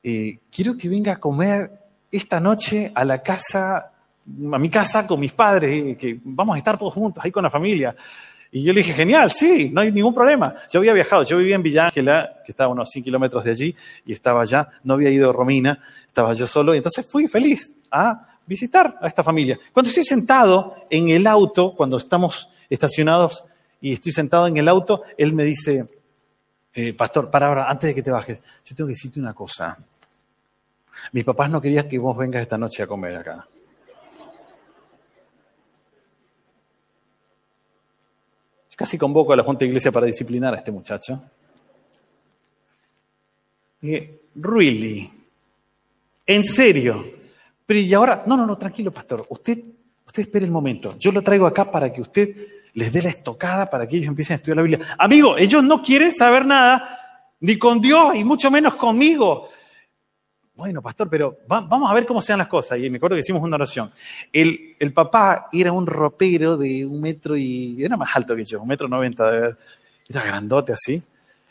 eh, 0.02 0.38
quiero 0.50 0.76
que 0.76 0.88
venga 0.88 1.12
a 1.12 1.20
comer 1.20 1.70
esta 2.10 2.40
noche 2.40 2.92
a 2.94 3.04
la 3.04 3.22
casa, 3.22 3.91
a 4.52 4.58
mi 4.58 4.68
casa 4.68 5.06
con 5.06 5.20
mis 5.20 5.32
padres, 5.32 5.72
eh, 5.72 5.96
que 5.96 6.18
vamos 6.22 6.54
a 6.54 6.58
estar 6.58 6.78
todos 6.78 6.94
juntos 6.94 7.24
ahí 7.24 7.30
con 7.30 7.42
la 7.42 7.50
familia. 7.50 7.94
Y 8.54 8.62
yo 8.62 8.72
le 8.72 8.80
dije, 8.80 8.92
genial, 8.92 9.30
sí, 9.32 9.70
no 9.72 9.80
hay 9.80 9.90
ningún 9.90 10.14
problema. 10.14 10.54
Yo 10.70 10.80
había 10.80 10.92
viajado, 10.92 11.22
yo 11.22 11.38
vivía 11.38 11.56
en 11.56 11.62
Villa 11.62 11.86
Ángela, 11.86 12.42
que 12.44 12.52
estaba 12.52 12.68
a 12.68 12.72
unos 12.72 12.90
100 12.90 13.04
kilómetros 13.04 13.44
de 13.44 13.50
allí, 13.50 13.74
y 14.04 14.12
estaba 14.12 14.42
allá, 14.42 14.68
no 14.84 14.94
había 14.94 15.10
ido 15.10 15.30
a 15.30 15.32
Romina, 15.32 15.82
estaba 16.06 16.34
yo 16.34 16.46
solo, 16.46 16.74
y 16.74 16.76
entonces 16.76 17.06
fui 17.06 17.26
feliz 17.28 17.72
a 17.90 18.36
visitar 18.46 18.98
a 19.00 19.06
esta 19.06 19.24
familia. 19.24 19.58
Cuando 19.72 19.88
estoy 19.88 20.04
sentado 20.04 20.76
en 20.90 21.08
el 21.08 21.26
auto, 21.26 21.74
cuando 21.74 21.96
estamos 21.96 22.48
estacionados 22.68 23.42
y 23.80 23.94
estoy 23.94 24.12
sentado 24.12 24.46
en 24.46 24.56
el 24.58 24.68
auto, 24.68 25.02
él 25.16 25.32
me 25.32 25.44
dice, 25.44 25.86
eh, 26.74 26.92
pastor, 26.92 27.30
para 27.30 27.48
ahora, 27.48 27.70
antes 27.70 27.88
de 27.88 27.94
que 27.94 28.02
te 28.02 28.10
bajes, 28.10 28.40
yo 28.66 28.76
tengo 28.76 28.88
que 28.88 28.94
decirte 28.94 29.18
una 29.18 29.32
cosa. 29.32 29.78
Mis 31.12 31.24
papás 31.24 31.50
no 31.50 31.60
querían 31.60 31.88
que 31.88 31.98
vos 31.98 32.16
vengas 32.16 32.42
esta 32.42 32.58
noche 32.58 32.82
a 32.82 32.86
comer 32.86 33.16
acá. 33.16 33.46
Yo 38.72 38.76
casi 38.76 38.96
convoco 38.96 39.34
a 39.34 39.36
la 39.36 39.42
Junta 39.42 39.60
de 39.60 39.66
Iglesia 39.66 39.92
para 39.92 40.06
disciplinar 40.06 40.54
a 40.54 40.56
este 40.56 40.70
muchacho. 40.70 41.22
Dije, 43.82 44.22
really, 44.34 45.12
en 46.24 46.42
serio. 46.42 47.04
Pero 47.66 47.80
y 47.80 47.92
ahora, 47.92 48.22
no, 48.24 48.34
no, 48.34 48.46
no, 48.46 48.56
tranquilo, 48.56 48.90
pastor. 48.90 49.26
Usted, 49.28 49.58
usted 50.06 50.22
espere 50.22 50.46
el 50.46 50.50
momento. 50.50 50.96
Yo 50.98 51.12
lo 51.12 51.20
traigo 51.20 51.46
acá 51.46 51.70
para 51.70 51.92
que 51.92 52.00
usted 52.00 52.34
les 52.72 52.90
dé 52.90 53.02
la 53.02 53.10
estocada 53.10 53.68
para 53.68 53.86
que 53.86 53.98
ellos 53.98 54.08
empiecen 54.08 54.32
a 54.32 54.36
estudiar 54.36 54.56
la 54.56 54.62
Biblia. 54.62 54.96
Amigo, 54.98 55.36
ellos 55.36 55.62
no 55.62 55.82
quieren 55.82 56.10
saber 56.10 56.46
nada 56.46 57.28
ni 57.40 57.58
con 57.58 57.78
Dios 57.78 58.14
y 58.14 58.24
mucho 58.24 58.50
menos 58.50 58.76
conmigo. 58.76 59.50
Bueno, 60.54 60.82
pastor, 60.82 61.08
pero 61.08 61.38
vamos 61.48 61.90
a 61.90 61.94
ver 61.94 62.04
cómo 62.06 62.20
sean 62.20 62.38
las 62.38 62.46
cosas. 62.46 62.78
Y 62.78 62.90
me 62.90 62.98
acuerdo 62.98 63.16
que 63.16 63.20
hicimos 63.20 63.42
una 63.42 63.56
oración. 63.56 63.90
El, 64.32 64.92
papá 64.94 65.48
era 65.50 65.72
un 65.72 65.86
ropero 65.86 66.58
de 66.58 66.84
un 66.84 67.00
metro 67.00 67.36
y... 67.36 67.82
Era 67.82 67.96
más 67.96 68.10
alto 68.14 68.36
que 68.36 68.44
yo, 68.44 68.60
un 68.60 68.68
metro 68.68 68.86
noventa 68.86 69.30
de 69.30 69.40
ver. 69.40 69.58
Era 70.08 70.22
grandote 70.22 70.72
así. 70.72 71.02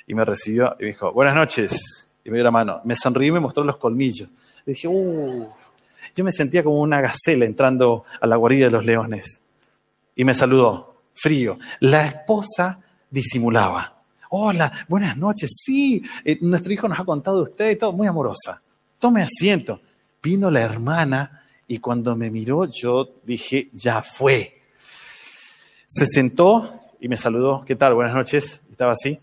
Y 0.06 0.14
me 0.14 0.24
recibió 0.24 0.76
y 0.80 0.84
me 0.84 0.88
dijo, 0.90 1.12
buenas 1.14 1.34
noches. 1.34 2.08
Y 2.24 2.30
me 2.30 2.38
dio 2.38 2.44
la 2.44 2.52
mano. 2.52 2.82
Me 2.84 2.96
sonrió 2.96 3.30
y 3.30 3.32
me 3.32 3.40
mostró 3.40 3.64
los 3.64 3.78
colmillos. 3.78 4.30
Dije, 4.66 4.88
uff. 4.88 5.48
Yo 6.16 6.24
me 6.24 6.32
sentía 6.32 6.64
como 6.64 6.80
una 6.80 7.02
gacela 7.02 7.46
entrando 7.46 8.06
a 8.20 8.28
la 8.28 8.36
guarida 8.36 8.66
de 8.66 8.72
los 8.72 8.86
leones. 8.86 9.40
Y 10.16 10.24
me 10.26 10.36
saludó, 10.36 11.02
frío. 11.16 11.58
La 11.80 12.06
esposa 12.06 12.80
disimulaba. 13.10 14.04
Hola, 14.30 14.72
buenas 14.88 15.18
noches. 15.18 15.50
Sí, 15.66 16.04
eh, 16.24 16.38
nuestro 16.42 16.72
hijo 16.72 16.88
nos 16.88 17.00
ha 17.00 17.06
contado 17.06 17.38
de 17.38 17.44
usted 17.44 17.72
y 17.72 17.76
todo, 17.78 17.94
muy 17.94 18.06
amorosa 18.08 18.62
tome 19.02 19.24
asiento. 19.24 19.82
Vino 20.24 20.50
la 20.50 20.62
hermana 20.62 21.44
y 21.68 21.80
cuando 21.80 22.16
me 22.16 22.30
miró 22.30 22.66
yo 22.66 23.16
dije, 23.24 23.70
ya 23.74 24.02
fue. 24.04 24.62
Se 25.88 26.06
sentó 26.06 26.84
y 27.02 27.10
me 27.10 27.18
saludó, 27.18 27.66
¿qué 27.66 27.76
tal? 27.76 27.96
Buenas 27.96 28.14
noches. 28.14 28.62
Estaba 28.72 28.94
así. 28.94 29.20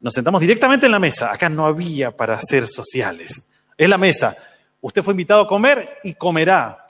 Nos 0.00 0.12
sentamos 0.12 0.40
directamente 0.40 0.84
en 0.86 0.92
la 0.92 0.98
mesa. 0.98 1.32
Acá 1.32 1.48
no 1.48 1.64
había 1.64 2.14
para 2.14 2.38
ser 2.42 2.66
sociales. 2.66 3.46
Es 3.78 3.88
la 3.88 3.96
mesa. 3.96 4.36
Usted 4.80 5.02
fue 5.02 5.12
invitado 5.12 5.42
a 5.42 5.46
comer 5.46 5.98
y 6.02 6.14
comerá. 6.14 6.86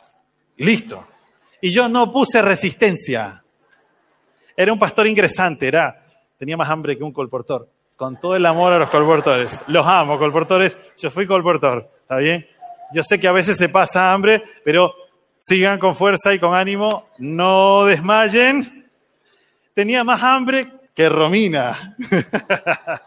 Listo. 0.56 1.06
Y 1.60 1.70
yo 1.70 1.88
no 1.88 2.10
puse 2.10 2.40
resistencia. 2.40 3.44
Era 4.56 4.72
un 4.72 4.78
pastor 4.78 5.06
ingresante, 5.06 5.68
era, 5.68 6.04
tenía 6.38 6.56
más 6.56 6.68
hambre 6.68 6.96
que 6.96 7.04
un 7.04 7.12
colportor. 7.12 7.68
Con 7.96 8.18
todo 8.18 8.34
el 8.34 8.44
amor 8.46 8.72
a 8.72 8.78
los 8.78 8.90
colportores. 8.90 9.64
Los 9.68 9.86
amo, 9.86 10.18
colportores. 10.18 10.78
Yo 10.98 11.10
fui 11.10 11.26
colportor. 11.26 11.90
¿Está 12.02 12.16
bien? 12.16 12.46
Yo 12.92 13.02
sé 13.02 13.18
que 13.18 13.28
a 13.28 13.32
veces 13.32 13.56
se 13.56 13.68
pasa 13.68 14.12
hambre, 14.12 14.42
pero 14.64 14.94
sigan 15.40 15.78
con 15.78 15.96
fuerza 15.96 16.34
y 16.34 16.38
con 16.38 16.54
ánimo, 16.54 17.08
no 17.18 17.84
desmayen. 17.84 18.90
Tenía 19.74 20.04
más 20.04 20.22
hambre 20.22 20.70
que 20.94 21.08
Romina. 21.08 21.96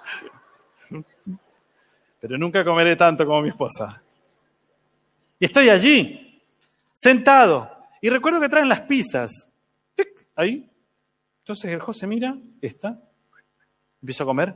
pero 2.20 2.38
nunca 2.38 2.66
comeré 2.66 2.96
tanto 2.96 3.26
como 3.26 3.42
mi 3.42 3.50
esposa. 3.50 4.02
Y 5.40 5.46
estoy 5.46 5.70
allí, 5.70 6.42
sentado, 6.94 7.72
y 8.02 8.10
recuerdo 8.10 8.40
que 8.40 8.50
traen 8.50 8.70
las 8.70 8.82
pizzas. 8.82 9.50
Ahí. 10.36 10.68
Entonces 11.40 11.72
el 11.72 11.80
José 11.80 12.08
mira, 12.08 12.36
está, 12.62 13.00
empiezo 14.02 14.24
a 14.24 14.26
comer 14.26 14.56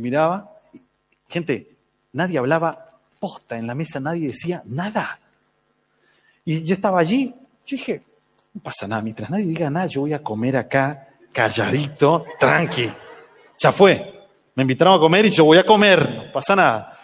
miraba. 0.00 0.50
Gente, 1.28 1.76
nadie 2.12 2.38
hablaba 2.38 2.88
posta 3.18 3.58
en 3.58 3.66
la 3.66 3.74
mesa, 3.74 4.00
nadie 4.00 4.28
decía 4.28 4.62
nada. 4.64 5.18
Y 6.44 6.62
yo 6.62 6.74
estaba 6.74 7.00
allí, 7.00 7.34
yo 7.66 7.76
dije, 7.76 8.02
no 8.54 8.62
pasa 8.62 8.88
nada, 8.88 9.02
mientras 9.02 9.28
nadie 9.30 9.44
diga 9.44 9.70
nada, 9.70 9.86
yo 9.86 10.02
voy 10.02 10.12
a 10.12 10.22
comer 10.22 10.56
acá, 10.56 11.08
calladito, 11.32 12.24
tranqui. 12.38 12.90
Ya 13.58 13.72
fue. 13.72 14.14
Me 14.54 14.62
invitaron 14.62 14.94
a 14.94 14.98
comer 14.98 15.26
y 15.26 15.30
yo 15.30 15.44
voy 15.44 15.58
a 15.58 15.66
comer, 15.66 16.10
no 16.10 16.32
pasa 16.32 16.56
nada. 16.56 16.98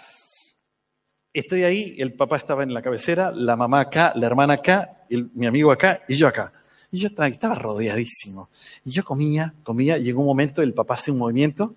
Estoy 1.33 1.65
ahí, 1.65 1.97
el 1.99 2.15
papá 2.15 2.37
estaba 2.37 2.63
en 2.63 2.73
la 2.73 2.81
cabecera, 2.81 3.33
la 3.33 3.57
mamá 3.57 3.81
acá, 3.81 4.13
la 4.15 4.27
hermana 4.27 4.55
acá, 4.55 5.05
mi 5.11 5.47
amigo 5.47 5.71
acá 5.71 6.01
y 6.09 6.15
yo 6.15 6.27
acá. 6.27 6.53
Y 6.91 6.99
yo 6.99 7.09
estaba 7.09 7.55
rodeadísimo. 7.57 8.51
Y 8.85 8.93
yo 8.93 9.05
comía, 9.05 9.53
comía, 9.65 9.99
llegó 9.99 10.21
un 10.21 10.27
momento, 10.27 10.63
el 10.63 10.75
papá 10.75 10.95
hace 10.95 11.11
un 11.11 11.19
movimiento 11.19 11.75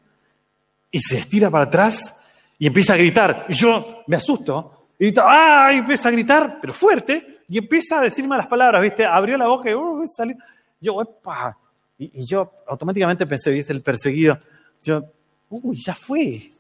y 0.92 1.00
se 1.00 1.20
estira 1.20 1.50
para 1.50 1.66
atrás 1.66 2.16
y 2.60 2.68
empieza 2.68 2.94
a 2.94 2.98
gritar. 2.98 3.46
Y 3.50 3.54
yo 3.54 4.04
me 4.08 4.16
asusto. 4.16 4.90
Y 5.00 5.14
¡ah! 5.20 5.70
Y 5.74 5.78
empieza 5.78 6.10
a 6.10 6.12
gritar, 6.12 6.58
pero 6.60 6.74
fuerte. 6.74 7.42
Y 7.48 7.58
empieza 7.58 8.00
a 8.00 8.02
decirme 8.02 8.36
las 8.38 8.48
palabras, 8.48 8.82
¿viste? 8.82 9.06
Abrió 9.06 9.38
la 9.38 9.48
boca 9.48 9.70
y 9.70 9.74
uh, 9.74 10.04
salió. 10.06 10.36
Yo, 10.80 11.02
¡epa! 11.02 11.58
Y, 11.98 12.22
y, 12.22 12.26
yo 12.26 12.52
automáticamente 12.68 13.26
pensé, 13.26 13.52
¿viste? 13.52 13.74
El 13.74 13.82
perseguido. 13.82 14.38
Yo, 14.82 15.04
uy, 15.50 15.78
ya 15.78 15.96
fue. 15.96 16.52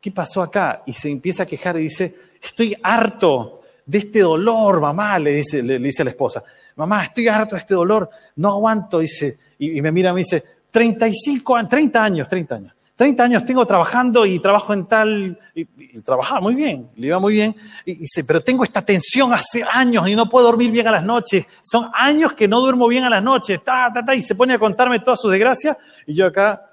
¿Qué 0.00 0.10
pasó 0.12 0.42
acá? 0.42 0.82
Y 0.86 0.92
se 0.92 1.10
empieza 1.10 1.42
a 1.42 1.46
quejar 1.46 1.76
y 1.78 1.84
dice, 1.84 2.14
estoy 2.40 2.76
harto 2.82 3.62
de 3.84 3.98
este 3.98 4.20
dolor, 4.20 4.80
mamá, 4.80 5.18
le 5.18 5.32
dice, 5.32 5.62
le, 5.62 5.78
dice 5.78 6.02
a 6.02 6.04
la 6.04 6.10
esposa. 6.12 6.44
Mamá, 6.76 7.04
estoy 7.04 7.26
harto 7.26 7.56
de 7.56 7.60
este 7.60 7.74
dolor, 7.74 8.08
no 8.36 8.50
aguanto, 8.50 9.00
dice. 9.00 9.38
Y, 9.58 9.78
y 9.78 9.82
me 9.82 9.90
mira 9.90 10.10
y 10.10 10.12
me 10.14 10.18
dice, 10.20 10.44
35 10.70 11.56
años, 11.56 11.70
30 11.70 12.04
años, 12.04 12.28
30 12.28 12.54
años. 12.54 12.74
30 12.98 13.22
años 13.22 13.44
tengo 13.44 13.64
trabajando 13.64 14.26
y 14.26 14.40
trabajo 14.40 14.72
en 14.72 14.86
tal, 14.86 15.38
y, 15.54 15.64
trabajaba 16.00 16.40
muy 16.40 16.56
bien, 16.56 16.90
le 16.96 17.06
iba 17.06 17.20
muy 17.20 17.34
bien, 17.34 17.54
y, 17.84 17.94
dice, 17.94 18.24
pero 18.24 18.40
tengo 18.40 18.64
esta 18.64 18.84
tensión 18.84 19.32
hace 19.32 19.62
años 19.62 20.08
y 20.08 20.16
no 20.16 20.28
puedo 20.28 20.46
dormir 20.46 20.72
bien 20.72 20.88
a 20.88 20.90
las 20.90 21.04
noches, 21.04 21.46
son 21.62 21.92
años 21.94 22.32
que 22.32 22.48
no 22.48 22.58
duermo 22.60 22.88
bien 22.88 23.04
a 23.04 23.10
las 23.10 23.22
noches, 23.22 23.62
ta, 23.62 23.92
ta, 23.94 24.04
ta, 24.04 24.16
y 24.16 24.22
se 24.22 24.34
pone 24.34 24.54
a 24.54 24.58
contarme 24.58 24.98
todas 24.98 25.20
sus 25.20 25.30
desgracias, 25.30 25.76
y 26.08 26.14
yo 26.14 26.26
acá, 26.26 26.68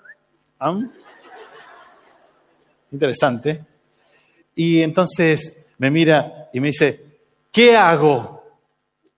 interesante, 2.92 3.64
y 4.56 4.82
entonces 4.82 5.68
me 5.78 5.92
mira 5.92 6.50
y 6.52 6.60
me 6.60 6.70
dice, 6.70 7.06
¿qué 7.52 7.78
hago? 7.78 8.44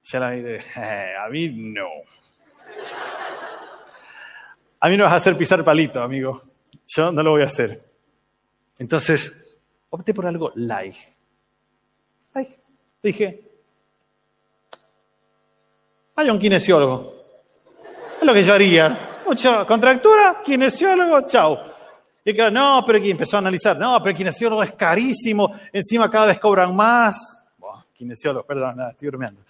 Ya 0.04 0.20
la 0.20 0.30
a 1.26 1.30
mí 1.30 1.50
no. 1.50 1.88
A 4.80 4.90
mí 4.90 4.98
no 4.98 5.06
vas 5.06 5.14
a 5.14 5.18
hacer 5.18 5.38
pisar 5.38 5.64
palito, 5.64 6.02
amigo. 6.02 6.42
Yo 6.88 7.12
no 7.12 7.24
lo 7.24 7.32
voy 7.32 7.42
a 7.42 7.46
hacer. 7.46 7.84
Entonces, 8.78 9.60
opté 9.90 10.14
por 10.14 10.26
algo 10.26 10.52
light. 10.56 10.96
Light. 12.34 12.52
Dije, 13.02 13.44
vaya 16.16 16.32
un 16.32 16.40
kinesiólogo. 16.40 17.14
Es 18.20 18.26
lo 18.26 18.34
que 18.34 18.44
yo 18.44 18.54
haría. 18.54 19.22
Mucha 19.26 19.66
contractura, 19.66 20.42
kinesiólogo, 20.44 21.22
chao. 21.28 21.60
Y 22.24 22.34
que, 22.34 22.52
no, 22.52 22.84
pero 22.86 23.00
que 23.00 23.10
empezó 23.10 23.38
a 23.38 23.40
analizar, 23.40 23.78
no, 23.78 23.98
pero 24.00 24.12
el 24.12 24.18
kinesiólogo 24.18 24.62
es 24.62 24.74
carísimo, 24.74 25.54
encima 25.72 26.12
cada 26.12 26.28
vez 26.28 26.40
cobran 26.40 26.76
más. 26.76 27.40
Bueno, 27.58 27.86
kinesiólogo, 27.94 28.46
perdón, 28.46 28.82
estoy 28.92 29.08
bromeando. 29.08 29.42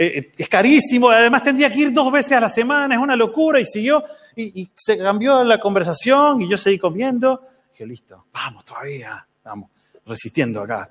Eh, 0.00 0.18
eh, 0.18 0.32
es 0.38 0.48
carísimo, 0.48 1.10
además 1.10 1.42
tendría 1.42 1.72
que 1.72 1.80
ir 1.80 1.92
dos 1.92 2.12
veces 2.12 2.32
a 2.32 2.40
la 2.40 2.48
semana, 2.48 2.94
es 2.94 3.00
una 3.00 3.16
locura, 3.16 3.58
y 3.58 3.66
siguió, 3.66 4.04
y, 4.36 4.70
se 4.76 4.96
cambió 4.96 5.42
la 5.42 5.58
conversación, 5.58 6.40
y 6.40 6.48
yo 6.48 6.56
seguí 6.56 6.78
comiendo, 6.78 7.42
dije, 7.72 7.84
listo, 7.84 8.26
vamos 8.32 8.64
todavía, 8.64 9.26
vamos, 9.42 9.70
resistiendo 10.06 10.62
acá. 10.62 10.88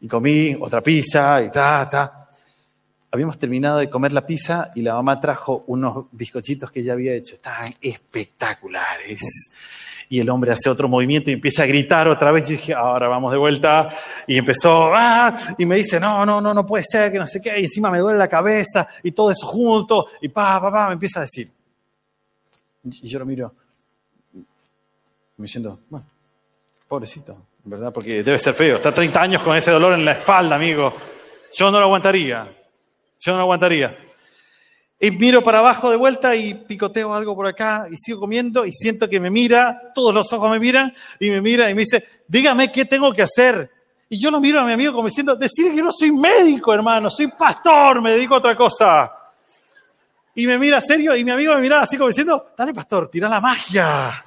Y 0.00 0.06
comí 0.06 0.56
otra 0.60 0.80
pizza, 0.80 1.42
y 1.42 1.50
ta, 1.50 1.88
ta. 1.90 2.28
Habíamos 3.10 3.40
terminado 3.40 3.78
de 3.78 3.90
comer 3.90 4.12
la 4.12 4.24
pizza 4.24 4.70
y 4.74 4.82
la 4.82 4.94
mamá 4.94 5.20
trajo 5.20 5.64
unos 5.68 6.06
bizcochitos 6.12 6.70
que 6.70 6.80
ella 6.80 6.92
había 6.92 7.14
hecho, 7.14 7.34
estaban 7.34 7.74
espectaculares. 7.80 9.20
Y 10.14 10.20
el 10.20 10.30
hombre 10.30 10.52
hace 10.52 10.70
otro 10.70 10.86
movimiento 10.86 11.28
y 11.28 11.32
empieza 11.32 11.64
a 11.64 11.66
gritar 11.66 12.06
otra 12.06 12.30
vez. 12.30 12.44
Yo 12.44 12.50
dije, 12.50 12.72
ahora 12.72 13.08
vamos 13.08 13.32
de 13.32 13.38
vuelta. 13.38 13.88
Y 14.28 14.38
empezó, 14.38 14.94
¡ah! 14.94 15.34
Y 15.58 15.66
me 15.66 15.74
dice, 15.74 15.98
no, 15.98 16.24
no, 16.24 16.40
no, 16.40 16.54
no 16.54 16.64
puede 16.64 16.84
ser, 16.84 17.10
que 17.10 17.18
no 17.18 17.26
sé 17.26 17.40
qué. 17.40 17.58
Y 17.58 17.64
encima 17.64 17.90
me 17.90 17.98
duele 17.98 18.16
la 18.16 18.28
cabeza 18.28 18.86
y 19.02 19.10
todo 19.10 19.32
eso 19.32 19.44
junto. 19.44 20.06
Y 20.20 20.28
pa, 20.28 20.60
pa, 20.60 20.70
pa, 20.70 20.86
me 20.86 20.92
empieza 20.92 21.18
a 21.18 21.22
decir. 21.22 21.50
Y 22.84 23.08
yo 23.08 23.18
lo 23.18 23.26
miro, 23.26 23.52
me 25.36 25.46
diciendo, 25.46 25.80
bueno, 25.90 26.06
pobrecito, 26.86 27.36
¿verdad? 27.64 27.92
Porque 27.92 28.22
debe 28.22 28.38
ser 28.38 28.54
feo. 28.54 28.76
Está 28.76 28.94
30 28.94 29.20
años 29.20 29.42
con 29.42 29.56
ese 29.56 29.72
dolor 29.72 29.94
en 29.94 30.04
la 30.04 30.12
espalda, 30.12 30.54
amigo. 30.54 30.94
Yo 31.56 31.72
no 31.72 31.80
lo 31.80 31.86
aguantaría. 31.86 32.56
Yo 33.18 33.32
no 33.32 33.38
lo 33.38 33.42
aguantaría. 33.42 33.98
Y 35.00 35.10
miro 35.10 35.42
para 35.42 35.58
abajo 35.58 35.90
de 35.90 35.96
vuelta 35.96 36.34
y 36.36 36.54
picoteo 36.54 37.12
algo 37.12 37.34
por 37.34 37.46
acá 37.46 37.88
y 37.90 37.96
sigo 37.96 38.20
comiendo 38.20 38.64
y 38.64 38.72
siento 38.72 39.08
que 39.08 39.20
me 39.20 39.28
mira, 39.28 39.92
todos 39.94 40.14
los 40.14 40.32
ojos 40.32 40.50
me 40.50 40.58
miran 40.58 40.94
y 41.18 41.30
me 41.30 41.40
mira 41.40 41.68
y 41.68 41.74
me 41.74 41.80
dice, 41.80 42.22
dígame 42.28 42.70
qué 42.70 42.84
tengo 42.84 43.12
que 43.12 43.22
hacer. 43.22 43.70
Y 44.08 44.18
yo 44.18 44.30
lo 44.30 44.40
miro 44.40 44.60
a 44.60 44.64
mi 44.64 44.72
amigo 44.72 44.92
como 44.92 45.08
diciendo, 45.08 45.34
decir 45.34 45.74
que 45.74 45.82
no 45.82 45.90
soy 45.90 46.12
médico, 46.12 46.72
hermano, 46.72 47.10
soy 47.10 47.28
pastor, 47.28 48.00
me 48.00 48.12
dedico 48.12 48.34
a 48.34 48.38
otra 48.38 48.56
cosa. 48.56 49.12
Y 50.36 50.46
me 50.46 50.58
mira 50.58 50.80
serio 50.80 51.16
y 51.16 51.24
mi 51.24 51.30
amigo 51.32 51.54
me 51.54 51.60
mira 51.60 51.80
así 51.80 51.96
como 51.96 52.08
diciendo, 52.08 52.52
dale 52.56 52.72
pastor, 52.72 53.10
tira 53.10 53.28
la 53.28 53.40
magia. 53.40 54.24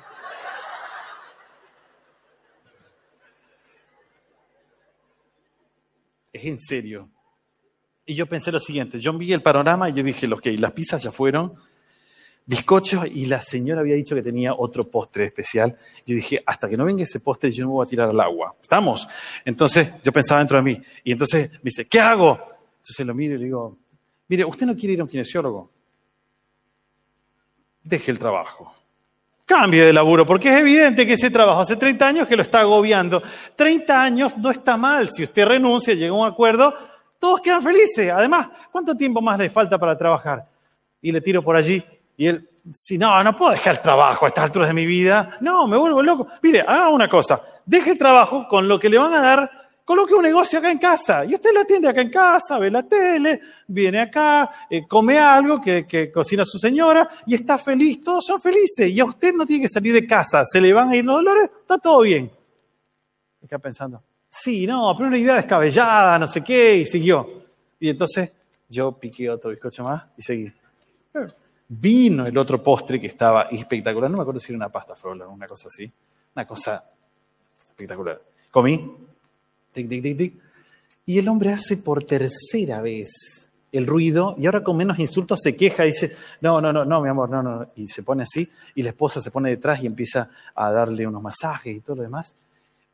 Es 6.31 6.45
en 6.45 6.59
serio. 6.59 7.09
Y 8.09 8.15
yo 8.15 8.25
pensé 8.25 8.53
lo 8.53 8.59
siguiente, 8.61 8.99
yo 8.99 9.11
vi 9.17 9.33
el 9.33 9.41
panorama 9.41 9.89
y 9.89 9.93
yo 9.93 10.01
dije, 10.01 10.31
ok, 10.31 10.45
las 10.57 10.71
pizzas 10.71 11.03
ya 11.03 11.11
fueron, 11.11 11.53
bizcochos, 12.45 13.05
y 13.05 13.25
la 13.25 13.41
señora 13.41 13.81
había 13.81 13.95
dicho 13.95 14.15
que 14.15 14.21
tenía 14.21 14.53
otro 14.53 14.89
postre 14.89 15.25
especial. 15.25 15.75
Yo 16.05 16.15
dije, 16.15 16.41
hasta 16.45 16.69
que 16.69 16.77
no 16.77 16.85
venga 16.85 17.03
ese 17.03 17.19
postre, 17.19 17.51
yo 17.51 17.65
no 17.65 17.71
me 17.71 17.73
voy 17.73 17.85
a 17.85 17.89
tirar 17.89 18.09
al 18.09 18.19
agua. 18.21 18.55
¿Estamos? 18.61 19.05
Entonces, 19.43 19.89
yo 20.01 20.13
pensaba 20.13 20.39
dentro 20.39 20.55
de 20.57 20.63
mí. 20.63 20.81
Y 21.03 21.11
entonces 21.11 21.51
me 21.51 21.63
dice, 21.65 21.85
¿qué 21.85 21.99
hago? 21.99 22.39
Entonces 22.77 23.05
lo 23.05 23.13
miro 23.13 23.35
y 23.35 23.39
le 23.39 23.43
digo, 23.43 23.77
mire, 24.29 24.45
¿usted 24.45 24.65
no 24.65 24.77
quiere 24.77 24.93
ir 24.93 25.01
a 25.01 25.03
un 25.03 25.09
kinesiólogo? 25.09 25.69
Deje 27.83 28.09
el 28.09 28.19
trabajo. 28.19 28.73
Cambie 29.45 29.83
de 29.83 29.91
laburo, 29.91 30.25
porque 30.25 30.47
es 30.47 30.61
evidente 30.61 31.05
que 31.05 31.13
ese 31.13 31.29
trabajo 31.29 31.59
hace 31.59 31.75
30 31.75 32.07
años 32.07 32.27
que 32.29 32.37
lo 32.37 32.43
está 32.43 32.61
agobiando. 32.61 33.21
30 33.57 34.01
años 34.01 34.37
no 34.37 34.49
está 34.49 34.77
mal. 34.77 35.11
Si 35.11 35.23
usted 35.23 35.45
renuncia, 35.45 35.93
llega 35.93 36.15
a 36.15 36.19
un 36.19 36.25
acuerdo, 36.25 36.73
todos 37.19 37.41
quedan 37.41 37.61
felices. 37.61 38.11
Además, 38.11 38.49
¿cuánto 38.71 38.95
tiempo 38.95 39.21
más 39.21 39.37
le 39.39 39.49
falta 39.49 39.77
para 39.77 39.97
trabajar? 39.97 40.45
Y 41.01 41.11
le 41.11 41.21
tiro 41.21 41.43
por 41.43 41.55
allí. 41.55 41.83
Y 42.15 42.27
él, 42.27 42.49
si 42.73 42.97
no, 42.97 43.23
no 43.23 43.35
puedo 43.35 43.51
dejar 43.51 43.75
el 43.75 43.81
trabajo 43.81 44.25
a 44.25 44.27
estas 44.29 44.45
alturas 44.45 44.69
de 44.69 44.73
mi 44.73 44.85
vida. 44.85 45.37
No, 45.41 45.67
me 45.67 45.77
vuelvo 45.77 46.01
loco. 46.01 46.27
Mire, 46.41 46.61
haga 46.61 46.89
una 46.89 47.07
cosa. 47.07 47.41
Deje 47.65 47.91
el 47.91 47.97
trabajo 47.97 48.47
con 48.47 48.67
lo 48.67 48.79
que 48.79 48.89
le 48.89 48.97
van 48.97 49.13
a 49.13 49.21
dar, 49.21 49.51
coloque 49.83 50.13
un 50.13 50.23
negocio 50.23 50.59
acá 50.59 50.71
en 50.71 50.77
casa. 50.77 51.25
Y 51.25 51.35
usted 51.35 51.53
lo 51.53 51.61
atiende 51.61 51.87
acá 51.87 52.01
en 52.01 52.09
casa, 52.09 52.57
ve 52.59 52.69
la 52.69 52.83
tele, 52.83 53.39
viene 53.67 54.01
acá, 54.01 54.49
eh, 54.69 54.85
come 54.87 55.17
algo 55.17 55.61
que, 55.61 56.11
cocina 56.13 56.43
su 56.43 56.59
señora 56.59 57.07
y 57.25 57.35
está 57.35 57.57
feliz. 57.57 58.03
Todos 58.03 58.25
son 58.25 58.41
felices. 58.41 58.89
Y 58.89 58.99
a 58.99 59.05
usted 59.05 59.33
no 59.33 59.45
tiene 59.45 59.63
que 59.63 59.69
salir 59.69 59.93
de 59.93 60.05
casa. 60.05 60.43
Se 60.45 60.59
le 60.59 60.73
van 60.73 60.89
a 60.89 60.95
ir 60.95 61.05
los 61.05 61.15
dolores, 61.15 61.49
está 61.61 61.77
todo 61.77 62.01
bien. 62.01 62.31
Está 63.41 63.59
pensando, 63.59 64.03
Sí, 64.39 64.67
no, 64.67 64.93
pero 64.95 65.07
una 65.07 65.17
idea 65.17 65.35
descabellada, 65.35 66.19
no 66.19 66.27
sé 66.27 66.43
qué, 66.43 66.77
y 66.77 66.85
siguió. 66.85 67.27
Y 67.79 67.89
entonces 67.89 68.31
yo 68.69 68.91
piqué 68.91 69.29
otro 69.29 69.49
bizcocho 69.49 69.83
más 69.83 70.05
y 70.15 70.21
seguí. 70.21 70.53
Vino 71.67 72.25
el 72.27 72.37
otro 72.37 72.61
postre 72.61 73.01
que 73.01 73.07
estaba 73.07 73.43
espectacular. 73.43 74.11
No 74.11 74.17
me 74.17 74.21
acuerdo 74.21 74.39
si 74.39 74.51
era 74.51 74.57
una 74.57 74.69
pasta 74.69 74.95
frola, 74.95 75.27
una 75.27 75.47
cosa 75.47 75.69
así. 75.69 75.91
Una 76.35 76.45
cosa 76.45 76.83
espectacular. 77.67 78.21
Comí. 78.51 78.95
Tic, 79.71 79.89
tic, 79.89 80.03
tic, 80.03 80.17
tic. 80.17 80.33
Y 81.07 81.17
el 81.17 81.27
hombre 81.29 81.51
hace 81.51 81.77
por 81.77 82.03
tercera 82.03 82.81
vez 82.81 83.09
el 83.71 83.87
ruido 83.87 84.35
y 84.37 84.45
ahora 84.45 84.63
con 84.63 84.77
menos 84.77 84.99
insultos 84.99 85.39
se 85.41 85.55
queja 85.55 85.83
y 85.83 85.87
dice, 85.87 86.15
no, 86.41 86.61
no, 86.61 86.71
no, 86.71 86.85
no, 86.85 87.01
mi 87.01 87.09
amor, 87.09 87.29
no, 87.29 87.41
no. 87.41 87.69
Y 87.75 87.87
se 87.87 88.03
pone 88.03 88.23
así 88.23 88.47
y 88.75 88.83
la 88.83 88.89
esposa 88.89 89.19
se 89.19 89.31
pone 89.31 89.49
detrás 89.49 89.81
y 89.81 89.87
empieza 89.87 90.29
a 90.53 90.71
darle 90.71 91.07
unos 91.07 91.23
masajes 91.23 91.75
y 91.75 91.79
todo 91.79 91.97
lo 91.97 92.03
demás. 92.03 92.35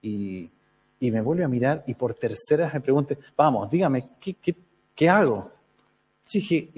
Y 0.02 0.50
y 1.04 1.12
me 1.12 1.20
vuelve 1.20 1.44
a 1.44 1.50
mirar 1.50 1.84
y 1.86 1.96
por 1.96 2.14
tercera 2.14 2.72
me 2.74 2.80
pregunta, 2.80 3.14
vamos, 3.36 3.70
dígame, 3.70 4.12
¿qué, 4.22 4.36
qué, 4.36 4.56
qué 4.96 5.10
hago? 5.10 5.52
Yo 6.30 6.40
dije, 6.40 6.70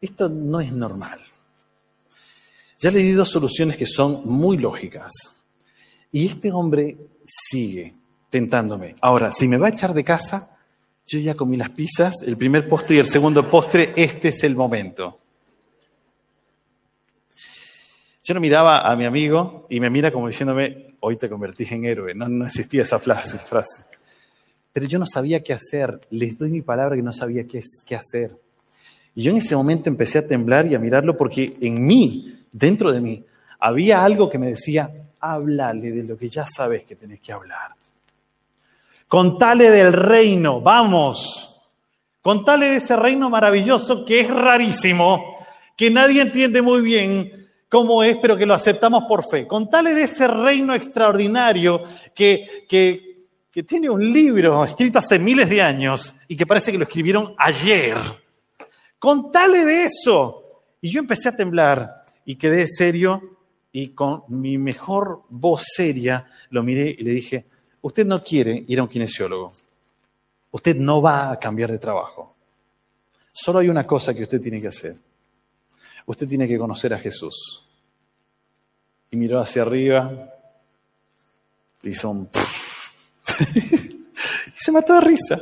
esto 0.00 0.30
no 0.30 0.58
es 0.58 0.72
normal. 0.72 1.20
Ya 2.78 2.90
le 2.90 3.00
di 3.00 3.12
dos 3.12 3.28
soluciones 3.28 3.76
que 3.76 3.84
son 3.84 4.22
muy 4.24 4.56
lógicas. 4.56 5.12
Y 6.10 6.24
este 6.28 6.50
hombre 6.50 6.96
sigue 7.26 7.94
tentándome. 8.30 8.96
Ahora, 9.02 9.30
si 9.32 9.48
me 9.48 9.58
va 9.58 9.66
a 9.66 9.70
echar 9.70 9.92
de 9.92 10.02
casa, 10.02 10.56
yo 11.06 11.18
ya 11.18 11.34
comí 11.34 11.58
las 11.58 11.68
pizzas, 11.68 12.22
el 12.22 12.38
primer 12.38 12.66
postre 12.70 12.96
y 12.96 13.00
el 13.00 13.06
segundo 13.06 13.50
postre, 13.50 13.92
este 13.96 14.28
es 14.28 14.44
el 14.44 14.56
momento. 14.56 15.20
Yo 18.26 18.34
no 18.34 18.40
miraba 18.40 18.80
a 18.80 18.96
mi 18.96 19.04
amigo 19.04 19.68
y 19.70 19.78
me 19.78 19.88
mira 19.88 20.10
como 20.10 20.26
diciéndome, 20.26 20.96
hoy 20.98 21.16
te 21.16 21.28
convertís 21.28 21.70
en 21.70 21.84
héroe. 21.84 22.12
No, 22.12 22.44
existía 22.44 22.82
esa 22.82 22.98
frase, 22.98 23.38
frase. 23.38 23.84
Pero 24.72 24.84
yo 24.84 24.98
no 24.98 25.06
sabía 25.06 25.44
qué 25.44 25.52
hacer. 25.52 26.00
Les 26.10 26.36
doy 26.36 26.50
mi 26.50 26.60
palabra 26.60 26.96
que 26.96 27.02
no 27.02 27.12
sabía 27.12 27.46
qué, 27.46 27.62
qué 27.86 27.94
hacer. 27.94 28.32
Y 29.14 29.22
yo 29.22 29.30
en 29.30 29.36
ese 29.36 29.54
momento 29.54 29.88
empecé 29.88 30.18
a 30.18 30.26
temblar 30.26 30.66
y 30.66 30.74
a 30.74 30.80
mirarlo 30.80 31.16
porque 31.16 31.56
en 31.60 31.86
mí, 31.86 32.36
dentro 32.50 32.90
de 32.90 33.00
mí, 33.00 33.24
había 33.60 34.04
algo 34.04 34.28
que 34.28 34.38
me 34.38 34.48
decía, 34.48 34.90
háblale 35.20 35.92
de 35.92 36.02
lo 36.02 36.18
que 36.18 36.28
ya 36.28 36.48
sabes 36.48 36.84
que 36.84 36.96
tenés 36.96 37.20
que 37.20 37.32
hablar. 37.32 37.76
Contale 39.06 39.70
del 39.70 39.92
reino, 39.92 40.60
vamos. 40.60 41.60
Contale 42.22 42.70
de 42.70 42.76
ese 42.78 42.96
reino 42.96 43.30
maravilloso 43.30 44.04
que 44.04 44.22
es 44.22 44.28
rarísimo, 44.28 45.46
que 45.76 45.92
nadie 45.92 46.22
entiende 46.22 46.60
muy 46.60 46.80
bien, 46.80 47.45
cómo 47.68 48.02
es, 48.02 48.16
pero 48.18 48.36
que 48.36 48.46
lo 48.46 48.54
aceptamos 48.54 49.04
por 49.08 49.28
fe. 49.28 49.46
Contale 49.46 49.94
de 49.94 50.04
ese 50.04 50.28
reino 50.28 50.74
extraordinario 50.74 51.82
que, 52.14 52.64
que, 52.68 53.26
que 53.50 53.62
tiene 53.62 53.90
un 53.90 54.12
libro 54.12 54.64
escrito 54.64 54.98
hace 54.98 55.18
miles 55.18 55.48
de 55.48 55.62
años 55.62 56.14
y 56.28 56.36
que 56.36 56.46
parece 56.46 56.72
que 56.72 56.78
lo 56.78 56.84
escribieron 56.84 57.34
ayer. 57.38 57.96
Contale 58.98 59.64
de 59.64 59.84
eso. 59.84 60.42
Y 60.80 60.90
yo 60.90 61.00
empecé 61.00 61.28
a 61.28 61.36
temblar 61.36 62.04
y 62.24 62.36
quedé 62.36 62.66
serio 62.66 63.38
y 63.72 63.88
con 63.88 64.24
mi 64.28 64.58
mejor 64.58 65.22
voz 65.28 65.64
seria 65.64 66.26
lo 66.50 66.62
miré 66.62 66.94
y 66.98 67.02
le 67.02 67.12
dije, 67.12 67.44
usted 67.82 68.06
no 68.06 68.22
quiere 68.22 68.64
ir 68.68 68.78
a 68.78 68.82
un 68.82 68.88
kinesiólogo. 68.88 69.52
Usted 70.52 70.76
no 70.76 71.02
va 71.02 71.32
a 71.32 71.38
cambiar 71.38 71.70
de 71.70 71.78
trabajo. 71.78 72.34
Solo 73.32 73.58
hay 73.58 73.68
una 73.68 73.86
cosa 73.86 74.14
que 74.14 74.22
usted 74.22 74.40
tiene 74.40 74.60
que 74.60 74.68
hacer 74.68 74.96
usted 76.06 76.28
tiene 76.28 76.48
que 76.48 76.58
conocer 76.58 76.94
a 76.94 76.98
Jesús. 76.98 77.66
Y 79.10 79.16
miró 79.16 79.40
hacia 79.40 79.62
arriba, 79.62 80.32
hizo 81.82 82.10
un... 82.10 82.28
y 83.54 84.50
se 84.54 84.72
mató 84.72 84.94
de 84.94 85.00
risa. 85.00 85.40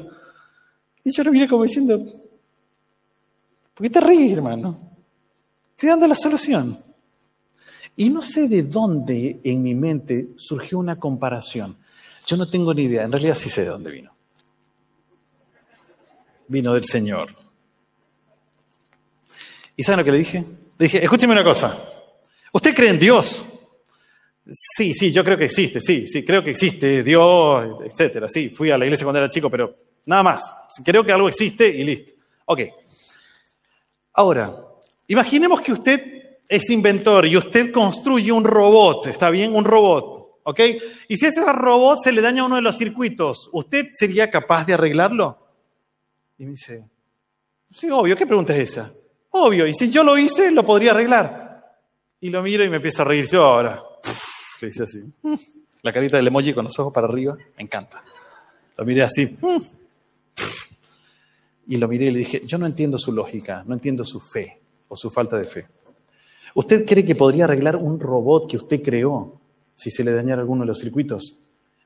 Y 1.03 1.11
yo 1.15 1.25
lo 1.25 1.33
miré 1.33 1.49
como 1.49 1.63
diciendo, 1.65 1.99
¿por 3.75 3.83
qué 3.83 3.91
te 3.91 4.01
ríes, 4.01 4.33
hermano? 4.33 4.79
Estoy 5.73 5.89
dando 5.91 6.07
la 6.07 6.15
solución. 6.15 6.83
Y 7.97 8.11
no 8.11 8.23
sé 8.23 8.49
de 8.49 8.63
dónde 8.63 9.41
en 9.45 9.63
mi 9.63 9.75
mente 9.75 10.31
surgió 10.37 10.79
una 10.79 10.97
comparación. 10.97 11.77
Yo 12.27 12.37
no 12.37 12.49
tengo 12.49 12.73
ni 12.73 12.85
idea, 12.85 13.05
en 13.05 13.13
realidad 13.13 13.37
sí 13.37 13.51
sé 13.51 13.63
de 13.63 13.69
dónde 13.69 13.91
vino. 13.91 14.13
Vino 16.49 16.75
del 16.75 16.85
Señor. 16.85 17.44
¿Y 19.77 19.83
saben 19.83 19.99
lo 19.99 20.05
que 20.05 20.13
le 20.13 20.19
dije? 20.19 20.45
Le 20.79 20.87
dije, 20.87 21.03
escúcheme 21.03 21.33
una 21.33 21.45
cosa. 21.45 21.77
¿Usted 22.53 22.75
cree 22.75 22.91
en 22.91 22.99
Dios? 22.99 23.45
Sí, 24.51 24.93
sí, 24.95 25.11
yo 25.11 25.25
creo 25.25 25.39
que 25.39 25.47
existe, 25.47 25.81
sí, 25.81 26.07
sí, 26.07 26.23
creo 26.23 26.45
que 26.45 26.51
existe 26.51 27.03
Dios, 27.03 27.79
etcétera. 27.85 28.29
Sí, 28.29 28.51
fui 28.51 28.71
a 28.71 28.77
la 28.77 28.85
iglesia 28.85 29.05
cuando 29.05 29.19
era 29.19 29.29
chico, 29.29 29.51
pero 29.51 29.75
nada 30.07 30.23
más. 30.23 30.55
Creo 30.85 31.05
que 31.05 31.13
algo 31.13 31.29
existe 31.29 31.67
y 31.67 31.83
listo. 31.83 32.13
Ok. 32.45 32.61
Ahora, 34.13 34.55
imaginemos 35.09 35.61
que 35.63 35.73
usted 35.73 36.15
es 36.49 36.71
inventor 36.71 37.27
y 37.27 37.37
usted 37.37 37.73
construye 37.73 38.31
un 38.31 38.45
robot, 38.45 39.07
¿está 39.07 39.31
bien? 39.31 39.55
Un 39.55 39.65
robot, 39.65 40.41
¿ok? 40.45 40.61
Y 41.09 41.17
si 41.17 41.27
ese 41.27 41.41
robot 41.51 42.01
se 42.01 42.13
le 42.13 42.21
daña 42.21 42.45
uno 42.45 42.57
de 42.57 42.63
los 42.63 42.77
circuitos, 42.77 43.49
¿usted 43.53 43.87
sería 43.95 44.31
capaz 44.31 44.67
de 44.67 44.75
arreglarlo? 44.75 45.39
Y 46.39 46.45
me 46.45 46.51
dice, 46.51 46.85
sí, 47.75 47.91
obvio, 47.91 48.15
¿qué 48.15 48.27
pregunta 48.27 48.55
es 48.55 48.71
esa? 48.71 48.93
Obvio, 49.37 49.67
y 49.67 49.75
si 49.75 49.91
yo 49.91 50.05
lo 50.05 50.17
hice, 50.17 50.51
lo 50.51 50.65
podría 50.65 50.93
arreglar. 50.93 51.77
Y 52.21 52.31
lo 52.31 52.43
miro 52.43 52.65
y 52.65 52.71
me 52.71 52.77
empiezo 52.77 53.03
a 53.03 53.05
reír 53.05 53.27
yo 53.27 53.43
ahora. 53.43 53.83
Que 54.59 54.67
dice 54.67 54.85
así. 54.85 55.03
La 55.83 55.93
carita 55.93 56.17
del 56.17 56.29
emoji 56.29 56.55
con 56.55 56.65
los 56.65 56.79
ojos 56.79 56.93
para 56.93 57.07
arriba, 57.07 57.37
me 57.57 57.65
encanta. 57.65 58.03
Lo 58.77 58.85
miré 58.85 59.03
así. 59.03 59.37
Y 61.67 61.77
lo 61.79 61.89
miré 61.89 62.07
y 62.07 62.11
le 62.11 62.19
dije, 62.21 62.43
yo 62.45 62.59
no 62.59 62.67
entiendo 62.67 62.99
su 62.99 63.11
lógica, 63.11 63.65
no 63.67 63.75
entiendo 63.75 64.05
su 64.05 64.21
fe 64.21 64.61
o 64.89 64.97
su 64.97 65.11
falta 65.11 65.37
de 65.39 65.45
fe. 65.45 65.67
¿Usted 66.55 66.85
cree 66.85 67.05
que 67.05 67.15
podría 67.15 67.45
arreglar 67.45 67.77
un 67.77 67.99
robot 67.99 68.51
que 68.51 68.57
usted 68.57 68.83
creó? 68.83 69.41
si 69.75 69.91
se 69.91 70.05
le 70.05 70.13
dañara 70.13 70.41
alguno 70.41 70.63
de 70.63 70.69
los 70.69 70.79
circuitos, 70.79 71.39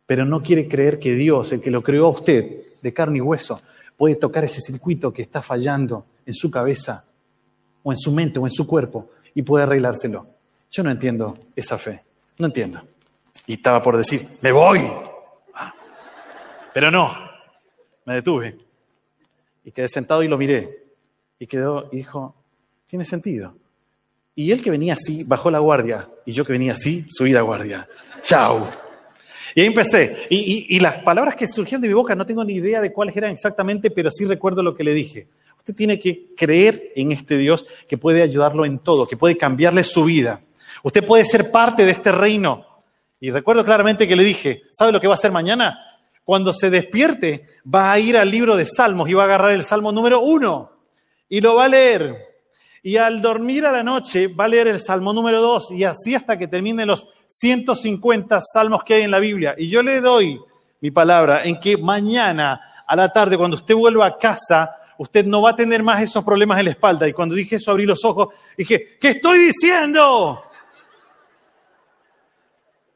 pero 0.07 0.25
no 0.25 0.43
quiere 0.43 0.69
creer 0.69 0.99
que 0.99 1.15
Dios, 1.15 1.53
el 1.53 1.61
que 1.61 1.71
lo 1.71 1.83
creó 1.83 2.07
a 2.07 2.11
usted 2.11 2.63
de 2.81 2.95
carne 2.95 3.19
y 3.19 3.21
hueso, 3.21 3.61
puede 3.97 4.17
tocar 4.17 4.45
ese 4.45 4.61
circuito 4.61 5.13
que 5.13 5.23
está 5.23 5.43
fallando 5.43 6.05
en 6.25 6.35
su 6.35 6.51
cabeza 6.51 7.05
o 7.83 7.93
en 7.93 7.99
su 7.99 8.13
mente 8.13 8.39
o 8.39 8.47
en 8.47 8.51
su 8.51 8.67
cuerpo 8.67 9.11
y 9.35 9.43
puede 9.43 9.65
arreglárselo. 9.65 10.27
Yo 10.71 10.83
no 10.83 10.91
entiendo 10.91 11.39
esa 11.57 11.79
fe, 11.79 12.05
no 12.39 12.47
entiendo. 12.47 12.83
Y 13.47 13.55
estaba 13.55 13.83
por 13.83 13.97
decir, 13.97 14.23
me 14.43 14.53
voy. 14.53 14.81
Ah. 15.55 15.75
Pero 16.75 16.91
no, 16.91 17.13
me 18.05 18.15
detuve. 18.15 18.59
Y 19.65 19.71
quedé 19.71 19.89
sentado 19.89 20.23
y 20.23 20.29
lo 20.29 20.37
miré. 20.37 20.87
Y 21.39 21.47
quedó 21.47 21.89
y 21.93 21.97
dijo, 21.97 22.35
tiene 22.87 23.05
sentido. 23.05 23.55
Y 24.35 24.53
él 24.53 24.63
que 24.63 24.71
venía 24.71 24.95
así, 24.95 25.25
bajó 25.25 25.51
la 25.51 25.59
guardia. 25.59 26.09
Y 26.25 26.33
yo 26.33 26.45
que 26.45 26.53
venía 26.53 26.73
así, 26.73 27.07
subí 27.09 27.33
la 27.33 27.43
guardia. 27.43 27.89
Chao. 28.21 28.69
Y 29.55 29.63
ahí 29.63 29.67
empecé. 29.67 30.17
Y, 30.31 30.67
y, 30.69 30.81
las 30.81 31.03
palabras 31.03 31.35
que 31.35 31.49
surgieron 31.49 31.83
de 31.83 31.89
mi 31.89 31.95
boca 31.95 32.15
no 32.15 32.27
tengo 32.27 32.45
ni 32.45 32.55
idea 32.55 32.81
de 32.81 32.93
cuáles 32.93 33.17
eran 33.17 33.33
exactamente, 33.33 33.91
pero 33.91 34.11
sí 34.11 34.25
recuerdo 34.25 34.63
lo 34.63 34.75
que 34.75 34.85
le 34.85 34.95
dije. 34.95 35.27
Tiene 35.75 35.99
que 35.99 36.35
creer 36.37 36.93
en 36.97 37.13
este 37.13 37.37
Dios 37.37 37.67
que 37.89 37.99
puede 37.99 38.23
ayudarlo 38.23 38.65
en 38.65 38.79
todo, 38.79 39.07
que 39.07 39.17
puede 39.17 39.37
cambiarle 39.37 39.85
su 39.85 40.05
vida. 40.05 40.41
Usted 40.83 41.05
puede 41.05 41.25
ser 41.25 41.51
parte 41.51 41.85
de 41.85 41.93
este 41.93 42.13
reino. 42.13 42.67
Y 43.21 43.31
recuerdo 43.31 43.65
claramente 43.65 44.07
que 44.07 44.17
le 44.17 44.25
dije, 44.25 44.63
¿sabe 44.73 44.93
lo 44.93 45.01
que 45.01 45.09
va 45.09 45.15
a 45.15 45.17
hacer 45.17 45.33
mañana? 45.33 45.79
Cuando 46.25 46.53
se 46.53 46.71
despierte, 46.71 47.47
va 47.73 47.93
a 47.93 47.99
ir 47.99 48.17
al 48.17 48.31
libro 48.31 48.57
de 48.57 48.65
Salmos 48.65 49.09
y 49.09 49.15
va 49.15 49.23
a 49.23 49.27
agarrar 49.27 49.53
el 49.53 49.65
Salmo 49.65 49.93
número 49.93 50.21
uno 50.21 50.71
y 51.29 51.41
lo 51.41 51.57
va 51.57 51.65
a 51.65 51.69
leer. 51.69 52.17
Y 52.83 52.97
al 52.97 53.21
dormir 53.21 53.67
a 53.67 53.73
la 53.73 53.83
noche 53.83 54.29
va 54.29 54.45
a 54.45 54.49
leer 54.49 54.69
el 54.69 54.81
Salmo 54.81 55.13
número 55.13 55.41
2 55.41 55.73
y 55.73 55.85
así 55.85 56.15
hasta 56.15 56.39
que 56.39 56.47
termine 56.47 56.87
los 56.87 57.07
150 57.29 58.41
salmos 58.41 58.85
que 58.85 58.95
hay 58.95 59.03
en 59.03 59.11
la 59.11 59.19
Biblia. 59.19 59.55
Y 59.59 59.69
yo 59.69 59.83
le 59.83 60.01
doy 60.01 60.41
mi 60.81 60.91
palabra 60.91 61.43
en 61.45 61.59
que 61.59 61.77
mañana 61.77 62.61
a 62.87 62.97
la 62.97 63.13
tarde, 63.13 63.37
cuando 63.37 63.57
usted 63.57 63.75
vuelva 63.75 64.07
a 64.07 64.17
casa, 64.17 64.77
usted 64.99 65.25
no 65.25 65.43
va 65.43 65.51
a 65.51 65.57
tener 65.57 65.83
más 65.83 66.03
esos 66.03 66.23
problemas 66.23 66.59
en 66.59 66.67
la 66.67 66.71
espalda. 66.73 67.09
Y 67.09 67.13
cuando 67.13 67.35
dije 67.35 67.57
eso, 67.57 67.71
abrí 67.71 67.87
los 67.87 68.05
ojos 68.05 68.35
y 68.55 68.63
dije, 68.63 68.99
¿qué 69.01 69.09
estoy 69.09 69.39
diciendo? 69.39 70.45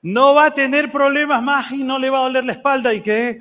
No 0.03 0.35
va 0.35 0.47
a 0.47 0.55
tener 0.55 0.93
problemas 0.93 1.43
más 1.43 1.73
y 1.73 1.83
no 1.83 1.99
le 1.99 2.11
va 2.11 2.19
a 2.19 2.23
doler 2.23 2.45
la 2.45 2.53
espalda. 2.53 2.93
Y 2.93 3.01
que 3.01 3.39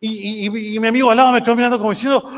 y, 0.00 0.46
y, 0.46 0.76
y 0.76 0.78
mi 0.78 0.88
amigo 0.88 1.10
al 1.10 1.16
lado 1.16 1.32
me 1.32 1.42
quedó 1.42 1.56
mirando 1.56 1.78
como 1.78 1.90
diciendo, 1.90 2.30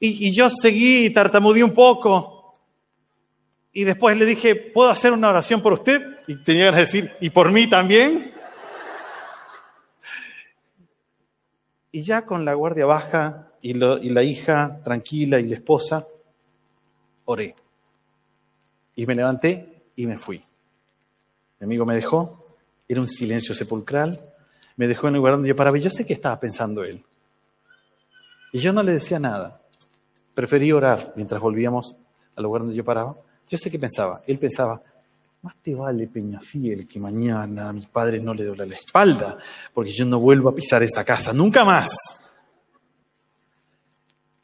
Y, 0.00 0.32
yo 0.32 0.48
seguí 0.48 1.06
y 1.06 1.10
tartamudeé 1.10 1.64
un 1.64 1.74
poco. 1.74 2.54
Y 3.72 3.84
después 3.84 4.16
le 4.16 4.26
dije, 4.26 4.54
¿puedo 4.54 4.90
hacer 4.90 5.12
una 5.12 5.28
oración 5.28 5.60
por 5.60 5.72
usted? 5.72 6.02
Y 6.26 6.36
tenía 6.44 6.70
que 6.72 6.78
decir, 6.78 7.12
¿y 7.20 7.30
por 7.30 7.50
mí 7.50 7.68
también? 7.68 8.32
Y 11.98 12.02
ya 12.02 12.24
con 12.24 12.44
la 12.44 12.54
guardia 12.54 12.86
baja 12.86 13.48
y, 13.60 13.74
la 13.74 14.22
hija 14.22 14.80
tranquila 14.84 15.40
y 15.40 15.48
la 15.48 15.56
esposa, 15.56 16.06
oré. 17.24 17.56
Y 18.94 19.04
me 19.04 19.16
levanté 19.16 19.82
y 19.96 20.06
me 20.06 20.16
fui. 20.16 20.38
Mi 21.58 21.64
amigo 21.64 21.84
me 21.84 21.96
dejó, 21.96 22.54
era 22.86 23.00
un 23.00 23.08
silencio 23.08 23.52
sepulcral, 23.52 24.32
me 24.76 24.86
dejó 24.86 25.08
en 25.08 25.14
el 25.14 25.18
lugar 25.18 25.32
donde 25.32 25.48
yo 25.48 25.56
paraba 25.56 25.76
y 25.76 25.80
yo 25.80 25.90
sé 25.90 26.06
qué 26.06 26.12
estaba 26.12 26.38
pensando 26.38 26.84
él. 26.84 27.04
Y 28.52 28.60
yo 28.60 28.72
no 28.72 28.84
le 28.84 28.92
decía 28.92 29.18
nada. 29.18 29.60
Preferí 30.34 30.70
orar 30.70 31.14
mientras 31.16 31.40
volvíamos 31.40 31.96
al 32.36 32.44
lugar 32.44 32.62
donde 32.62 32.76
yo 32.76 32.84
paraba. 32.84 33.16
Yo 33.48 33.58
sé 33.58 33.72
qué 33.72 33.78
pensaba. 33.80 34.22
Él 34.24 34.38
pensaba, 34.38 34.80
más 35.42 35.54
te 35.62 35.74
vale 35.74 36.08
Peñafiel 36.08 36.88
que 36.88 36.98
mañana 36.98 37.68
a 37.68 37.72
mis 37.72 37.86
padres 37.86 38.22
no 38.22 38.34
le 38.34 38.44
duele 38.44 38.66
la 38.66 38.74
espalda, 38.74 39.38
porque 39.72 39.90
yo 39.90 40.04
no 40.04 40.18
vuelvo 40.20 40.48
a 40.48 40.54
pisar 40.54 40.82
esa 40.82 41.04
casa, 41.04 41.32
nunca 41.32 41.64
más. 41.64 41.88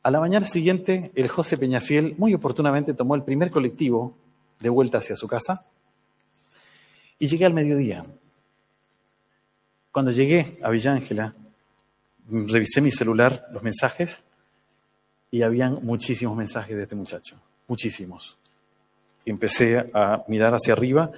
A 0.02 0.10
la 0.10 0.20
mañana 0.20 0.46
siguiente, 0.46 1.10
el 1.14 1.28
José 1.28 1.56
Peñafiel 1.56 2.14
muy 2.18 2.34
oportunamente 2.34 2.94
tomó 2.94 3.14
el 3.14 3.24
primer 3.24 3.50
colectivo 3.50 4.16
de 4.60 4.68
vuelta 4.68 4.98
hacia 4.98 5.16
su 5.16 5.26
casa 5.26 5.64
y 7.18 7.26
llegué 7.26 7.46
al 7.46 7.54
mediodía. 7.54 8.04
Cuando 9.90 10.10
llegué 10.10 10.58
a 10.62 10.70
Villa 10.70 10.92
Ángela, 10.92 11.34
revisé 12.28 12.80
mi 12.80 12.90
celular, 12.90 13.46
los 13.52 13.62
mensajes, 13.62 14.22
y 15.30 15.42
habían 15.42 15.80
muchísimos 15.82 16.36
mensajes 16.36 16.76
de 16.76 16.82
este 16.82 16.94
muchacho, 16.94 17.36
muchísimos. 17.66 18.36
Empecé 19.24 19.90
a 19.94 20.24
mirar 20.28 20.54
hacia 20.54 20.72
arriba. 20.72 21.10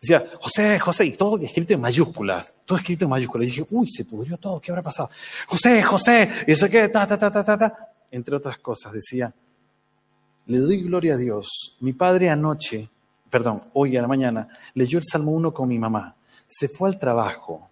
Decía, 0.00 0.24
José, 0.40 0.78
José, 0.78 1.06
y 1.06 1.12
todo 1.12 1.38
escrito 1.38 1.72
en 1.72 1.80
mayúsculas, 1.80 2.54
todo 2.66 2.76
escrito 2.76 3.04
en 3.04 3.10
mayúsculas. 3.10 3.46
Y 3.46 3.50
dije, 3.50 3.66
uy, 3.70 3.88
se 3.88 4.04
pudrió 4.04 4.36
todo, 4.36 4.60
¿qué 4.60 4.70
habrá 4.70 4.82
pasado? 4.82 5.08
José, 5.46 5.82
José, 5.82 6.28
y 6.46 6.52
eso 6.52 6.68
qué, 6.68 6.88
ta, 6.88 7.06
ta, 7.06 7.18
ta, 7.18 7.30
ta, 7.30 7.44
ta, 7.44 7.56
ta. 7.56 7.88
Entre 8.10 8.36
otras 8.36 8.58
cosas, 8.58 8.92
decía, 8.92 9.32
le 10.46 10.58
doy 10.58 10.82
gloria 10.82 11.14
a 11.14 11.16
Dios. 11.16 11.76
Mi 11.80 11.94
padre 11.94 12.28
anoche, 12.28 12.90
perdón, 13.30 13.62
hoy 13.72 13.96
a 13.96 14.02
la 14.02 14.08
mañana, 14.08 14.48
leyó 14.74 14.98
el 14.98 15.04
Salmo 15.04 15.32
1 15.32 15.54
con 15.54 15.68
mi 15.68 15.78
mamá. 15.78 16.16
Se 16.46 16.68
fue 16.68 16.90
al 16.90 16.98
trabajo, 16.98 17.70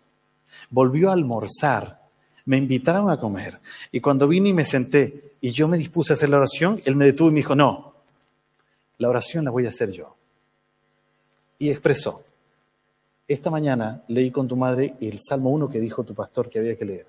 volvió 0.71 1.11
a 1.11 1.13
almorzar, 1.13 2.01
me 2.47 2.57
invitaron 2.57 3.11
a 3.11 3.21
comer. 3.21 3.61
Y 3.91 4.01
cuando 4.01 4.27
vine 4.27 4.49
y 4.49 4.53
me 4.55 4.65
senté 4.65 5.35
y 5.41 5.51
yo 5.51 5.69
me 5.69 5.77
dispuse 5.77 6.13
a 6.13 6.17
hacer 6.17 6.31
la 6.31 6.39
oración, 6.39 6.81
él 6.85 6.97
me 6.97 7.05
detuvo 7.05 7.29
y 7.29 7.33
me 7.33 7.41
dijo, 7.41 7.55
no, 7.55 7.92
la 8.99 9.09
oración 9.09 9.45
la 9.45 9.51
voy 9.51 9.67
a 9.67 9.71
hacer 9.71 9.91
yo. 9.91 10.17
Y 11.59 11.71
expresó, 11.71 12.25
esta 13.29 13.51
mañana 13.51 14.03
leí 14.09 14.31
con 14.31 14.49
tu 14.49 14.57
madre 14.57 14.95
el 15.01 15.21
Salmo 15.21 15.51
1 15.51 15.69
que 15.69 15.81
dijo 15.81 16.05
tu 16.05 16.15
pastor 16.15 16.51
que 16.51 16.59
había 16.59 16.77
que 16.77 16.85
leer. 16.85 17.07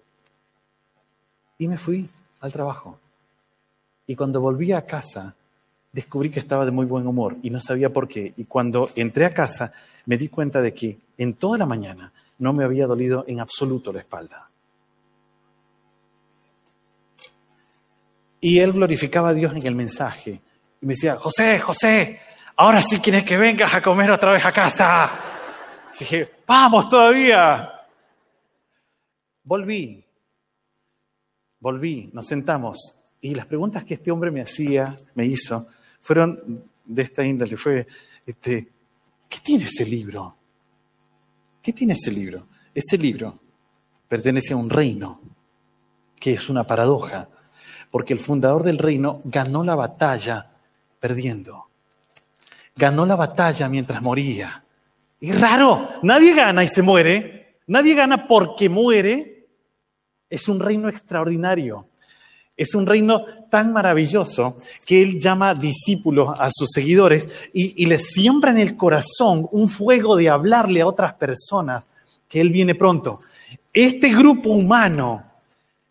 Y 1.58 1.68
me 1.68 1.78
fui 1.78 2.10
al 2.40 2.54
trabajo. 2.54 3.00
Y 4.06 4.16
cuando 4.16 4.42
volví 4.42 4.72
a 4.72 4.86
casa, 4.86 5.36
descubrí 5.92 6.30
que 6.30 6.40
estaba 6.40 6.66
de 6.66 6.72
muy 6.72 6.86
buen 6.86 7.08
humor 7.08 7.38
y 7.42 7.50
no 7.50 7.60
sabía 7.60 7.92
por 7.92 8.08
qué. 8.08 8.34
Y 8.38 8.46
cuando 8.46 8.90
entré 8.96 9.26
a 9.26 9.34
casa, 9.34 9.72
me 10.06 10.18
di 10.18 10.28
cuenta 10.28 10.62
de 10.62 10.74
que 10.74 10.98
en 11.18 11.36
toda 11.36 11.58
la 11.58 11.66
mañana 11.66 12.12
no 12.40 12.54
me 12.54 12.64
había 12.64 12.88
dolido 12.88 13.24
en 13.28 13.40
absoluto 13.40 13.94
la 13.94 14.00
espalda. 14.00 14.50
Y 18.42 18.60
él 18.60 18.74
glorificaba 18.74 19.30
a 19.30 19.34
Dios 19.34 19.56
en 19.56 19.66
el 19.66 19.76
mensaje. 19.76 20.42
Y 20.84 20.86
me 20.86 20.96
decía, 20.96 21.16
José, 21.16 21.60
José, 21.60 22.20
ahora 22.58 22.82
sí 22.82 23.00
quieres 23.00 23.24
que 23.24 23.38
vengas 23.38 23.74
a 23.74 23.82
comer 23.82 24.12
otra 24.12 24.34
vez 24.34 24.46
a 24.46 24.52
casa. 24.52 25.12
Dije, 25.98 26.30
vamos 26.46 26.90
todavía. 26.90 27.72
Volví, 29.46 30.06
volví, 31.58 32.10
nos 32.12 32.28
sentamos. 32.28 33.00
Y 33.22 33.34
las 33.34 33.46
preguntas 33.46 33.86
que 33.86 33.94
este 33.94 34.12
hombre 34.12 34.30
me 34.30 34.42
hacía, 34.42 35.00
me 35.16 35.26
hizo, 35.26 35.68
fueron 36.02 36.70
de 36.84 37.02
esta 37.02 37.24
índole. 37.24 37.56
Fue, 37.56 37.88
este, 38.26 38.70
¿qué 39.30 39.40
tiene 39.42 39.64
ese 39.64 39.86
libro? 39.86 40.36
¿Qué 41.62 41.72
tiene 41.72 41.94
ese 41.94 42.12
libro? 42.12 42.46
Ese 42.76 42.98
libro 42.98 43.40
pertenece 44.10 44.52
a 44.52 44.58
un 44.58 44.70
reino, 44.70 45.22
que 46.20 46.34
es 46.34 46.50
una 46.50 46.68
paradoja 46.68 47.30
porque 47.90 48.14
el 48.14 48.20
fundador 48.20 48.64
del 48.64 48.80
reino 48.80 49.22
ganó 49.24 49.64
la 49.64 49.76
batalla 49.76 50.53
perdiendo. 51.04 51.66
Ganó 52.78 53.06
la 53.06 53.18
batalla 53.18 53.68
mientras 53.68 54.02
moría. 54.02 54.64
Y 55.20 55.34
raro, 55.34 55.90
nadie 56.02 56.34
gana 56.34 56.64
y 56.64 56.70
se 56.70 56.82
muere. 56.82 57.58
Nadie 57.68 57.94
gana 57.94 58.26
porque 58.26 58.70
muere. 58.70 59.50
Es 60.30 60.48
un 60.48 60.62
reino 60.62 60.88
extraordinario. 60.88 61.90
Es 62.56 62.74
un 62.74 62.86
reino 62.86 63.26
tan 63.52 63.74
maravilloso 63.74 64.56
que 64.86 65.02
él 65.02 65.20
llama 65.20 65.54
discípulos 65.54 66.40
a 66.40 66.50
sus 66.50 66.70
seguidores 66.70 67.28
y, 67.52 67.84
y 67.84 67.86
les 67.88 68.08
siembra 68.08 68.52
en 68.52 68.60
el 68.60 68.78
corazón 68.78 69.50
un 69.52 69.70
fuego 69.70 70.16
de 70.16 70.30
hablarle 70.30 70.80
a 70.80 70.88
otras 70.88 71.16
personas 71.16 71.84
que 72.30 72.40
él 72.40 72.50
viene 72.50 72.76
pronto. 72.76 73.20
Este 73.74 74.08
grupo 74.14 74.52
humano 74.52 75.22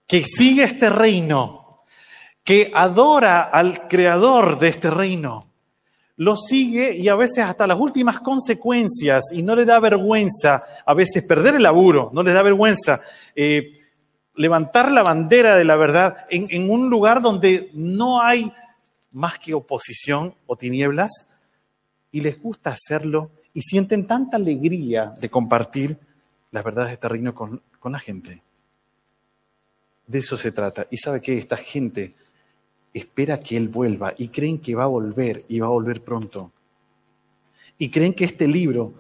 que 0.07 0.25
sigue 0.25 0.63
este 0.63 0.89
reino 0.89 1.62
que 2.45 2.71
adora 2.75 3.43
al 3.43 3.87
creador 3.89 4.59
de 4.59 4.69
este 4.69 4.91
reino, 4.91 5.47
lo 6.17 6.37
sigue 6.37 6.95
y 6.97 7.09
a 7.09 7.15
veces 7.15 7.45
hasta 7.45 7.67
las 7.67 7.79
últimas 7.79 8.21
consecuencias 8.21 9.31
y 9.33 9.43
no 9.43 9.57
le 9.57 9.65
da 9.65 9.81
vergüenza 9.81 10.63
a 10.85 10.95
veces 10.95 11.23
perder 11.23 11.57
el 11.57 11.63
laburo, 11.63 12.11
no 12.13 12.23
le 12.23 12.33
da 12.33 12.43
vergüenza 12.43 13.01
eh, 13.35 13.79
levantar 14.35 14.93
la 14.93 15.03
bandera 15.03 15.57
de 15.57 15.65
la 15.65 15.77
verdad 15.77 16.27
en, 16.31 16.47
en 16.51 16.71
un 16.71 16.91
lugar 16.91 17.23
donde 17.23 17.71
no 17.75 18.21
hay 18.21 18.53
más 19.13 19.39
que 19.39 19.55
oposición 19.55 20.35
o 20.47 20.57
tinieblas 20.57 21.27
y 22.11 22.21
les 22.21 22.41
gusta 22.41 22.71
hacerlo 22.71 23.31
y 23.55 23.63
sienten 23.63 24.07
tanta 24.07 24.37
alegría 24.37 25.15
de 25.19 25.29
compartir 25.29 25.99
las 26.51 26.65
verdades 26.65 26.91
de 26.91 26.95
este 26.95 27.09
reino 27.09 27.35
con, 27.35 27.63
con 27.79 27.93
la 27.93 27.99
gente. 27.99 28.43
De 30.07 30.19
eso 30.19 30.37
se 30.37 30.53
trata. 30.53 30.87
Y 30.91 30.99
sabe 30.99 31.21
que 31.21 31.39
esta 31.39 31.57
gente 31.57 32.15
espera 32.93 33.41
que 33.41 33.57
Él 33.57 33.69
vuelva 33.69 34.15
y 34.19 34.29
creen 34.29 34.59
que 34.59 34.75
va 34.75 34.85
a 34.85 34.89
volver 34.89 35.45
y 35.49 35.61
va 35.61 35.67
a 35.67 35.71
volver 35.71 36.03
pronto. 36.03 36.53
y 37.79 37.89
creen 37.91 38.15
que 38.15 38.25
este 38.25 38.47
libro 38.47 38.95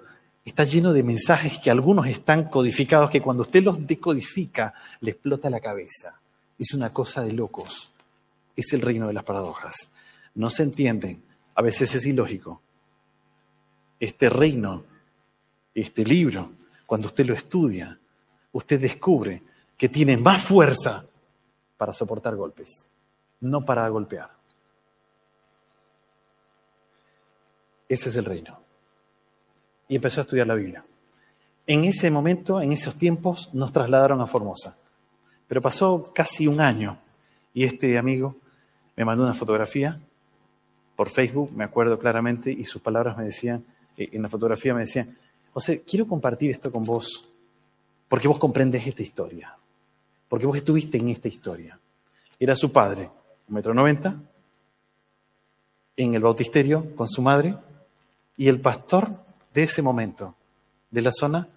está 0.44 0.64
lleno 0.64 0.92
de 0.92 1.02
mensajes 1.02 1.58
que 1.58 1.70
algunos 1.70 2.06
están 2.06 2.48
codificados, 2.48 3.10
que 3.10 3.20
cuando 3.20 3.42
usted 3.42 3.62
los 3.62 3.86
decodifica 3.86 4.74
le 5.00 5.12
explota 5.12 5.50
la 5.50 5.60
cabeza. 5.60 6.20
Es 6.58 6.74
una 6.74 6.92
cosa 6.92 7.22
de 7.22 7.32
locos. 7.32 7.92
Es 8.56 8.72
el 8.72 8.80
reino 8.80 9.06
de 9.06 9.12
las 9.12 9.24
paradojas. 9.24 9.90
No 10.34 10.50
se 10.50 10.64
entienden. 10.64 11.22
A 11.54 11.62
veces 11.62 11.94
es 11.94 12.06
ilógico. 12.06 12.60
Este 14.00 14.28
reino, 14.28 14.84
este 15.74 16.04
libro, 16.04 16.50
cuando 16.86 17.06
usted 17.06 17.26
lo 17.26 17.34
estudia, 17.34 17.98
usted 18.52 18.80
descubre 18.80 19.42
que 19.76 19.88
tiene 19.88 20.16
más 20.16 20.42
fuerza 20.42 21.04
para 21.76 21.92
soportar 21.92 22.36
golpes, 22.36 22.88
no 23.42 23.64
para 23.64 23.86
golpear. 23.88 24.30
Ese 27.88 28.08
es 28.08 28.16
el 28.16 28.24
reino 28.24 28.62
y 29.92 29.96
empezó 29.96 30.22
a 30.22 30.24
estudiar 30.24 30.46
la 30.46 30.54
Biblia. 30.54 30.82
En 31.66 31.84
ese 31.84 32.10
momento, 32.10 32.62
en 32.62 32.72
esos 32.72 32.94
tiempos, 32.94 33.50
nos 33.52 33.74
trasladaron 33.74 34.22
a 34.22 34.26
Formosa. 34.26 34.74
Pero 35.46 35.60
pasó 35.60 36.10
casi 36.14 36.46
un 36.46 36.62
año 36.62 36.96
y 37.52 37.64
este 37.64 37.98
amigo 37.98 38.36
me 38.96 39.04
mandó 39.04 39.22
una 39.22 39.34
fotografía 39.34 40.00
por 40.96 41.10
Facebook, 41.10 41.52
me 41.54 41.64
acuerdo 41.64 41.98
claramente, 41.98 42.50
y 42.50 42.64
sus 42.64 42.80
palabras 42.80 43.18
me 43.18 43.24
decían, 43.24 43.66
eh, 43.98 44.08
en 44.12 44.22
la 44.22 44.30
fotografía 44.30 44.72
me 44.72 44.80
decían, 44.80 45.14
José, 45.52 45.82
quiero 45.82 46.06
compartir 46.06 46.50
esto 46.50 46.72
con 46.72 46.84
vos, 46.84 47.28
porque 48.08 48.28
vos 48.28 48.38
comprendes 48.38 48.86
esta 48.86 49.02
historia, 49.02 49.54
porque 50.26 50.46
vos 50.46 50.56
estuviste 50.56 50.96
en 50.96 51.10
esta 51.10 51.28
historia. 51.28 51.78
Era 52.38 52.56
su 52.56 52.72
padre, 52.72 53.10
metro 53.52 53.74
noventa, 53.74 54.20
en 55.96 56.14
el 56.14 56.22
bautisterio 56.22 56.94
con 56.96 57.08
su 57.08 57.22
madre, 57.22 57.54
y 58.36 58.48
el 58.48 58.60
pastor 58.60 59.10
de 59.52 59.64
ese 59.64 59.82
momento, 59.82 60.34
de 60.90 61.02
la 61.02 61.12
zona, 61.12 61.48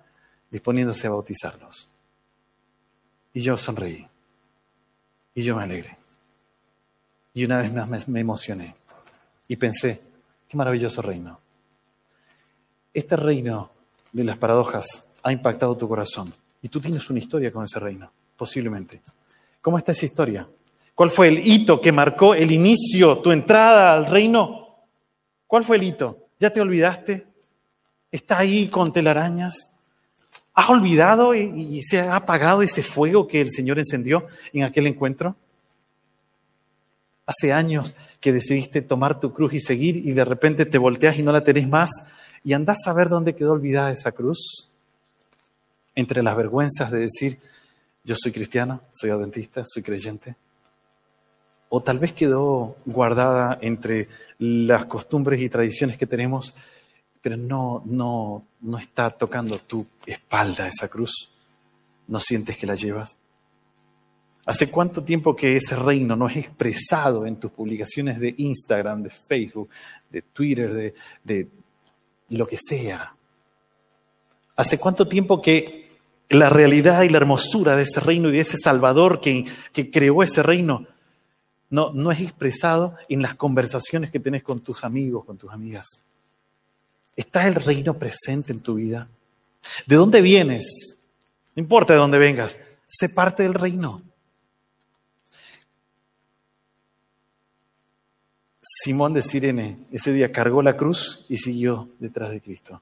disponiéndose 0.51 1.07
a 1.07 1.11
bautizarlos. 1.11 1.89
Y 3.33 3.41
yo 3.41 3.57
sonreí. 3.57 4.07
Y 5.33 5.43
yo 5.43 5.55
me 5.55 5.63
alegré. 5.63 5.97
Y 7.33 7.43
una 7.45 7.57
vez 7.57 7.73
más 7.73 8.07
me 8.07 8.19
emocioné. 8.19 8.75
Y 9.47 9.55
pensé, 9.57 10.01
qué 10.47 10.55
maravilloso 10.55 11.01
reino. 11.01 11.39
Este 12.93 13.15
reino 13.15 13.71
de 14.13 14.23
las 14.23 14.37
paradojas 14.37 15.07
ha 15.23 15.31
impactado 15.31 15.75
tu 15.75 15.87
corazón. 15.87 16.33
Y 16.61 16.69
tú 16.69 16.79
tienes 16.79 17.09
una 17.09 17.19
historia 17.19 17.51
con 17.51 17.65
ese 17.65 17.79
reino, 17.79 18.09
posiblemente. 18.37 19.01
¿Cómo 19.61 19.77
está 19.77 19.91
esa 19.91 20.05
historia? 20.05 20.47
¿Cuál 20.95 21.09
fue 21.09 21.27
el 21.27 21.45
hito 21.45 21.79
que 21.79 21.91
marcó 21.91 22.33
el 22.33 22.51
inicio, 22.51 23.19
tu 23.19 23.31
entrada 23.31 23.93
al 23.93 24.07
reino? 24.07 24.77
¿Cuál 25.45 25.63
fue 25.63 25.77
el 25.77 25.83
hito? 25.83 26.29
¿Ya 26.39 26.49
te 26.49 26.61
olvidaste? 26.61 27.27
está 28.15 28.39
ahí 28.39 28.67
con 28.67 28.93
telarañas. 28.93 29.71
¿Has 30.53 30.69
olvidado 30.69 31.35
y, 31.35 31.81
se 31.83 31.99
ha 31.99 32.15
apagado 32.15 32.61
ese 32.61 32.81
fuego 32.81 33.27
que 33.27 33.41
el 33.41 33.51
Señor 33.51 33.77
encendió 33.77 34.25
en 34.53 34.63
aquel 34.63 34.87
encuentro? 34.87 35.35
Hace 37.25 37.51
años 37.51 37.93
que 38.21 38.31
decidiste 38.31 38.81
tomar 38.81 39.19
tu 39.19 39.33
cruz 39.33 39.53
y 39.53 39.59
seguir 39.59 39.97
y 39.97 40.13
de 40.13 40.23
repente 40.23 40.65
te 40.65 40.77
volteas 40.77 41.19
y 41.19 41.23
no 41.23 41.31
la 41.31 41.43
tenés 41.43 41.67
más 41.67 41.89
y 42.43 42.53
andás 42.53 42.87
a 42.87 42.93
ver 42.93 43.09
dónde 43.09 43.35
quedó 43.35 43.51
olvidada 43.51 43.91
esa 43.91 44.13
cruz. 44.13 44.69
Entre 45.93 46.23
las 46.23 46.37
vergüenzas 46.37 46.91
de 46.91 46.99
decir, 46.99 47.39
yo 48.03 48.15
soy 48.17 48.31
cristiano, 48.31 48.81
soy 48.93 49.09
adventista, 49.09 49.63
soy 49.65 49.83
creyente. 49.83 50.35
O 51.69 51.81
tal 51.81 51.99
vez 51.99 52.13
quedó 52.13 52.75
guardada 52.85 53.57
entre 53.61 54.07
las 54.37 54.85
costumbres 54.85 55.41
y 55.41 55.49
tradiciones 55.49 55.97
que 55.97 56.05
tenemos 56.05 56.55
pero 57.25 57.37
no, 57.37 57.81
no, 57.87 58.45
no 58.61 58.77
está 58.77 59.09
tocando 59.09 59.57
tu 59.57 59.87
espalda 60.05 60.67
esa 60.67 60.87
cruz. 60.87 61.31
¿No 62.07 62.19
sientes 62.19 62.55
que 62.55 62.67
la 62.67 62.75
llevas? 62.75 63.17
¿Hace 64.45 64.69
cuánto 64.69 65.03
tiempo 65.03 65.35
que 65.35 65.55
ese 65.55 65.75
reino 65.75 66.15
no 66.15 66.29
es 66.29 66.37
expresado 66.37 67.25
en 67.25 67.37
tus 67.37 67.49
publicaciones 67.49 68.19
de 68.19 68.35
Instagram, 68.37 69.01
de 69.01 69.09
Facebook, 69.09 69.69
de 70.11 70.21
Twitter, 70.21 70.71
de, 70.71 70.93
de 71.23 71.47
lo 72.29 72.45
que 72.45 72.59
sea? 72.61 73.15
¿Hace 74.55 74.77
cuánto 74.77 75.07
tiempo 75.07 75.41
que 75.41 75.89
la 76.29 76.49
realidad 76.49 77.01
y 77.01 77.09
la 77.09 77.17
hermosura 77.17 77.75
de 77.75 77.85
ese 77.85 78.01
reino 78.01 78.29
y 78.29 78.33
de 78.33 78.41
ese 78.41 78.57
Salvador 78.57 79.19
que, 79.19 79.45
que 79.73 79.89
creó 79.89 80.21
ese 80.21 80.43
reino 80.43 80.85
no, 81.75 82.11
es 82.11 82.21
expresado 82.21 82.95
en 83.09 83.21
las 83.21 83.35
conversaciones 83.35 84.11
que 84.11 84.19
tenés 84.19 84.43
con 84.43 84.59
tus 84.61 84.83
amigos, 84.83 85.25
con 85.25 85.37
tus 85.37 85.51
amigas? 85.51 85.85
¿Está 87.15 87.47
el 87.47 87.55
reino 87.55 87.97
presente 87.97 88.51
en 88.51 88.61
tu 88.61 88.75
vida? 88.75 89.09
¿De 89.85 89.95
dónde 89.95 90.21
vienes? 90.21 90.97
No 91.55 91.61
importa 91.61 91.93
de 91.93 91.99
dónde 91.99 92.17
vengas, 92.17 92.57
sé 92.87 93.09
parte 93.09 93.43
del 93.43 93.53
reino. 93.53 94.01
Simón 98.61 99.13
de 99.13 99.21
Sirene 99.21 99.85
ese 99.91 100.11
día 100.11 100.31
cargó 100.31 100.61
la 100.61 100.75
cruz 100.75 101.25
y 101.29 101.37
siguió 101.37 101.89
detrás 101.99 102.31
de 102.31 102.41
Cristo. 102.41 102.81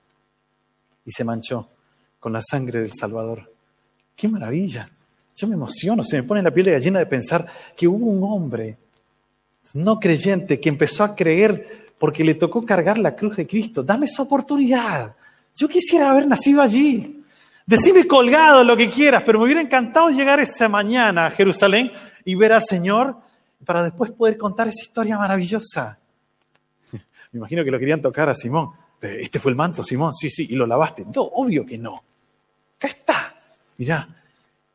Y 1.05 1.11
se 1.11 1.23
manchó 1.23 1.69
con 2.19 2.31
la 2.31 2.41
sangre 2.41 2.81
del 2.81 2.93
Salvador. 2.93 3.51
¡Qué 4.15 4.29
maravilla! 4.29 4.89
Yo 5.35 5.47
me 5.47 5.55
emociono, 5.55 6.03
se 6.03 6.17
me 6.17 6.23
pone 6.23 6.41
la 6.41 6.51
piel 6.51 6.67
de 6.67 6.71
gallina 6.73 6.99
de 6.99 7.05
pensar 7.05 7.45
que 7.75 7.87
hubo 7.87 8.05
un 8.05 8.23
hombre 8.23 8.77
no 9.73 9.99
creyente 9.99 10.59
que 10.59 10.69
empezó 10.69 11.03
a 11.03 11.15
creer 11.15 11.93
porque 11.97 12.23
le 12.23 12.35
tocó 12.35 12.65
cargar 12.65 12.97
la 12.97 13.15
cruz 13.15 13.37
de 13.37 13.47
Cristo. 13.47 13.83
Dame 13.83 14.05
esa 14.05 14.23
oportunidad. 14.23 15.15
Yo 15.55 15.67
quisiera 15.67 16.11
haber 16.11 16.27
nacido 16.27 16.61
allí. 16.61 17.23
Decime 17.65 18.05
colgado 18.05 18.63
lo 18.63 18.75
que 18.75 18.89
quieras, 18.89 19.23
pero 19.25 19.39
me 19.39 19.45
hubiera 19.45 19.61
encantado 19.61 20.09
llegar 20.09 20.39
esa 20.39 20.67
mañana 20.67 21.27
a 21.27 21.31
Jerusalén 21.31 21.91
y 22.25 22.35
ver 22.35 22.53
al 22.53 22.61
Señor 22.61 23.17
para 23.65 23.83
después 23.83 24.11
poder 24.11 24.37
contar 24.37 24.67
esa 24.67 24.81
historia 24.81 25.17
maravillosa. 25.17 25.97
Me 26.91 27.37
imagino 27.37 27.63
que 27.63 27.71
lo 27.71 27.79
querían 27.79 28.01
tocar 28.01 28.29
a 28.29 28.35
Simón. 28.35 28.71
Este 29.01 29.39
fue 29.39 29.51
el 29.51 29.57
manto, 29.57 29.83
Simón. 29.83 30.13
Sí, 30.13 30.29
sí, 30.29 30.47
y 30.49 30.55
lo 30.55 30.67
lavaste. 30.67 31.05
No, 31.05 31.21
obvio 31.23 31.65
que 31.65 31.77
no. 31.77 32.03
Acá 32.77 32.87
está. 32.87 33.35
Mirá, 33.77 34.07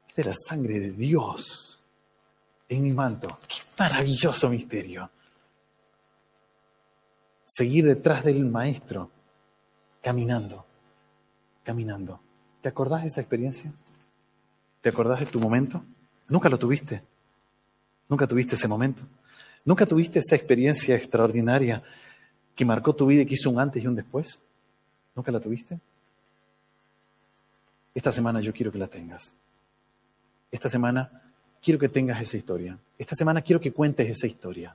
esta 0.09 0.21
es 0.23 0.27
la 0.27 0.35
sangre 0.35 0.81
de 0.81 0.93
Dios 0.93 1.68
en 2.69 2.83
mi 2.83 2.93
manto. 2.93 3.39
Qué 3.49 3.57
maravilloso 3.79 4.49
misterio 4.49 5.11
seguir 7.49 7.87
detrás 7.87 8.25
del 8.25 8.45
maestro, 8.45 9.11
caminando, 10.03 10.67
caminando. 11.65 12.21
¿Te 12.61 12.69
acordás 12.69 13.03
de 13.03 13.09
esa 13.09 13.21
experiencia? 13.21 13.73
¿Te 14.83 14.91
acordás 14.91 15.21
de 15.21 15.27
tu 15.27 15.41
momento? 15.41 15.83
Nunca 16.29 16.51
lo 16.51 16.59
tuviste. 16.59 17.03
Nunca 18.09 18.27
tuviste 18.27 18.55
ese 18.55 18.69
momento. 18.69 19.03
Nunca 19.65 19.87
tuviste 19.87 20.19
esa 20.19 20.37
experiencia 20.37 20.95
extraordinaria 20.95 21.83
que 22.55 22.65
marcó 22.65 22.95
tu 22.95 23.07
vida 23.07 23.23
y 23.23 23.27
que 23.27 23.35
hizo 23.35 23.51
un 23.51 23.59
antes 23.59 23.83
y 23.83 23.87
un 23.87 23.97
después. 23.97 24.45
¿Nunca 25.15 25.33
la 25.33 25.41
tuviste? 25.41 25.81
Esta 27.95 28.13
semana 28.13 28.41
yo 28.41 28.53
quiero 28.53 28.71
que 28.71 28.79
la 28.79 28.89
tengas. 28.89 29.35
Esta 30.51 30.69
semana 30.69 31.28
quiero 31.63 31.79
que 31.79 31.89
tengas 31.89 32.21
esa 32.21 32.37
historia. 32.37 32.79
Esta 32.99 33.15
semana 33.15 33.43
quiero 33.43 33.61
que 33.61 33.73
cuentes 33.73 34.09
esa 34.09 34.27
historia. 34.27 34.75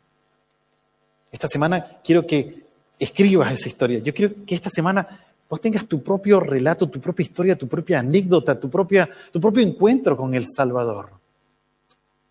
Esta 1.31 1.47
semana 1.47 1.99
quiero 2.03 2.25
que 2.25 2.63
escribas 2.99 3.51
esa 3.53 3.69
historia. 3.69 3.99
Yo 3.99 4.13
quiero 4.13 4.45
que 4.45 4.55
esta 4.55 4.69
semana 4.69 5.25
vos 5.49 5.59
tengas 5.59 5.87
tu 5.87 6.01
propio 6.01 6.39
relato, 6.39 6.89
tu 6.89 6.99
propia 6.99 7.23
historia, 7.23 7.57
tu 7.57 7.67
propia 7.67 7.99
anécdota, 7.99 8.59
tu, 8.59 8.69
propia, 8.69 9.09
tu 9.31 9.39
propio 9.39 9.63
encuentro 9.63 10.15
con 10.15 10.33
el 10.35 10.45
Salvador. 10.47 11.09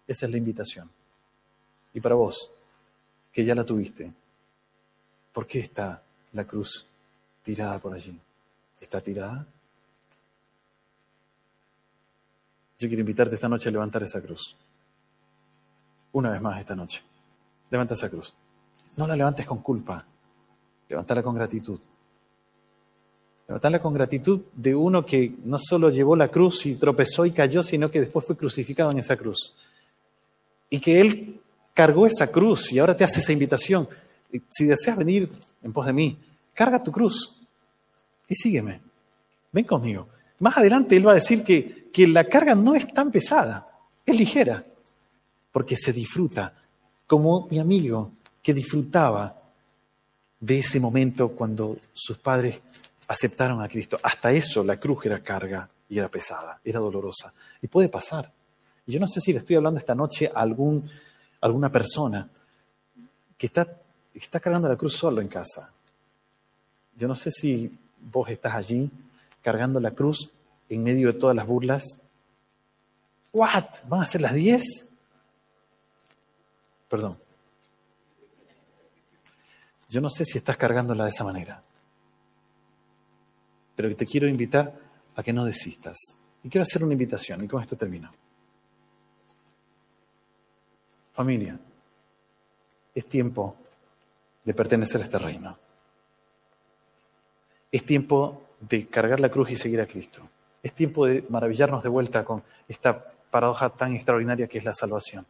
Esa 0.06 0.26
es 0.26 0.32
la 0.32 0.38
invitación. 0.38 0.90
Y 1.94 2.00
para 2.00 2.14
vos, 2.14 2.50
que 3.32 3.44
ya 3.44 3.54
la 3.54 3.64
tuviste, 3.64 4.12
¿por 5.32 5.46
qué 5.46 5.60
está 5.60 6.02
la 6.32 6.44
cruz 6.44 6.86
tirada 7.44 7.78
por 7.78 7.94
allí? 7.94 8.18
¿Está 8.80 9.00
tirada? 9.00 9.46
Yo 12.82 12.88
quiero 12.88 13.02
invitarte 13.02 13.36
esta 13.36 13.48
noche 13.48 13.68
a 13.68 13.72
levantar 13.72 14.02
esa 14.02 14.20
cruz. 14.20 14.56
Una 16.10 16.30
vez 16.30 16.42
más 16.42 16.58
esta 16.58 16.74
noche. 16.74 17.00
Levanta 17.70 17.94
esa 17.94 18.10
cruz. 18.10 18.34
No 18.96 19.06
la 19.06 19.14
levantes 19.14 19.46
con 19.46 19.62
culpa, 19.62 20.04
levantarla 20.88 21.22
con 21.22 21.36
gratitud. 21.36 21.78
Levantarla 23.46 23.80
con 23.80 23.94
gratitud 23.94 24.40
de 24.52 24.74
uno 24.74 25.06
que 25.06 25.32
no 25.44 25.60
solo 25.60 25.90
llevó 25.90 26.16
la 26.16 26.26
cruz 26.26 26.66
y 26.66 26.74
tropezó 26.74 27.24
y 27.24 27.30
cayó, 27.30 27.62
sino 27.62 27.88
que 27.88 28.00
después 28.00 28.26
fue 28.26 28.36
crucificado 28.36 28.90
en 28.90 28.98
esa 28.98 29.16
cruz. 29.16 29.54
Y 30.68 30.80
que 30.80 31.00
Él 31.00 31.40
cargó 31.74 32.04
esa 32.08 32.32
cruz 32.32 32.72
y 32.72 32.80
ahora 32.80 32.96
te 32.96 33.04
hace 33.04 33.20
esa 33.20 33.32
invitación. 33.32 33.88
Si 34.50 34.64
deseas 34.64 34.96
venir 34.96 35.30
en 35.62 35.72
pos 35.72 35.86
de 35.86 35.92
mí, 35.92 36.18
carga 36.52 36.82
tu 36.82 36.90
cruz 36.90 37.40
y 38.26 38.34
sígueme. 38.34 38.80
Ven 39.52 39.66
conmigo. 39.66 40.08
Más 40.42 40.56
adelante 40.56 40.96
Él 40.96 41.06
va 41.06 41.12
a 41.12 41.22
decir 41.22 41.44
que, 41.44 41.88
que 41.92 42.08
la 42.08 42.24
carga 42.24 42.56
no 42.56 42.74
es 42.74 42.92
tan 42.92 43.12
pesada, 43.12 43.64
es 44.04 44.16
ligera, 44.16 44.64
porque 45.52 45.76
se 45.76 45.92
disfruta 45.92 46.52
como 47.06 47.46
mi 47.48 47.60
amigo 47.60 48.10
que 48.42 48.52
disfrutaba 48.52 49.40
de 50.40 50.58
ese 50.58 50.80
momento 50.80 51.28
cuando 51.28 51.76
sus 51.92 52.18
padres 52.18 52.60
aceptaron 53.06 53.62
a 53.62 53.68
Cristo. 53.68 54.00
Hasta 54.02 54.32
eso 54.32 54.64
la 54.64 54.80
cruz 54.80 55.06
era 55.06 55.22
carga 55.22 55.68
y 55.88 55.98
era 55.98 56.08
pesada, 56.08 56.58
era 56.64 56.80
dolorosa. 56.80 57.32
Y 57.62 57.68
puede 57.68 57.88
pasar. 57.88 58.28
Y 58.84 58.90
yo 58.90 58.98
no 58.98 59.06
sé 59.06 59.20
si 59.20 59.32
le 59.32 59.38
estoy 59.38 59.54
hablando 59.54 59.78
esta 59.78 59.94
noche 59.94 60.28
a 60.34 60.40
algún, 60.40 60.90
alguna 61.40 61.70
persona 61.70 62.28
que 63.38 63.46
está, 63.46 63.78
está 64.12 64.40
cargando 64.40 64.68
la 64.68 64.76
cruz 64.76 64.94
solo 64.94 65.20
en 65.20 65.28
casa. 65.28 65.70
Yo 66.96 67.06
no 67.06 67.14
sé 67.14 67.30
si 67.30 67.70
vos 68.10 68.28
estás 68.28 68.56
allí 68.56 68.90
cargando 69.42 69.80
la 69.80 69.90
cruz 69.90 70.30
en 70.68 70.82
medio 70.82 71.12
de 71.12 71.18
todas 71.18 71.36
las 71.36 71.46
burlas. 71.46 72.00
¿What? 73.32 73.64
¿Van 73.88 74.02
a 74.02 74.06
ser 74.06 74.20
las 74.20 74.34
10? 74.34 74.86
Perdón. 76.88 77.18
Yo 79.88 80.00
no 80.00 80.08
sé 80.08 80.24
si 80.24 80.38
estás 80.38 80.56
cargándola 80.56 81.04
de 81.04 81.10
esa 81.10 81.24
manera, 81.24 81.62
pero 83.76 83.94
te 83.94 84.06
quiero 84.06 84.26
invitar 84.26 84.74
a 85.14 85.22
que 85.22 85.32
no 85.32 85.44
desistas. 85.44 85.98
Y 86.42 86.48
quiero 86.48 86.62
hacer 86.62 86.82
una 86.82 86.94
invitación, 86.94 87.44
y 87.44 87.48
con 87.48 87.62
esto 87.62 87.76
termino. 87.76 88.10
Familia, 91.12 91.58
es 92.94 93.06
tiempo 93.06 93.56
de 94.44 94.54
pertenecer 94.54 95.00
a 95.02 95.04
este 95.04 95.18
reino. 95.18 95.58
Es 97.70 97.84
tiempo 97.84 98.42
de 98.68 98.86
cargar 98.86 99.20
la 99.20 99.28
cruz 99.28 99.50
y 99.50 99.56
seguir 99.56 99.80
a 99.80 99.86
Cristo. 99.86 100.22
Es 100.62 100.72
tiempo 100.72 101.06
de 101.06 101.24
maravillarnos 101.28 101.82
de 101.82 101.88
vuelta 101.88 102.24
con 102.24 102.42
esta 102.68 103.12
paradoja 103.30 103.70
tan 103.70 103.94
extraordinaria 103.94 104.46
que 104.46 104.58
es 104.58 104.64
la 104.64 104.74
salvación 104.74 105.26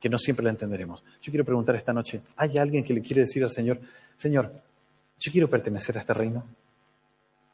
que 0.00 0.08
no 0.08 0.18
siempre 0.18 0.42
la 0.42 0.50
entenderemos. 0.50 1.04
Yo 1.20 1.30
quiero 1.30 1.44
preguntar 1.44 1.76
esta 1.76 1.92
noche, 1.92 2.22
¿hay 2.36 2.56
alguien 2.56 2.82
que 2.82 2.94
le 2.94 3.02
quiere 3.02 3.20
decir 3.20 3.44
al 3.44 3.50
Señor, 3.50 3.78
Señor, 4.16 4.50
yo 5.18 5.30
quiero 5.30 5.48
pertenecer 5.48 5.98
a 5.98 6.00
este 6.00 6.14
reino? 6.14 6.42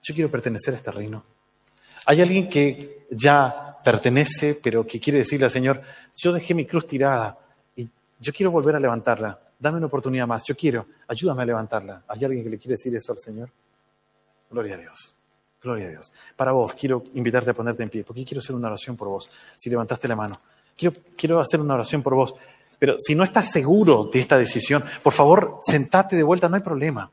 Yo 0.03 0.15
quiero 0.15 0.31
pertenecer 0.31 0.73
a 0.75 0.77
este 0.77 0.93
reino. 0.93 1.25
¿Hay 2.07 2.21
alguien 2.21 2.49
que 2.49 3.07
ya 3.11 3.79
pertenece, 3.85 4.59
pero 4.63 4.87
que 4.87 5.01
quiere 5.01 5.19
decirle 5.19 5.47
al 5.47 5.51
Señor, 5.51 5.83
yo 6.15 6.33
dejé 6.33 6.55
mi 6.55 6.65
cruz 6.65 6.87
tirada 6.87 7.37
y 7.75 7.89
yo 8.21 8.33
quiero 8.33 8.53
volver 8.53 8.77
a 8.77 8.81
levantarla? 8.81 9.41
Dame 9.59 9.79
una 9.79 9.87
oportunidad 9.87 10.29
más, 10.29 10.45
yo 10.47 10.57
quiero, 10.57 10.87
ayúdame 11.09 11.43
a 11.43 11.47
levantarla. 11.47 12.05
¿Hay 12.07 12.25
alguien 12.25 12.45
que 12.45 12.51
le 12.51 12.59
quiere 12.59 12.75
decir 12.75 12.95
eso 12.95 13.13
al 13.13 13.19
Señor? 13.19 13.51
Gloria 14.57 14.77
a 14.77 14.79
Dios. 14.79 15.15
Gloria 15.63 15.85
a 15.85 15.91
Dios. 15.91 16.15
Para 16.35 16.53
vos, 16.53 16.73
quiero 16.73 17.05
invitarte 17.13 17.51
a 17.51 17.53
ponerte 17.53 17.83
en 17.83 17.91
pie, 17.91 18.05
porque 18.05 18.25
quiero 18.25 18.39
hacer 18.39 18.57
una 18.57 18.69
oración 18.69 18.97
por 18.97 19.09
vos. 19.09 19.31
Si 19.55 19.69
levantaste 19.69 20.09
la 20.09 20.17
mano 20.17 20.41
quiero, 20.75 21.39
hacer 21.39 21.61
una 21.61 21.75
oración 21.75 22.03
por 22.03 22.15
vos. 22.15 22.35
Pero 22.79 22.97
si 22.99 23.15
no 23.15 23.23
estás 23.23 23.51
seguro 23.51 24.09
de 24.11 24.19
esta 24.19 24.39
decisión, 24.39 24.83
por 25.03 25.13
favor, 25.13 25.61
sentate 25.63 26.17
de 26.17 26.23
vuelta, 26.23 26.49
no 26.49 26.57
hay 26.57 26.63
problema. 26.63 27.11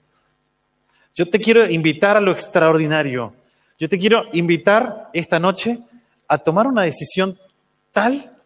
Yo 1.13 1.29
te 1.29 1.37
quiero 1.37 1.69
invitar 1.69 2.15
a 2.15 2.21
lo 2.21 2.31
extraordinario. 2.31 3.33
Yo 3.77 3.89
te 3.89 3.99
quiero 3.99 4.23
invitar 4.31 5.09
esta 5.11 5.37
noche 5.37 5.79
a 6.29 6.37
tomar 6.37 6.65
una 6.65 6.83
decisión 6.83 7.37
tal 7.91 8.37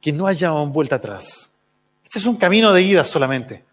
que 0.00 0.12
no 0.12 0.28
haya 0.28 0.52
vuelta 0.52 0.94
atrás. 0.94 1.50
Este 2.04 2.20
es 2.20 2.26
un 2.26 2.36
camino 2.36 2.72
de 2.72 2.82
ida 2.82 3.04
solamente. 3.04 3.64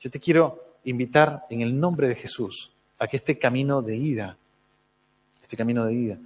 Yo 0.00 0.10
te 0.10 0.18
quiero 0.18 0.74
invitar 0.82 1.44
en 1.50 1.60
el 1.60 1.78
nombre 1.78 2.08
de 2.08 2.16
Jesús 2.16 2.72
a 2.98 3.06
que 3.06 3.16
este 3.16 3.38
camino 3.38 3.82
de 3.82 3.96
ida, 3.96 4.36
este 5.42 5.56
camino 5.56 5.84
de 5.84 5.94
ida, 5.94 6.18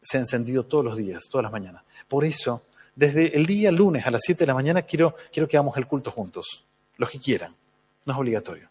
sea 0.00 0.20
encendido 0.20 0.64
todos 0.64 0.84
los 0.84 0.96
días, 0.96 1.24
todas 1.30 1.42
las 1.42 1.52
mañanas. 1.52 1.82
Por 2.08 2.24
eso 2.24 2.62
desde 2.98 3.36
el 3.36 3.46
día 3.46 3.70
lunes 3.70 4.06
a 4.06 4.10
las 4.10 4.22
7 4.24 4.40
de 4.40 4.46
la 4.46 4.54
mañana 4.54 4.82
quiero, 4.82 5.14
quiero 5.32 5.48
que 5.48 5.56
hagamos 5.56 5.76
el 5.76 5.86
culto 5.86 6.10
juntos, 6.10 6.64
los 6.96 7.08
que 7.08 7.20
quieran, 7.20 7.54
no 8.04 8.12
es 8.12 8.18
obligatorio. 8.18 8.68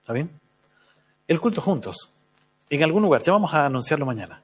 ¿Está 0.00 0.12
bien? 0.12 0.30
El 1.26 1.40
culto 1.40 1.60
juntos, 1.60 2.14
en 2.70 2.82
algún 2.82 3.02
lugar, 3.02 3.22
ya 3.22 3.32
vamos 3.32 3.52
a 3.52 3.66
anunciarlo 3.66 4.06
mañana. 4.06 4.42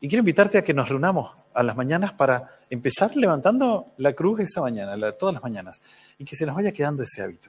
Y 0.00 0.08
quiero 0.08 0.20
invitarte 0.20 0.58
a 0.58 0.62
que 0.62 0.74
nos 0.74 0.90
reunamos 0.90 1.32
a 1.54 1.62
las 1.62 1.74
mañanas 1.74 2.12
para 2.12 2.58
empezar 2.68 3.16
levantando 3.16 3.92
la 3.96 4.12
cruz 4.12 4.40
esa 4.40 4.60
mañana, 4.60 5.12
todas 5.12 5.32
las 5.32 5.42
mañanas, 5.42 5.80
y 6.18 6.24
que 6.26 6.36
se 6.36 6.44
nos 6.44 6.54
vaya 6.54 6.72
quedando 6.72 7.02
ese 7.02 7.22
hábito. 7.22 7.48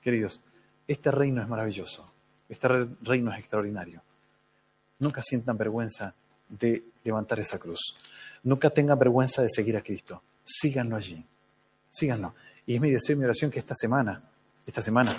Queridos, 0.00 0.42
este 0.92 1.12
reino 1.12 1.40
es 1.40 1.48
maravilloso, 1.48 2.04
este 2.48 2.66
reino 3.02 3.32
es 3.32 3.38
extraordinario. 3.38 4.02
Nunca 4.98 5.22
sientan 5.22 5.56
vergüenza 5.56 6.12
de 6.48 6.82
levantar 7.04 7.38
esa 7.38 7.58
cruz. 7.58 7.96
Nunca 8.42 8.70
tengan 8.70 8.98
vergüenza 8.98 9.40
de 9.40 9.48
seguir 9.48 9.76
a 9.76 9.82
Cristo. 9.82 10.20
Síganlo 10.44 10.96
allí. 10.96 11.24
Síganlo. 11.92 12.34
Y 12.66 12.74
es 12.74 12.80
mi 12.80 12.90
deseo 12.90 13.14
y 13.14 13.18
mi 13.20 13.24
oración 13.24 13.52
que 13.52 13.60
esta 13.60 13.74
semana, 13.76 14.20
esta 14.66 14.82
semana, 14.82 15.12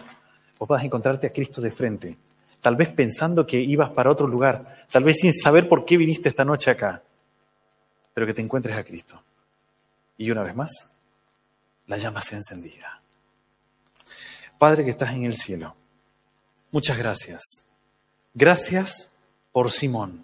vos 0.60 0.68
puedas 0.68 0.84
encontrarte 0.84 1.28
a 1.28 1.34
Cristo 1.34 1.62
de 1.62 1.72
frente. 1.72 2.18
Tal 2.60 2.76
vez 2.76 2.90
pensando 2.90 3.48
que 3.48 3.62
ibas 3.62 3.92
para 3.92 4.12
otro 4.12 4.28
lugar. 4.28 4.86
Tal 4.92 5.06
vez 5.06 5.20
sin 5.22 5.34
saber 5.34 5.70
por 5.70 5.86
qué 5.86 5.96
viniste 5.96 6.28
esta 6.28 6.44
noche 6.44 6.70
acá. 6.70 7.02
Pero 8.14 8.28
que 8.28 8.34
te 8.34 8.42
encuentres 8.42 8.76
a 8.76 8.84
Cristo. 8.84 9.24
Y 10.18 10.30
una 10.32 10.44
vez 10.44 10.54
más, 10.54 10.92
la 11.88 11.98
llama 11.98 12.22
sea 12.22 12.40
encendida. 12.40 13.01
Padre 14.62 14.86
que 14.86 14.92
estás 14.92 15.16
en 15.16 15.24
el 15.24 15.36
cielo, 15.36 15.76
muchas 16.70 16.96
gracias. 16.96 17.66
Gracias 18.36 19.10
por 19.52 19.72
Simón. 19.72 20.24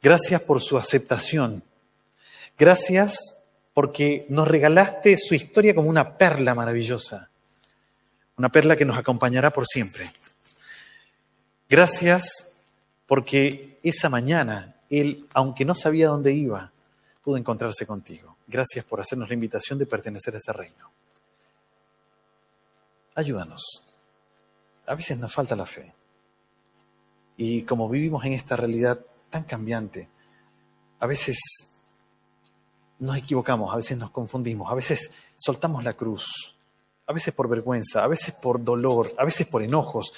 Gracias 0.00 0.40
por 0.40 0.62
su 0.62 0.78
aceptación. 0.78 1.62
Gracias 2.58 3.36
porque 3.74 4.24
nos 4.30 4.48
regalaste 4.48 5.18
su 5.18 5.34
historia 5.34 5.74
como 5.74 5.90
una 5.90 6.16
perla 6.16 6.54
maravillosa, 6.54 7.28
una 8.38 8.48
perla 8.48 8.74
que 8.74 8.86
nos 8.86 8.96
acompañará 8.96 9.52
por 9.52 9.66
siempre. 9.66 10.10
Gracias 11.68 12.54
porque 13.04 13.80
esa 13.82 14.08
mañana 14.08 14.76
él, 14.88 15.28
aunque 15.34 15.66
no 15.66 15.74
sabía 15.74 16.08
dónde 16.08 16.32
iba, 16.32 16.72
pudo 17.22 17.36
encontrarse 17.36 17.84
contigo. 17.84 18.38
Gracias 18.46 18.82
por 18.86 19.02
hacernos 19.02 19.28
la 19.28 19.34
invitación 19.34 19.78
de 19.78 19.84
pertenecer 19.84 20.34
a 20.34 20.38
ese 20.38 20.54
reino. 20.54 20.90
Ayúdanos. 23.14 23.84
A 24.86 24.94
veces 24.94 25.18
nos 25.18 25.32
falta 25.32 25.56
la 25.56 25.66
fe. 25.66 25.94
Y 27.36 27.62
como 27.62 27.88
vivimos 27.88 28.24
en 28.24 28.32
esta 28.32 28.56
realidad 28.56 29.00
tan 29.34 29.42
cambiante. 29.42 30.08
A 31.00 31.06
veces 31.06 31.36
nos 33.00 33.16
equivocamos, 33.16 33.72
a 33.72 33.76
veces 33.76 33.98
nos 33.98 34.10
confundimos, 34.10 34.70
a 34.70 34.76
veces 34.76 35.10
soltamos 35.36 35.82
la 35.82 35.94
cruz, 35.94 36.54
a 37.06 37.12
veces 37.12 37.34
por 37.34 37.48
vergüenza, 37.48 38.04
a 38.04 38.06
veces 38.06 38.32
por 38.32 38.62
dolor, 38.62 39.12
a 39.18 39.24
veces 39.24 39.48
por 39.48 39.64
enojos, 39.64 40.12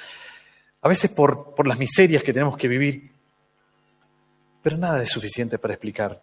a 0.82 0.88
veces 0.88 1.10
por, 1.10 1.54
por 1.54 1.66
las 1.66 1.78
miserias 1.78 2.22
que 2.22 2.34
tenemos 2.34 2.58
que 2.58 2.68
vivir. 2.68 3.10
Pero 4.62 4.76
nada 4.76 5.02
es 5.02 5.08
suficiente 5.08 5.58
para 5.58 5.72
explicar 5.72 6.22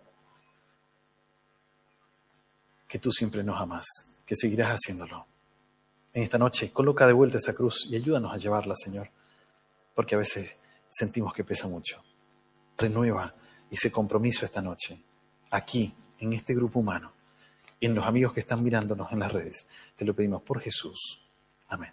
que 2.88 3.00
tú 3.00 3.12
siempre 3.12 3.44
nos 3.44 3.60
amas, 3.60 3.86
que 4.24 4.36
seguirás 4.36 4.70
haciéndolo. 4.70 5.33
En 6.14 6.24
esta 6.24 6.38
noche, 6.38 6.72
coloca 6.72 7.08
de 7.08 7.14
vuelta 7.14 7.38
esa 7.38 7.54
cruz 7.54 7.88
y 7.90 7.96
ayúdanos 7.96 8.32
a 8.32 8.38
llevarla, 8.38 8.76
Señor, 8.76 9.10
porque 9.96 10.16
a 10.16 10.20
veces 10.20 10.58
sentimos 10.90 11.34
que 11.34 11.44
pesa 11.44 11.68
mucho 11.68 12.04
renueva 12.78 13.34
ese 13.70 13.92
compromiso 13.92 14.46
esta 14.46 14.62
noche, 14.62 15.00
aquí, 15.50 15.94
en 16.20 16.34
este 16.34 16.54
grupo 16.54 16.80
humano, 16.80 17.12
en 17.82 17.96
los 17.96 18.06
amigos 18.06 18.34
que 18.34 18.40
están 18.40 18.64
mirándonos 18.64 19.12
en 19.12 19.20
las 19.20 19.32
redes. 19.32 19.68
Te 19.96 20.06
lo 20.06 20.14
pedimos 20.14 20.42
por 20.44 20.60
Jesús. 20.60 21.22
Amén. 21.68 21.92